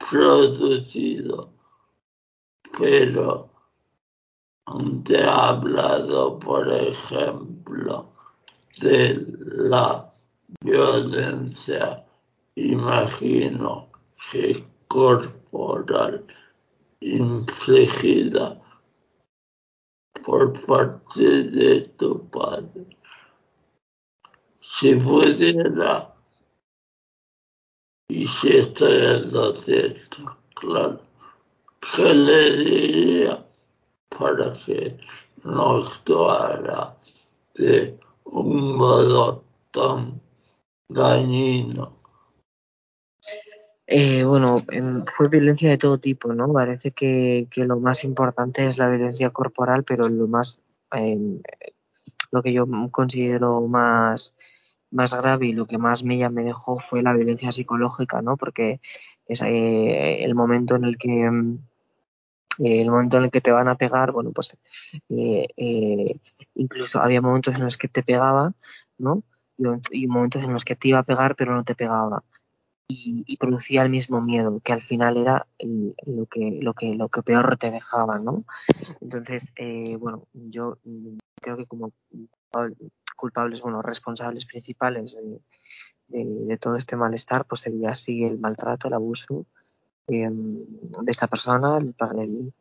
producido, 0.10 1.50
pero 2.78 3.55
te 5.04 5.20
he 5.20 5.24
hablado, 5.24 6.40
por 6.40 6.68
ejemplo, 6.72 8.10
de 8.82 9.26
la 9.46 10.12
violencia, 10.62 12.06
imagino 12.56 13.90
que 14.32 14.66
corporal 14.88 16.26
infligida 17.00 18.60
por 20.26 20.66
parte 20.66 21.44
de 21.44 21.82
tu 21.98 22.28
padre. 22.30 22.98
Si 24.62 24.96
pudiera, 24.96 26.16
y 28.10 28.28
si 28.28 28.58
estoy 28.58 28.94
en 28.94 29.32
lo 29.32 29.54
cierto, 29.56 30.38
claro, 30.56 31.02
¿qué 31.96 32.14
le 32.14 32.52
diría 32.58 33.46
para 34.18 34.54
que 34.66 34.98
no 35.44 35.78
actuara 35.78 36.96
de 37.56 37.98
un 38.26 38.78
modo 38.78 39.44
tan 39.72 40.22
dañino? 40.88 41.96
Eh, 43.88 44.24
bueno, 44.24 44.60
fue 45.16 45.30
violencia 45.30 45.70
de 45.70 45.78
todo 45.78 46.00
tipo, 46.00 46.34
¿no? 46.34 46.52
Parece 46.52 46.92
que, 46.92 47.48
que, 47.52 47.66
lo 47.66 47.80
más 47.80 48.04
importante 48.04 48.66
es 48.66 48.80
la 48.80 48.90
violencia 48.90 49.30
corporal, 49.30 49.84
pero 49.84 50.10
lo 50.10 50.28
más, 50.28 50.60
eh, 50.96 51.40
lo 52.32 52.42
que 52.42 52.52
yo 52.52 52.66
considero 52.90 53.62
más, 53.68 54.34
más 54.90 55.14
grave 55.14 55.48
y 55.48 55.54
lo 55.54 55.68
que 55.68 55.78
más 55.78 56.04
mella 56.04 56.30
me 56.30 56.44
dejó 56.44 56.80
fue 56.80 57.04
la 57.04 57.14
violencia 57.14 57.52
psicológica, 57.52 58.24
¿no? 58.24 58.38
Porque 58.38 58.82
es 59.28 59.42
eh, 59.42 60.24
el 60.24 60.34
momento 60.34 60.76
en 60.76 60.86
el 60.86 60.98
que 60.98 61.30
el 62.60 62.90
momento 62.90 63.18
en 63.18 63.24
el 63.24 63.32
que 63.32 63.42
te 63.42 63.52
van 63.52 63.68
a 63.68 63.76
pegar, 63.76 64.12
bueno, 64.12 64.32
pues 64.32 64.58
incluso 66.56 67.02
había 67.02 67.22
momentos 67.22 67.56
en 67.56 67.64
los 67.64 67.78
que 67.78 67.88
te 67.88 68.04
pegaba, 68.04 68.54
¿no? 68.98 69.24
Y, 69.58 70.08
momentos 70.08 70.44
en 70.44 70.54
los 70.54 70.66
que 70.66 70.76
te 70.76 70.90
iba 70.90 71.00
a 71.00 71.04
pegar 71.04 71.36
pero 71.36 71.56
no 71.56 71.64
te 71.64 71.76
pegaba 71.76 72.24
y, 72.88 73.38
producía 73.38 73.82
el 73.82 73.90
mismo 73.90 74.22
miedo, 74.22 74.60
que 74.64 74.74
al 74.74 74.82
final 74.82 75.18
era 75.18 75.48
el, 75.58 75.96
lo, 76.06 76.26
que, 76.28 76.60
lo, 76.62 76.74
que, 76.74 76.94
lo 76.96 77.10
que 77.10 77.24
peor 77.24 77.58
te 77.58 77.72
dejaba, 77.72 78.20
¿no? 78.20 78.46
Entonces, 79.02 79.52
eh, 79.56 79.96
bueno, 79.98 80.28
yo 80.34 80.78
creo 81.42 81.58
que 81.58 81.66
como 81.66 81.92
culpables, 83.16 83.62
bueno, 83.62 83.82
responsables 83.82 84.46
principales 84.46 85.16
de, 85.16 85.42
de, 86.08 86.46
de 86.46 86.58
todo 86.58 86.76
este 86.78 86.96
malestar, 86.96 87.46
pues 87.46 87.62
sería 87.62 87.92
así 87.92 88.24
el 88.24 88.40
maltrato, 88.40 88.88
el 88.88 88.94
abuso 88.94 89.46
eh, 90.08 90.30
de 90.30 91.12
esta 91.12 91.28
persona, 91.28 91.78
el, 91.78 91.96
el, 92.20 92.54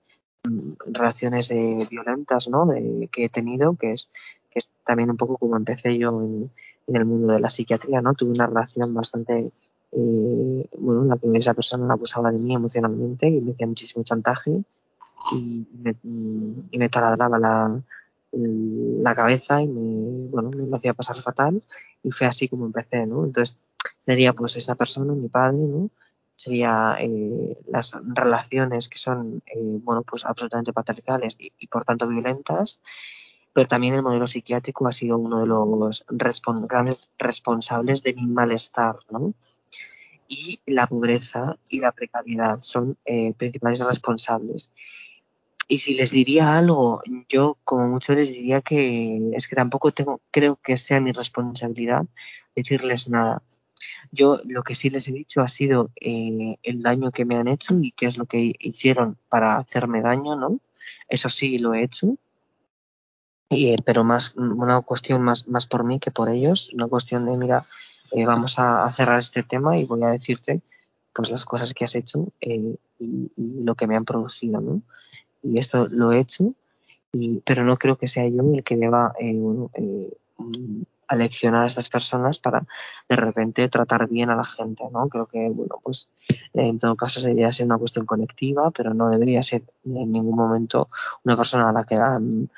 relaciones 0.87 1.51
eh, 1.51 1.87
violentas, 1.91 2.49
¿no? 2.49 2.67
De, 2.67 3.09
que 3.13 3.27
he 3.27 3.29
tenido, 3.29 3.75
que 3.75 3.93
es, 3.93 4.11
que 4.51 4.61
es 4.61 4.71
también 4.87 5.11
un 5.11 5.17
poco 5.17 5.37
como 5.37 5.57
empecé 5.57 5.99
yo 5.99 6.09
en, 6.21 6.51
el 6.87 7.05
mundo 7.05 7.35
de 7.35 7.41
la 7.41 7.51
psiquiatría, 7.51 8.01
¿no? 8.01 8.15
Tuve 8.15 8.31
una 8.31 8.47
relación 8.47 8.95
bastante 8.95 9.51
eh, 9.93 10.69
bueno, 10.79 11.05
la 11.05 11.17
que 11.17 11.29
esa 11.37 11.55
persona 11.55 11.93
abusaba 11.93 12.33
de 12.33 12.39
mí 12.39 12.55
emocionalmente 12.55 13.29
y 13.29 13.41
me 13.41 13.53
hacía 13.53 13.67
muchísimo 13.67 14.05
chantaje 14.05 14.63
y 15.33 15.67
me, 15.83 15.95
y 16.71 16.79
me 16.79 16.89
taladraba 16.89 17.39
la, 17.39 17.83
la 18.33 19.15
cabeza 19.15 19.63
y 19.63 19.69
me, 19.69 20.29
bueno, 20.29 20.51
me 20.51 20.67
lo 20.67 20.77
hacía 20.77 20.95
pasar 20.95 21.21
fatal 21.23 21.63
y 22.03 22.11
fue 22.11 22.27
así 22.27 22.49
como 22.49 22.67
empecé, 22.67 23.07
¿no? 23.07 23.25
Entonces 23.25 23.59
sería 24.05 24.33
pues 24.33 24.57
esa 24.57 24.75
persona, 24.75 25.15
mi 25.15 25.29
padre, 25.29 25.59
¿no? 25.59 25.91
Sería 26.37 26.97
eh, 26.99 27.57
las 27.69 27.97
relaciones 28.15 28.89
que 28.89 28.99
son, 28.99 29.43
eh, 29.47 29.79
bueno, 29.83 30.03
pues 30.03 30.25
absolutamente 30.25 30.73
patriarcales 30.73 31.37
y, 31.39 31.67
por 31.69 31.85
tanto 31.85 32.09
violentas, 32.09 32.81
pero 33.53 33.69
también 33.69 33.95
el 33.95 34.03
modelo 34.03 34.27
psiquiátrico 34.27 34.89
ha 34.89 34.93
sido 34.93 35.17
uno 35.17 35.41
de 35.41 35.47
los 35.47 36.05
respon 36.09 36.67
grandes 36.67 37.11
responsables 37.19 38.03
de 38.03 38.15
mi 38.15 38.27
malestar, 38.27 38.97
¿no? 39.11 39.33
y 40.29 40.61
la 40.67 40.87
pobreza 40.87 41.57
y 41.69 41.81
la 41.81 41.93
precariedad 41.93 42.59
son 42.63 42.97
eh, 43.05 43.33
principales 43.35 43.81
responsables. 43.81 44.71
Y 45.67 45.79
si 45.79 45.95
les 45.95 46.11
diría 46.11 46.59
algo, 46.59 47.03
yo 47.29 47.57
como 47.65 47.89
mucho 47.89 48.15
les 48.15 48.31
diría 48.31 48.61
que 48.61 49.31
es 49.33 49.49
que 49.49 49.57
tampoco 49.57 49.93
tengo, 49.93 50.21
creo 50.31 50.57
que 50.57 50.77
sea 50.77 51.01
mi 51.01 51.13
responsabilidad 51.13 52.05
decirles 52.55 53.09
nada. 53.09 53.43
Yo 54.13 54.41
lo 54.45 54.63
que 54.63 54.75
sí 54.75 54.91
les 54.91 55.09
he 55.09 55.13
dicho 55.13 55.41
ha 55.41 55.49
sido 55.49 55.91
eh, 56.01 56.57
el 56.63 56.83
daño 56.83 57.11
que 57.11 57.25
me 57.25 57.37
han 57.37 57.49
hecho 57.49 57.79
y 57.81 57.93
qué 57.93 58.07
es 58.07 58.19
lo 58.19 58.27
que 58.27 58.55
hicieron 58.59 59.17
para 59.29 59.57
hacerme 59.57 60.01
daño, 60.01 60.37
¿no? 60.37 60.61
Eso 61.09 61.29
sí 61.29 61.59
lo 61.59 61.75
he 61.75 61.83
hecho. 61.83 62.17
Y, 63.51 63.77
pero 63.85 64.05
más 64.05 64.35
una 64.37 64.81
cuestión 64.81 65.23
más, 65.23 65.47
más 65.47 65.67
por 65.67 65.85
mí 65.85 66.01
que 66.01 66.11
por 66.11 66.29
ellos, 66.29 66.71
una 66.73 66.89
cuestión 66.89 67.27
de, 67.27 67.37
mira, 67.37 67.67
eh, 68.11 68.25
vamos 68.25 68.59
a, 68.59 68.91
cerrar 68.93 69.19
este 69.19 69.43
tema 69.43 69.79
y 69.79 69.85
voy 69.85 70.03
a 70.05 70.09
decirte 70.09 70.61
pues 71.13 71.31
las 71.31 71.45
cosas 71.45 71.75
que 71.75 71.85
has 71.85 71.95
hecho 71.95 72.29
eh, 72.41 72.77
y, 72.99 73.31
lo 73.37 73.75
que 73.75 73.87
me 73.87 73.97
han 73.97 74.05
producido, 74.05 74.61
¿no? 74.61 74.83
Y 75.43 75.59
esto 75.59 75.87
lo 75.89 76.13
he 76.13 76.21
hecho, 76.21 76.55
y, 77.13 77.41
pero 77.45 77.65
no 77.65 77.77
creo 77.77 77.97
que 77.97 78.09
sea 78.09 78.27
yo 78.29 78.43
el 78.53 78.65
que 78.65 78.77
deba, 78.77 79.15
eh, 79.21 80.11
a 81.23 81.67
estas 81.67 81.89
personas 81.89 82.39
para 82.39 82.67
de 83.09 83.17
repente 83.17 83.69
tratar 83.69 84.09
bien 84.09 84.31
a 84.31 84.37
la 84.37 84.45
gente, 84.45 84.85
¿no? 84.93 85.09
Creo 85.09 85.27
que, 85.27 85.49
bueno, 85.51 85.81
pues 85.83 86.09
en 86.53 86.79
todo 86.79 86.97
caso 86.97 87.21
debería 87.21 87.53
ser 87.53 87.67
una 87.67 87.79
cuestión 87.79 88.07
colectiva, 88.07 88.71
pero 88.71 88.95
no 88.95 89.09
debería 89.09 89.43
ser 89.43 89.63
en 89.85 90.13
ningún 90.13 90.37
momento 90.37 90.89
una 91.25 91.37
persona 91.37 91.69
a 91.71 91.73
la 91.73 91.85
que 91.85 91.97
han, 91.97 92.51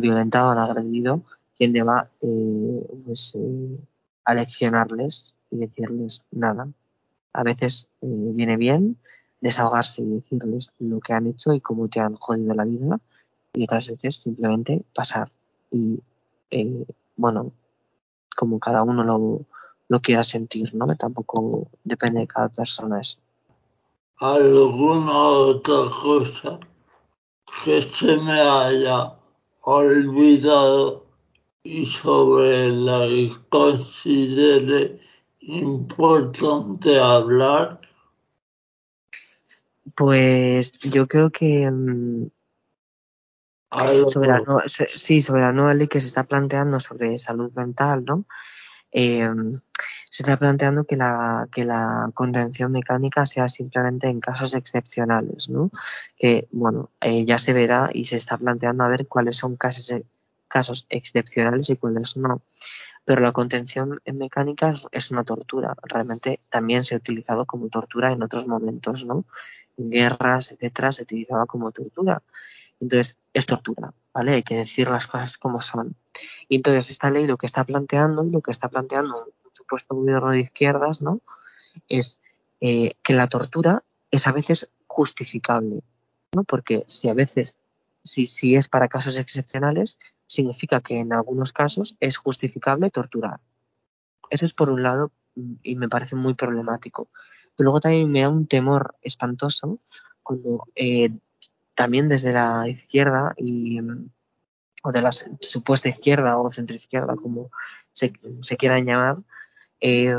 violentado, 0.00 0.50
han 0.50 0.58
agredido, 0.58 1.22
quien 1.56 1.72
deba 1.72 2.08
eh, 2.20 2.86
pues, 3.04 3.36
eh, 3.38 3.78
aleccionarles 4.24 5.34
y 5.50 5.58
decirles 5.58 6.24
nada. 6.30 6.68
A 7.32 7.42
veces 7.42 7.88
eh, 8.00 8.06
viene 8.06 8.56
bien 8.56 8.96
desahogarse 9.40 10.00
y 10.00 10.06
decirles 10.06 10.72
lo 10.78 11.00
que 11.00 11.12
han 11.12 11.26
hecho 11.26 11.52
y 11.52 11.60
cómo 11.60 11.88
te 11.88 12.00
han 12.00 12.14
jodido 12.14 12.54
la 12.54 12.64
vida 12.64 12.98
y 13.52 13.64
otras 13.64 13.88
veces 13.88 14.16
simplemente 14.16 14.82
pasar 14.94 15.30
y 15.70 16.00
eh, 16.50 16.86
bueno 17.16 17.52
como 18.34 18.58
cada 18.58 18.82
uno 18.82 19.02
lo, 19.04 19.40
lo 19.88 20.00
quiera 20.00 20.22
sentir 20.22 20.74
no 20.74 20.86
tampoco 20.96 21.68
depende 21.82 22.20
de 22.20 22.26
cada 22.26 22.48
persona 22.48 23.00
eso. 23.00 23.18
Alguna 24.18 25.18
otra 25.18 25.90
cosa 26.02 26.58
que 27.64 27.82
se 27.82 28.16
me 28.16 28.40
haya 28.40 29.14
olvidado 29.62 31.04
y 31.62 31.86
sobre 31.86 32.70
la 32.70 33.06
que 33.06 33.32
considere 33.48 35.00
importante 35.40 36.98
hablar 36.98 37.80
pues 39.96 40.72
yo 40.80 41.06
creo 41.06 41.30
que 41.30 41.70
mm, 41.70 42.26
sobre 44.08 44.28
la 44.28 44.40
nueva, 44.40 44.62
sí, 44.66 45.20
sobre 45.22 45.42
la 45.42 45.52
nueva 45.52 45.74
ley 45.74 45.88
que 45.88 46.00
se 46.00 46.06
está 46.06 46.24
planteando 46.24 46.80
sobre 46.80 47.18
salud 47.18 47.52
mental, 47.54 48.04
¿no? 48.04 48.24
Eh, 48.92 49.28
se 50.14 50.22
está 50.22 50.36
planteando 50.36 50.84
que 50.84 50.96
la, 50.96 51.48
que 51.50 51.64
la 51.64 52.08
contención 52.14 52.70
mecánica 52.70 53.26
sea 53.26 53.48
simplemente 53.48 54.06
en 54.06 54.20
casos 54.20 54.54
excepcionales, 54.54 55.48
¿no? 55.48 55.72
Que, 56.16 56.46
bueno, 56.52 56.90
eh, 57.00 57.24
ya 57.24 57.40
se 57.40 57.52
verá 57.52 57.90
y 57.92 58.04
se 58.04 58.16
está 58.16 58.38
planteando 58.38 58.84
a 58.84 58.88
ver 58.88 59.08
cuáles 59.08 59.36
son 59.36 59.56
casos, 59.56 59.92
casos 60.46 60.86
excepcionales 60.88 61.68
y 61.70 61.76
cuáles 61.76 62.16
no. 62.16 62.42
Pero 63.04 63.22
la 63.22 63.32
contención 63.32 64.00
en 64.04 64.18
mecánica 64.18 64.72
es 64.92 65.10
una 65.10 65.24
tortura. 65.24 65.74
Realmente 65.82 66.38
también 66.48 66.84
se 66.84 66.94
ha 66.94 66.98
utilizado 66.98 67.44
como 67.44 67.68
tortura 67.68 68.12
en 68.12 68.22
otros 68.22 68.46
momentos, 68.46 69.04
¿no? 69.04 69.24
En 69.76 69.90
guerras, 69.90 70.52
etcétera, 70.52 70.92
se 70.92 71.02
utilizaba 71.02 71.46
como 71.46 71.72
tortura. 71.72 72.22
Entonces, 72.84 73.18
es 73.32 73.46
tortura, 73.46 73.94
¿vale? 74.12 74.34
Hay 74.34 74.42
que 74.42 74.58
decir 74.58 74.90
las 74.90 75.06
cosas 75.06 75.38
como 75.38 75.62
son. 75.62 75.96
Y 76.50 76.56
entonces, 76.56 76.90
esta 76.90 77.10
ley 77.10 77.26
lo 77.26 77.38
que 77.38 77.46
está 77.46 77.64
planteando, 77.64 78.22
lo 78.22 78.42
que 78.42 78.50
está 78.50 78.68
planteando 78.68 79.14
un 79.14 79.54
supuesto 79.54 79.94
gobierno 79.94 80.30
de 80.30 80.40
izquierdas, 80.40 81.00
¿no? 81.00 81.22
Es 81.88 82.18
eh, 82.60 82.92
que 83.02 83.14
la 83.14 83.26
tortura 83.26 83.82
es 84.10 84.26
a 84.26 84.32
veces 84.32 84.68
justificable, 84.86 85.80
¿no? 86.34 86.44
Porque 86.44 86.84
si 86.86 87.08
a 87.08 87.14
veces, 87.14 87.58
si, 88.02 88.26
si 88.26 88.54
es 88.54 88.68
para 88.68 88.88
casos 88.88 89.16
excepcionales, 89.16 89.98
significa 90.26 90.82
que 90.82 90.98
en 90.98 91.14
algunos 91.14 91.54
casos 91.54 91.96
es 92.00 92.18
justificable 92.18 92.90
torturar. 92.90 93.40
Eso 94.28 94.44
es 94.44 94.52
por 94.52 94.68
un 94.68 94.82
lado 94.82 95.10
y 95.62 95.76
me 95.76 95.88
parece 95.88 96.16
muy 96.16 96.34
problemático. 96.34 97.08
Pero 97.56 97.64
luego 97.64 97.80
también 97.80 98.12
me 98.12 98.20
da 98.20 98.28
un 98.28 98.46
temor 98.46 98.94
espantoso 99.00 99.78
cuando 100.22 100.66
eh, 100.74 101.10
también 101.74 102.08
desde 102.08 102.32
la 102.32 102.68
izquierda 102.68 103.34
y 103.36 103.80
o 104.86 104.92
de 104.92 105.00
la 105.00 105.12
supuesta 105.12 105.88
izquierda 105.88 106.38
o 106.38 106.52
centroizquierda, 106.52 107.16
como 107.16 107.50
se, 107.92 108.12
se 108.42 108.56
quieran 108.58 108.84
llamar, 108.84 109.16
eh, 109.80 110.14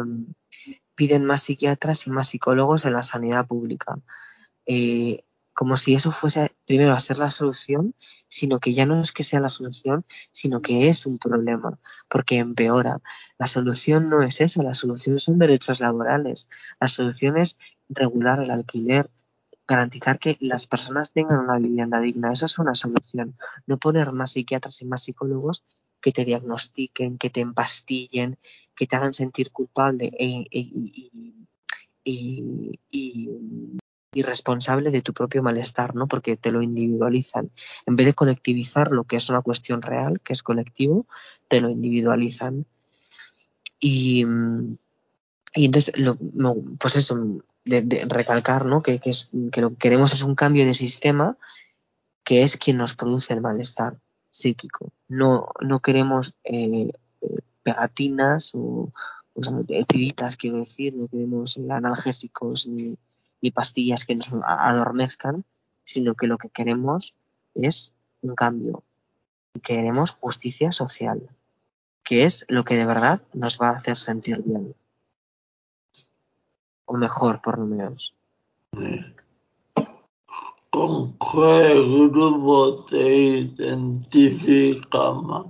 piden 0.96 1.26
más 1.26 1.44
psiquiatras 1.44 2.08
y 2.08 2.10
más 2.10 2.30
psicólogos 2.30 2.86
en 2.86 2.94
la 2.94 3.04
sanidad 3.04 3.46
pública. 3.46 4.00
Eh, 4.66 5.24
como 5.54 5.78
si 5.78 5.96
eso 5.96 6.12
fuese 6.12 6.54
primero 6.66 6.94
a 6.94 7.00
ser 7.00 7.18
la 7.18 7.32
solución, 7.32 7.96
sino 8.28 8.60
que 8.60 8.74
ya 8.74 8.86
no 8.86 9.02
es 9.02 9.14
que 9.14 9.24
sea 9.24 9.40
la 9.40 9.50
solución, 9.50 10.06
sino 10.32 10.62
que 10.62 10.90
es 10.90 11.06
un 11.06 11.18
problema, 11.18 11.80
porque 12.10 12.38
empeora. 12.38 13.00
La 13.38 13.48
solución 13.48 14.10
no 14.10 14.22
es 14.22 14.42
eso, 14.42 14.64
la 14.64 14.76
solución 14.76 15.20
son 15.20 15.40
derechos 15.40 15.80
laborales, 15.80 16.50
la 16.82 16.90
solución 16.90 17.38
es 17.38 17.58
regular 17.88 18.42
el 18.42 18.52
alquiler, 18.52 19.10
garantizar 19.68 20.20
que 20.20 20.38
las 20.40 20.68
personas 20.68 21.12
tengan 21.12 21.40
una 21.40 21.58
vivienda 21.58 22.00
digna. 22.00 22.32
Eso 22.32 22.46
es 22.46 22.60
una 22.60 22.76
solución. 22.76 23.36
No 23.66 23.78
poner 23.78 24.12
más 24.12 24.34
psiquiatras 24.34 24.82
y 24.82 24.86
más 24.86 25.04
psicólogos 25.04 25.64
que 26.02 26.12
te 26.12 26.26
diagnostiquen, 26.26 27.18
que 27.18 27.30
te 27.30 27.42
empastillen, 27.42 28.38
que 28.76 28.86
te 28.86 28.96
hagan 28.96 29.14
sentir 29.14 29.52
culpable 29.52 30.12
e, 30.20 30.46
e, 30.52 30.70
y, 32.04 33.80
responsable 34.22 34.92
de 34.92 35.02
tu 35.02 35.14
propio 35.14 35.44
malestar, 35.44 35.94
¿no? 35.94 36.08
Porque 36.08 36.38
te 36.38 36.52
lo 36.52 36.62
individualizan. 36.62 37.52
En 37.86 37.98
vez 37.98 38.06
de 38.06 38.14
colectivizar 38.14 38.92
lo 38.92 39.04
que 39.04 39.18
es 39.18 39.30
una 39.30 39.42
cuestión 39.42 39.82
real, 39.82 40.22
que 40.22 40.32
es 40.32 40.42
colectivo, 40.42 41.06
te 41.50 41.60
lo 41.60 41.70
individualizan. 41.70 42.66
Y, 43.80 44.26
y 45.54 45.66
entonces, 45.66 45.98
lo, 45.98 46.18
pues 46.80 46.96
eso, 46.96 47.44
de, 47.66 48.06
recalcar 48.08 48.66
¿no? 48.66 48.82
que, 48.82 49.00
que, 49.00 49.10
es, 49.10 49.30
que 49.52 49.62
lo 49.62 49.72
que 49.72 49.78
queremos 49.78 50.14
es 50.14 50.24
un 50.24 50.36
cambio 50.36 50.66
de 50.66 50.74
sistema 50.74 51.38
que 52.24 52.44
es 52.44 52.58
quien 52.58 52.78
nos 52.78 52.96
produce 52.96 53.34
el 53.34 53.42
malestar 53.42 53.98
psíquico. 54.32 54.92
No, 55.08 55.48
no 55.62 55.80
queremos 55.80 56.34
eh, 56.44 56.92
pegatinas 57.64 58.52
o, 58.54 58.92
o 59.34 59.42
tiritas, 59.88 60.38
quiero 60.38 60.58
decir, 60.58 60.96
no 60.96 61.08
queremos 61.08 61.58
analgésicos 61.58 62.68
ni, 62.68 62.98
ni 63.42 63.52
pastillas 63.52 64.06
que 64.06 64.16
nos 64.16 64.32
adormezcan, 64.44 65.46
sino 65.84 66.16
que 66.16 66.28
lo 66.28 66.38
que 66.38 66.50
queremos 66.50 67.14
es 67.54 67.94
un 68.22 68.36
cambio. 68.36 68.84
Queremos 69.62 70.12
justicia 70.12 70.72
social, 70.72 71.30
que 72.04 72.26
es 72.26 72.46
lo 72.50 72.66
que 72.66 72.76
de 72.76 72.86
verdad 72.86 73.22
nos 73.34 73.60
va 73.62 73.70
a 73.70 73.76
hacer 73.76 73.98
sentir 73.98 74.42
bien 74.44 74.76
o 76.86 76.98
mejor 76.98 77.42
por 77.42 77.60
lo 77.60 77.66
menos. 77.66 78.16
¿Con 80.70 81.18
qué 81.18 82.10
grupo 82.12 82.86
te 82.86 83.16
identificas 83.16 85.16
más? 85.24 85.46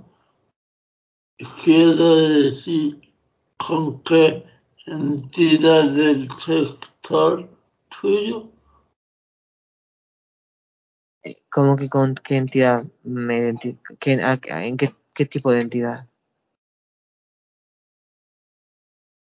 Quiero 1.62 2.16
decir, 2.16 3.12
¿con 3.56 4.02
qué 4.02 4.44
entidad 4.86 5.90
del 5.90 6.28
sector 6.38 7.48
tuyo? 8.00 8.50
¿Cómo 11.50 11.76
que 11.76 11.88
con 11.88 12.14
qué 12.14 12.36
entidad 12.36 12.84
me 13.02 13.38
identifico? 13.38 13.94
¿En 14.00 14.76
qué, 14.76 14.94
qué 15.12 15.26
tipo 15.26 15.50
de 15.50 15.62
entidad? 15.62 16.06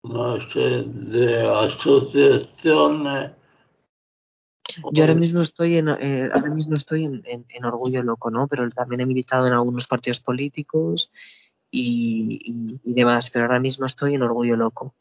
No 0.03 0.39
sé, 0.39 0.83
de 0.85 1.47
asociaciones. 1.47 3.31
Yo 4.91 5.03
ahora 5.03 5.15
mismo 5.15 5.41
estoy 5.41 5.77
en, 5.77 5.89
eh, 5.89 6.29
ahora 6.33 6.49
mismo 6.53 6.75
estoy 6.75 7.05
en, 7.05 7.23
en, 7.25 7.45
en, 7.49 7.65
Orgullo 7.65 8.03
Loco, 8.03 8.29
¿no? 8.29 8.47
Pero 8.47 8.69
también 8.69 9.01
he 9.01 9.05
militado 9.05 9.47
en 9.47 9.53
algunos 9.53 9.87
partidos 9.87 10.19
políticos 10.19 11.11
y, 11.71 12.39
y, 12.45 12.79
y, 12.83 12.93
demás, 12.93 13.29
pero 13.31 13.45
ahora 13.45 13.59
mismo 13.59 13.87
estoy 13.87 14.15
en 14.15 14.21
Orgullo 14.21 14.55
Loco. 14.55 14.93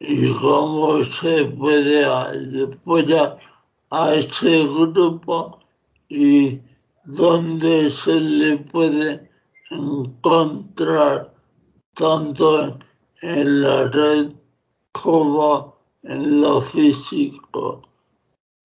¿Y 0.00 0.32
cómo 0.34 1.02
se 1.04 1.46
puede 1.46 2.04
apoyar 2.04 3.38
a 3.90 4.14
ese 4.14 4.64
grupo 4.64 5.60
y 6.08 6.60
dónde 7.04 7.90
se 7.90 8.14
le 8.14 8.56
puede 8.58 9.30
encontrar 9.70 11.32
tanto 11.94 12.78
en 13.24 13.62
la 13.62 13.88
red 13.88 14.32
como 14.92 15.76
en 16.02 16.42
lo 16.42 16.60
físico. 16.60 17.80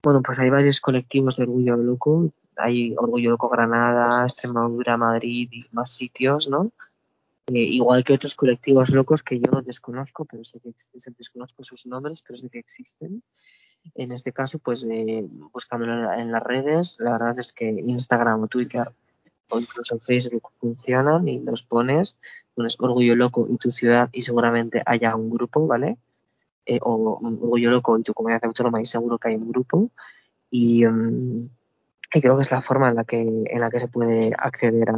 Bueno, 0.04 0.22
pues 0.22 0.38
hay 0.40 0.50
varios 0.50 0.82
colectivos 0.82 1.38
de 1.38 1.44
Orgullo 1.44 1.78
Loco. 1.78 2.30
Hay 2.58 2.94
Orgullo 2.98 3.32
Loco 3.32 3.48
Granada, 3.48 4.24
Extremadura, 4.24 4.98
Madrid 4.98 5.48
y 5.50 5.66
más 5.72 5.92
sitios, 5.92 6.50
¿no? 6.50 6.72
Eh, 7.48 7.64
igual 7.64 8.04
que 8.04 8.14
otros 8.14 8.36
colectivos 8.36 8.90
locos 8.90 9.24
que 9.24 9.40
yo 9.40 9.62
desconozco, 9.62 10.26
pero 10.26 10.44
sé 10.44 10.60
que 10.60 10.74
desconozco 11.18 11.64
sus 11.64 11.86
nombres, 11.86 12.22
pero 12.22 12.38
sé 12.38 12.50
que 12.50 12.60
existen. 12.60 13.24
En 13.96 14.12
este 14.12 14.34
caso, 14.34 14.60
pues 14.60 14.86
eh, 14.90 15.26
buscándolo 15.54 16.14
en 16.14 16.34
las 16.34 16.44
redes, 16.44 16.98
la 17.00 17.14
verdad 17.14 17.40
es 17.40 17.54
que 17.54 17.70
Instagram 17.70 18.44
o 18.44 18.48
Twitter 18.48 18.92
o 19.50 19.60
incluso 19.60 20.00
Facebook 20.00 20.52
funcionan 20.60 21.28
y 21.28 21.40
los 21.40 21.64
pones, 21.64 22.18
pones 22.56 22.76
Orgullo 22.80 23.16
Loco 23.16 23.48
y 23.50 23.58
tu 23.58 23.72
ciudad 23.72 24.10
y 24.12 24.22
seguramente 24.22 24.82
haya 24.86 25.16
un 25.16 25.30
grupo, 25.30 25.68
¿vale? 25.68 25.98
Eh, 26.66 26.80
o 26.82 27.20
Orgullo 27.22 27.72
Loco 27.72 27.98
y 27.98 28.04
tu 28.04 28.14
comunidad 28.14 28.46
autónoma 28.46 28.82
y 28.82 28.86
seguro 28.86 29.18
que 29.18 29.30
hay 29.30 29.36
un 29.36 29.52
grupo. 29.52 29.90
Y, 30.52 30.86
um, 30.86 31.50
creo 32.10 32.36
que 32.36 32.42
es 32.42 32.52
la 32.52 32.62
forma 32.62 32.90
en 32.90 32.96
la 32.96 33.04
que, 33.04 33.22
en 33.22 33.60
la 33.60 33.70
que 33.70 33.80
se 33.80 33.88
puede 33.88 34.32
acceder 34.38 34.90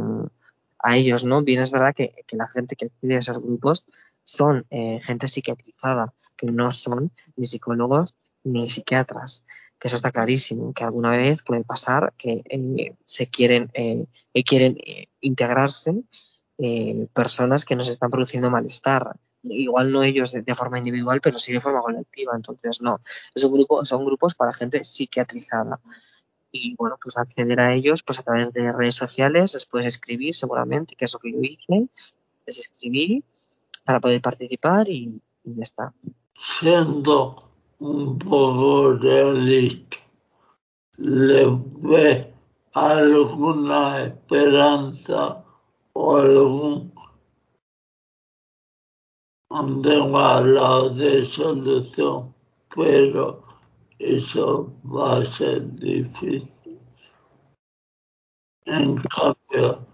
a, 0.78 0.96
ellos, 0.96 1.24
¿no? 1.24 1.42
Bien 1.42 1.62
es 1.62 1.70
verdad 1.70 1.94
que, 1.94 2.24
la 2.32 2.48
gente 2.48 2.74
que 2.74 2.86
accede 2.86 3.14
a 3.14 3.18
esos 3.18 3.38
grupos 3.38 3.86
son 4.24 4.66
eh, 4.70 5.00
gente 5.02 5.28
psiquiatrizada, 5.28 6.12
que 6.36 6.46
no 6.46 6.72
son 6.72 7.12
ni 7.36 7.44
psicólogos 7.44 8.14
ni 8.44 8.68
psiquiatras, 8.68 9.44
que 9.78 9.88
eso 9.88 9.96
está 9.96 10.12
clarísimo, 10.12 10.72
que 10.72 10.84
alguna 10.84 11.10
vez 11.10 11.42
puede 11.42 11.64
pasar 11.64 12.12
que 12.16 12.42
eh, 12.48 12.94
se 13.04 13.26
quieren, 13.28 13.70
eh, 13.74 14.06
quieren 14.44 14.76
eh, 14.84 15.08
integrarse 15.20 16.02
personas 17.12 17.64
que 17.64 17.74
nos 17.74 17.88
están 17.88 18.12
produciendo 18.12 18.48
malestar. 18.48 19.16
Igual 19.42 19.90
no 19.90 20.04
ellos 20.04 20.30
de, 20.30 20.54
forma 20.54 20.78
individual, 20.78 21.20
pero 21.20 21.36
sí 21.36 21.52
de 21.52 21.60
forma 21.60 21.80
colectiva. 21.80 22.34
Entonces, 22.36 22.80
no. 22.80 23.00
Es 23.34 23.42
un 23.42 23.84
son 23.84 24.04
grupos 24.04 24.34
para 24.34 24.52
gente 24.52 24.84
psiquiatrizada. 24.84 25.80
Y 26.52 26.76
bueno, 26.76 26.98
pues 27.02 27.18
acceder 27.18 27.58
a 27.58 27.74
ellos 27.74 28.04
pues 28.04 28.20
a 28.20 28.22
través 28.22 28.52
de 28.52 28.70
redes 28.70 28.94
sociales, 28.94 29.54
les 29.54 29.64
puedes 29.64 29.86
escribir 29.86 30.36
seguramente, 30.36 30.94
que 30.94 31.06
es 31.06 31.12
lo 31.12 31.18
que 31.18 31.32
yo 31.32 31.38
hice, 31.40 31.88
es 32.46 32.58
escribir 32.58 33.24
para 33.84 33.98
poder 33.98 34.20
participar 34.20 34.88
y, 34.88 35.20
y 35.42 35.54
ya 35.56 35.64
está. 35.64 35.92
Siendo 36.60 37.51
un 37.82 38.16
poco 38.16 38.92
realista, 38.94 39.96
¿le 40.98 41.46
ve 41.82 42.32
alguna 42.74 44.04
esperanza 44.04 45.44
o 45.94 46.16
algún 46.16 46.92
lado 50.54 50.90
de 50.90 51.26
solución? 51.26 52.32
Pero 52.72 53.42
eso 53.98 54.72
va 54.84 55.18
a 55.18 55.24
ser 55.24 55.74
difícil. 55.74 56.48
En 58.64 58.96
cambio, 58.96 59.84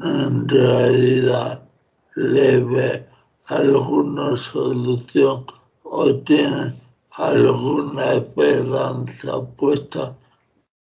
en 0.00 0.48
realidad 0.48 1.68
le 2.14 2.60
ve 2.60 3.08
alguna 3.46 4.36
solución 4.36 5.44
o 5.82 6.14
tiene 6.20 6.81
alguna 7.14 8.14
esperanza 8.14 9.40
puesta 9.56 10.16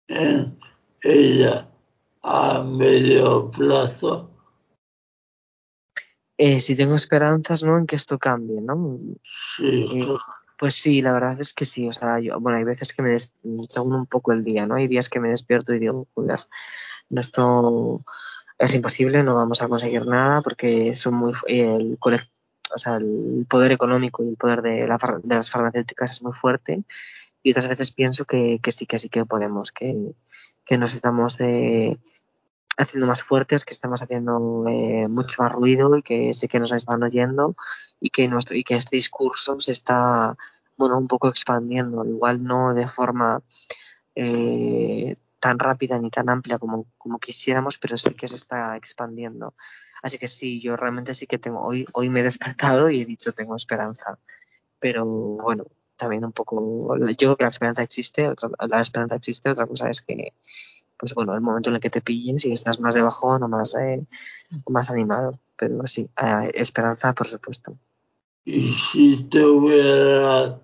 en 0.08 0.58
ella 1.02 1.70
a 2.24 2.64
medio 2.64 3.52
plazo? 3.52 4.30
Eh, 6.38 6.60
si 6.62 6.76
tengo 6.76 6.96
esperanzas, 6.96 7.64
¿no? 7.64 7.78
En 7.78 7.88
que 7.88 7.96
esto 7.96 8.20
cambie, 8.20 8.62
¿no? 8.62 9.00
Sí, 9.24 9.86
eh, 10.02 10.18
Pues 10.60 10.76
sí, 10.76 11.02
la 11.02 11.14
verdad 11.14 11.40
es 11.40 11.54
que 11.54 11.66
sí. 11.66 11.88
O 11.88 11.94
sea, 11.94 12.20
yo, 12.20 12.40
bueno, 12.40 12.60
hay 12.60 12.64
veces 12.64 12.94
que 12.94 13.02
me 13.02 13.10
des, 13.10 13.34
según 13.70 13.96
un 13.96 14.06
poco 14.06 14.34
el 14.34 14.44
día, 14.44 14.68
¿no? 14.68 14.76
Hay 14.76 14.88
días 14.88 15.10
que 15.10 15.20
me 15.20 15.30
despierto 15.30 15.74
y 15.74 15.80
digo, 15.80 16.08
joder, 16.14 16.42
esto 17.10 18.04
es 18.60 18.76
imposible, 18.76 19.24
no 19.24 19.36
vamos 19.36 19.62
a 19.62 19.68
conseguir 19.68 20.06
nada 20.06 20.42
porque 20.42 20.96
son 20.96 21.16
muy, 21.16 21.34
el, 21.48 21.98
o 22.74 22.78
sea, 22.78 22.96
el 22.96 23.46
poder 23.50 23.72
económico 23.72 24.24
y 24.24 24.30
el 24.30 24.36
poder 24.36 24.62
de, 24.62 24.88
las 24.88 25.50
farmacéuticas 25.50 26.12
es 26.12 26.22
muy 26.22 26.34
fuerte 26.34 26.84
y 27.44 27.52
otras 27.52 27.68
veces 27.68 27.92
pienso 27.92 28.26
que, 28.26 28.60
sí, 28.70 28.86
que 28.86 29.00
sí 29.00 29.10
que 29.10 29.26
podemos, 29.26 29.72
que, 29.72 29.96
nos 30.78 30.94
estamos 30.94 31.40
eh, 31.40 31.98
haciendo 32.78 33.08
más 33.08 33.24
fuertes, 33.24 33.64
que 33.64 33.74
estamos 33.74 34.02
haciendo 34.02 34.66
eh, 34.68 35.08
mucho 35.08 35.42
más 35.42 35.52
ruido 35.52 35.98
y 35.98 36.04
que 36.04 36.34
sí 36.34 36.48
que 36.48 36.60
nos 36.60 36.72
están 36.72 37.02
oyendo 37.04 37.56
y 38.00 38.10
que, 38.10 38.28
nuestro, 38.28 38.56
y 38.56 38.64
que 38.64 38.76
este 38.76 38.98
discurso 38.98 39.60
se 39.62 39.72
está, 39.72 40.36
bueno, 40.76 40.98
un 40.98 41.08
poco 41.08 41.30
expandiendo, 41.30 42.06
igual 42.06 42.44
no 42.44 42.74
de 42.74 42.88
forma 42.88 43.42
eh, 44.16 45.16
tan 45.40 45.60
rápida 45.60 46.00
ni 46.00 46.10
tan 46.10 46.30
amplia 46.30 46.60
como, 46.60 46.86
como 46.98 47.20
quisiéramos, 47.20 47.78
pero 47.78 47.98
sí 47.98 48.14
que 48.14 48.28
se 48.28 48.36
está 48.36 48.76
expandiendo. 48.76 49.54
Así 50.02 50.18
que 50.18 50.28
sí, 50.28 50.62
yo 50.62 50.76
realmente 50.76 51.16
sí 51.16 51.28
que 51.28 51.38
tengo, 51.38 51.62
hoy, 51.62 51.86
hoy 51.94 52.10
me 52.10 52.22
he 52.22 52.24
despertado 52.24 52.90
y 52.90 53.02
he 53.02 53.06
dicho 53.06 53.34
tengo 53.34 53.56
esperanza. 53.56 54.20
Pero 54.80 55.06
bueno, 55.06 55.66
también 55.98 56.24
un 56.24 56.32
poco, 56.32 56.96
yo 56.98 57.16
creo 57.16 57.36
que 57.36 57.44
la 57.44 57.50
esperanza 57.50 57.84
existe, 57.84 58.28
otra, 58.28 58.50
la 58.68 58.82
esperanza 58.82 59.16
existe, 59.16 59.50
otra 59.50 59.66
cosa 59.66 59.90
es 59.90 60.02
que, 60.02 60.34
pues 60.98 61.14
bueno, 61.14 61.34
el 61.34 61.42
momento 61.42 61.70
en 61.70 61.76
el 61.76 61.82
que 61.82 61.90
te 61.90 62.02
pillen, 62.02 62.40
si 62.40 62.52
estás 62.52 62.80
más 62.80 62.96
de 62.96 63.02
bajón 63.02 63.44
o 63.44 63.48
más, 63.48 63.76
eh, 63.76 64.06
más 64.70 64.90
animado, 64.92 65.40
pero 65.58 65.86
sí, 65.88 66.10
esperanza 66.54 67.14
por 67.14 67.28
supuesto. 67.28 67.76
Y 68.46 68.72
si 68.72 69.24
te 69.24 69.44
hubiera 69.44 70.60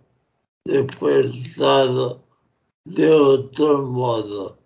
despertado 0.64 2.24
de 2.86 3.12
otro 3.12 3.82
modo, 3.84 4.58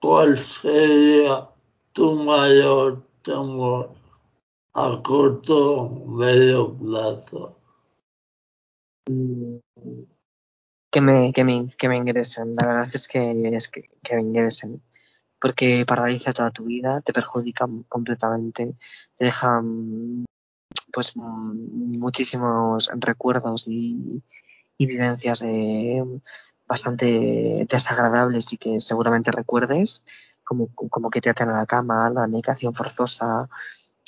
¿cuál 0.00 0.38
sería 0.38 1.48
tu 1.92 2.12
mayor 2.14 3.02
temor? 3.22 4.01
A 4.74 5.02
corto 5.02 5.90
medio 6.06 6.76
plazo. 6.76 7.58
Que 10.90 11.00
me, 11.00 11.32
que, 11.32 11.44
me, 11.44 11.68
que 11.76 11.88
me 11.88 11.96
ingresen, 11.96 12.54
la 12.54 12.66
verdad 12.66 12.88
es 12.92 13.08
que, 13.08 13.56
es 13.56 13.68
que, 13.68 13.90
que 14.02 14.14
me 14.14 14.22
ingresen, 14.22 14.82
porque 15.40 15.84
paraliza 15.86 16.32
toda 16.32 16.50
tu 16.50 16.64
vida, 16.64 17.00
te 17.00 17.12
perjudica 17.12 17.66
completamente, 17.88 18.76
te 19.16 19.24
deja 19.24 19.62
pues 20.92 21.16
muchísimos 21.16 22.90
recuerdos 22.94 23.66
y, 23.66 24.22
y 24.76 24.86
vivencias 24.86 25.42
bastante 26.66 27.66
desagradables 27.68 28.52
y 28.52 28.58
que 28.58 28.78
seguramente 28.80 29.30
recuerdes, 29.30 30.04
como, 30.44 30.68
como 30.74 31.10
que 31.10 31.20
te 31.20 31.30
atan 31.30 31.48
a 31.48 31.58
la 31.58 31.66
cama, 31.66 32.10
la 32.10 32.26
medicación 32.26 32.74
forzosa, 32.74 33.48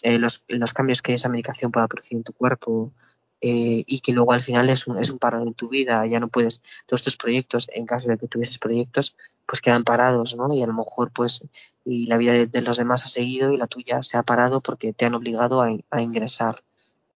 eh, 0.04 0.18
los, 0.18 0.44
cambios 0.74 1.00
que 1.00 1.14
esa 1.14 1.30
medicación 1.30 1.72
pueda 1.72 1.88
producir 1.88 2.18
en 2.18 2.24
tu 2.24 2.34
cuerpo 2.34 2.92
eh, 3.40 3.84
y 3.86 4.00
que 4.00 4.12
luego 4.12 4.32
al 4.32 4.42
final 4.42 4.68
es 4.68 4.86
un, 4.86 4.98
es 4.98 5.08
un 5.08 5.18
paro 5.18 5.42
en 5.42 5.54
tu 5.54 5.70
vida, 5.70 6.06
ya 6.06 6.20
no 6.20 6.28
puedes, 6.28 6.60
todos 6.84 7.02
tus 7.02 7.16
proyectos, 7.16 7.70
en 7.72 7.86
caso 7.86 8.10
de 8.10 8.18
que 8.18 8.28
tuvieses 8.28 8.58
proyectos, 8.58 9.16
pues 9.46 9.62
quedan 9.62 9.82
parados, 9.82 10.36
¿no? 10.36 10.52
Y 10.52 10.62
a 10.62 10.66
lo 10.66 10.74
mejor 10.74 11.10
pues 11.10 11.42
y 11.86 12.06
la 12.06 12.18
vida 12.18 12.34
de, 12.34 12.60
los 12.60 12.76
demás 12.76 13.04
ha 13.04 13.08
seguido 13.08 13.50
y 13.50 13.56
la 13.56 13.66
tuya 13.66 14.02
se 14.02 14.18
ha 14.18 14.22
parado 14.22 14.60
porque 14.60 14.92
te 14.92 15.06
han 15.06 15.14
obligado 15.14 15.62
a, 15.62 15.70
a 15.90 16.02
ingresar. 16.02 16.62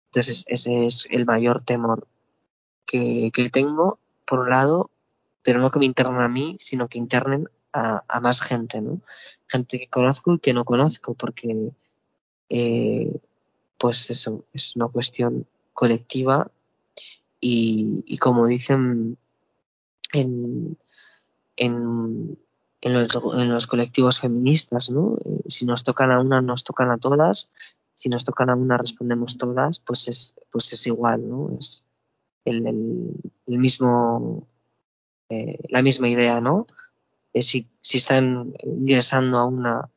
Entonces 0.05 0.45
ese 0.47 0.85
es 0.85 1.09
el 1.11 1.25
mayor 1.25 1.63
temor 1.63 2.07
que, 2.85 3.31
que, 3.33 3.49
tengo, 3.49 3.99
por 4.25 4.39
un 4.39 4.49
lado, 4.49 4.91
pero 5.43 5.59
no 5.59 5.71
que 5.71 5.79
me 5.79 5.85
internen 5.85 6.21
a 6.21 6.29
mí, 6.29 6.55
sino 6.61 6.87
que 6.87 6.99
internen 6.99 7.49
a, 7.73 8.05
a 8.07 8.21
más 8.21 8.41
gente, 8.41 8.79
¿no? 8.79 9.01
Gente 9.47 9.77
que 9.77 9.89
conozco 9.89 10.35
y 10.35 10.39
que 10.39 10.53
no 10.53 10.63
conozco, 10.63 11.15
porque 11.15 11.73
eh, 12.49 13.19
pues 13.77 14.09
eso, 14.09 14.45
es 14.53 14.75
una 14.75 14.87
cuestión 14.87 15.45
colectiva 15.73 16.49
y, 17.39 18.17
como 18.17 18.47
dicen 18.47 19.17
en, 20.13 20.77
en, 21.55 22.37
los, 22.81 23.67
colectivos 23.67 24.19
feministas, 24.19 24.89
¿no? 24.89 25.17
Eh, 25.23 25.41
si 25.49 25.65
nos 25.65 25.83
tocan 25.83 26.11
a 26.11 26.19
una, 26.19 26.41
nos 26.41 26.63
tocan 26.63 26.89
a 26.89 26.97
todas, 26.97 27.51
si 27.93 28.09
nos 28.09 28.25
tocan 28.25 28.49
a 28.49 28.55
una, 28.55 28.77
respondemos 28.77 29.37
todas, 29.37 29.79
pues 29.79 30.07
es, 30.07 30.33
pues 30.51 30.73
es 30.73 30.87
igual, 30.87 31.29
¿no? 31.29 31.55
Es 31.59 31.83
el, 32.45 32.65
el, 32.65 33.57
mismo, 33.59 34.47
eh, 35.29 35.59
la 35.69 35.81
misma 35.81 36.07
idea, 36.09 36.41
¿no? 36.41 36.65
si, 37.41 37.67
si 37.81 37.97
están 37.97 38.53
ingresando 38.63 39.37
a 39.37 39.45
una, 39.45 39.89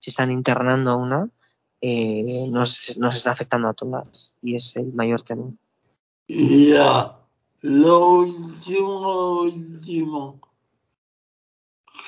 si 0.00 0.10
están 0.10 0.30
internando 0.30 0.90
a 0.90 0.96
una, 0.96 1.30
eh, 1.82 2.46
nos, 2.48 2.96
nos, 2.96 3.16
está 3.16 3.32
afectando 3.32 3.68
a 3.68 3.74
todas 3.74 4.36
y 4.40 4.54
es 4.54 4.76
el 4.76 4.92
mayor 4.92 5.22
tema. 5.22 5.50
Y 6.28 6.70
ya, 6.70 7.18
lo 7.60 8.20
último, 8.20 9.40
último 9.40 10.40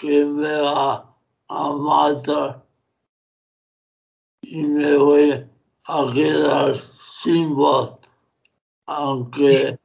que 0.00 0.24
me 0.24 0.60
va 0.60 1.16
a 1.48 1.72
matar 1.72 2.64
y 4.42 4.62
me 4.62 4.96
voy 4.96 5.44
a 5.86 6.12
quedar 6.12 6.76
sin 7.20 7.56
voz, 7.56 7.98
aunque 8.86 9.78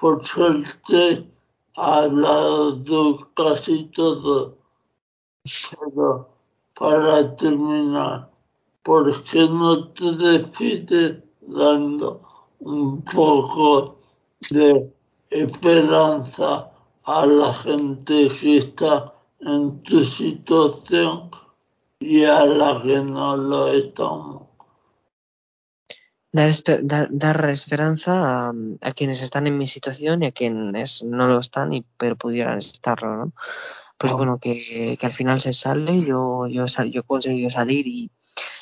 por 0.00 0.24
suerte 0.24 1.30
ha 1.76 1.98
hablado 1.98 3.32
casi 3.34 3.84
todo. 3.94 4.56
Pero 5.78 6.30
para 6.74 7.36
terminar, 7.36 8.30
¿por 8.86 9.24
qué 9.24 9.40
no 9.48 9.88
te 9.88 10.12
despides 10.12 11.16
dando 11.40 12.22
un 12.60 13.02
poco 13.02 13.98
de 14.48 14.92
esperanza 15.28 16.70
a 17.02 17.26
la 17.26 17.52
gente 17.52 18.30
que 18.40 18.58
está 18.58 19.12
en 19.40 19.82
tu 19.82 20.04
situación 20.04 21.30
y 21.98 22.22
a 22.22 22.46
la 22.46 22.80
que 22.80 22.98
no 23.00 23.36
lo 23.36 23.72
estamos? 23.72 24.42
Dar, 26.30 27.08
dar, 27.10 27.50
esperanza 27.50 28.50
a, 28.50 28.92
quienes 28.92 29.20
están 29.20 29.48
en 29.48 29.58
mi 29.58 29.66
situación 29.66 30.22
y 30.22 30.26
a 30.26 30.32
quienes 30.32 31.02
no 31.02 31.26
lo 31.26 31.40
están, 31.40 31.72
y, 31.72 31.84
pero 31.96 32.14
pudieran 32.14 32.58
estarlo, 32.58 33.16
¿no? 33.16 33.32
Pues 33.98 34.12
ah. 34.12 34.16
bueno, 34.16 34.38
que, 34.38 34.96
que, 35.00 35.06
al 35.06 35.14
final 35.14 35.40
se 35.40 35.54
sale, 35.54 36.04
yo, 36.04 36.46
yo, 36.46 36.66
yo 36.66 37.00
he 37.00 37.02
conseguido 37.02 37.50
salir 37.50 37.86
y, 37.86 38.10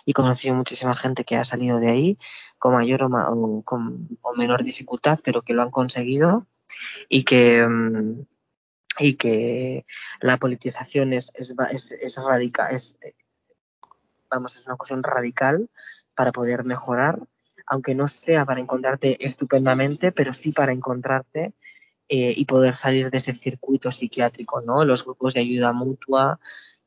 y 0.05 0.11
he 0.11 0.15
conocido 0.15 0.55
muchísima 0.55 0.95
gente 0.95 1.25
que 1.25 1.37
ha 1.37 1.45
salido 1.45 1.81
de 1.81 1.91
ahí 1.91 2.19
con 2.59 2.75
mayor 2.75 3.03
o, 3.03 3.63
con, 3.63 4.09
menor 4.37 4.65
dificultad, 4.65 5.19
pero 5.25 5.43
que 5.43 5.55
lo 5.55 5.63
han 5.63 5.71
conseguido 5.71 6.47
y 7.09 7.25
que, 7.25 7.67
mm, 7.67 8.27
y 8.99 9.15
que 9.15 9.87
la 10.21 10.37
politización 10.37 11.13
es, 11.13 11.33
es, 11.35 11.55
es, 11.93 12.17
radical, 12.17 12.75
es, 12.75 12.99
vamos, 14.31 14.57
es 14.57 14.67
una 14.67 14.77
cuestión 14.77 15.03
radical 15.03 15.69
para 16.15 16.33
poder 16.33 16.65
mejorar, 16.65 17.21
aunque 17.67 17.95
no 17.95 18.09
sea 18.09 18.45
para 18.45 18.61
encontrarte 18.61 19.25
estupendamente, 19.25 20.13
pero 20.13 20.35
sí 20.35 20.53
para 20.53 20.73
encontrarte 20.73 21.55
eh, 22.09 22.35
y 22.37 22.45
poder 22.45 22.75
salir 22.75 23.11
de 23.11 23.17
ese 23.19 23.33
circuito 23.33 23.91
psiquiátrico, 23.91 24.61
¿no? 24.61 24.85
Los 24.85 25.05
grupos 25.05 25.35
de 25.35 25.41
ayuda 25.41 25.73
mutua, 25.73 26.39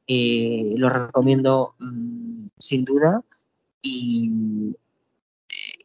eh, 0.07 0.73
los 0.77 0.91
recomiendo 0.91 1.75
mm, 1.79 2.47
sin 2.57 2.85
duda 2.85 3.23
y, 3.81 4.31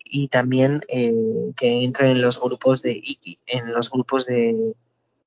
y 0.05 0.29
también 0.29 0.83
eh, 0.89 1.53
que 1.57 1.85
entren 1.85 2.11
en 2.13 2.23
los 2.23 2.41
grupos 2.41 2.83
de 2.83 3.03
en 3.47 3.73
los 3.73 3.91
grupos 3.91 4.27
de, 4.27 4.75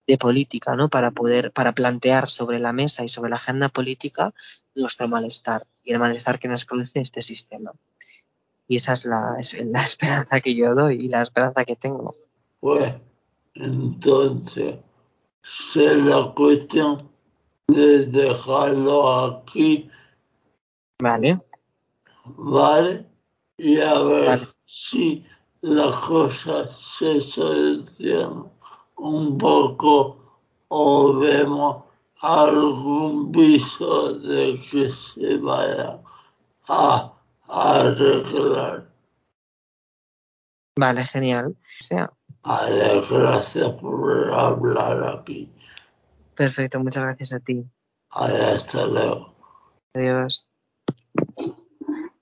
de, 0.08 0.18
política, 0.18 0.76
¿no? 0.76 0.89
Para 0.89 1.12
poder 1.12 1.52
para 1.52 1.74
plantear 1.74 2.30
sobre 2.30 2.60
la 2.60 2.74
mesa 2.74 3.04
y 3.04 3.10
sobre 3.10 3.30
la 3.30 3.36
agenda 3.36 3.70
política 3.70 4.34
nuestro 4.76 5.08
malestar 5.08 5.66
y 5.84 5.93
el 5.93 6.00
malestar 6.00 6.39
que 6.39 6.48
nos 6.48 6.66
produce 6.66 7.00
este 7.00 7.22
sistema. 7.22 7.72
Y 8.68 8.78
esa 8.78 8.93
es 8.93 9.06
la, 9.06 9.38
la 9.66 9.84
esperanza 9.84 10.39
que 10.41 10.56
yo 10.56 10.74
doy 10.74 10.96
y 10.96 11.08
la 11.10 11.22
esperanza 11.22 11.66
que 11.66 11.76
tengo. 11.76 12.14
Pues 12.60 12.93
entonces 13.56 14.76
será 15.43 16.34
cuestión 16.36 16.98
de 16.98 17.14
dejarlo 17.68 19.26
aquí. 19.26 19.89
Vale. 21.01 21.39
Vale. 22.26 23.05
Y 23.57 23.80
a 23.80 23.99
ver 24.03 24.49
si 24.66 25.26
las 25.61 25.95
cosas 25.97 26.70
se 26.80 27.22
solucionan 27.22 28.51
un 28.97 29.38
poco 29.38 30.18
o 30.68 31.13
vemos 31.18 31.84
algún 32.22 33.32
viso 33.32 34.13
de 34.13 34.61
que 34.70 34.91
se 34.91 35.38
vaya 35.38 35.99
a 36.68 37.13
arreglar. 37.47 38.88
Vale, 40.78 41.05
genial. 41.05 41.55
sea. 41.80 42.11
Vale, 42.43 43.01
gracias 43.09 43.72
por 43.76 44.34
hablar 44.34 45.20
aquí. 45.20 45.49
Perfecto, 46.36 46.79
muchas 46.79 47.03
gracias 47.03 47.33
a 47.33 47.39
ti. 47.39 47.65
Hasta 48.11 48.86
luego. 48.86 49.36
Adiós. 49.93 50.49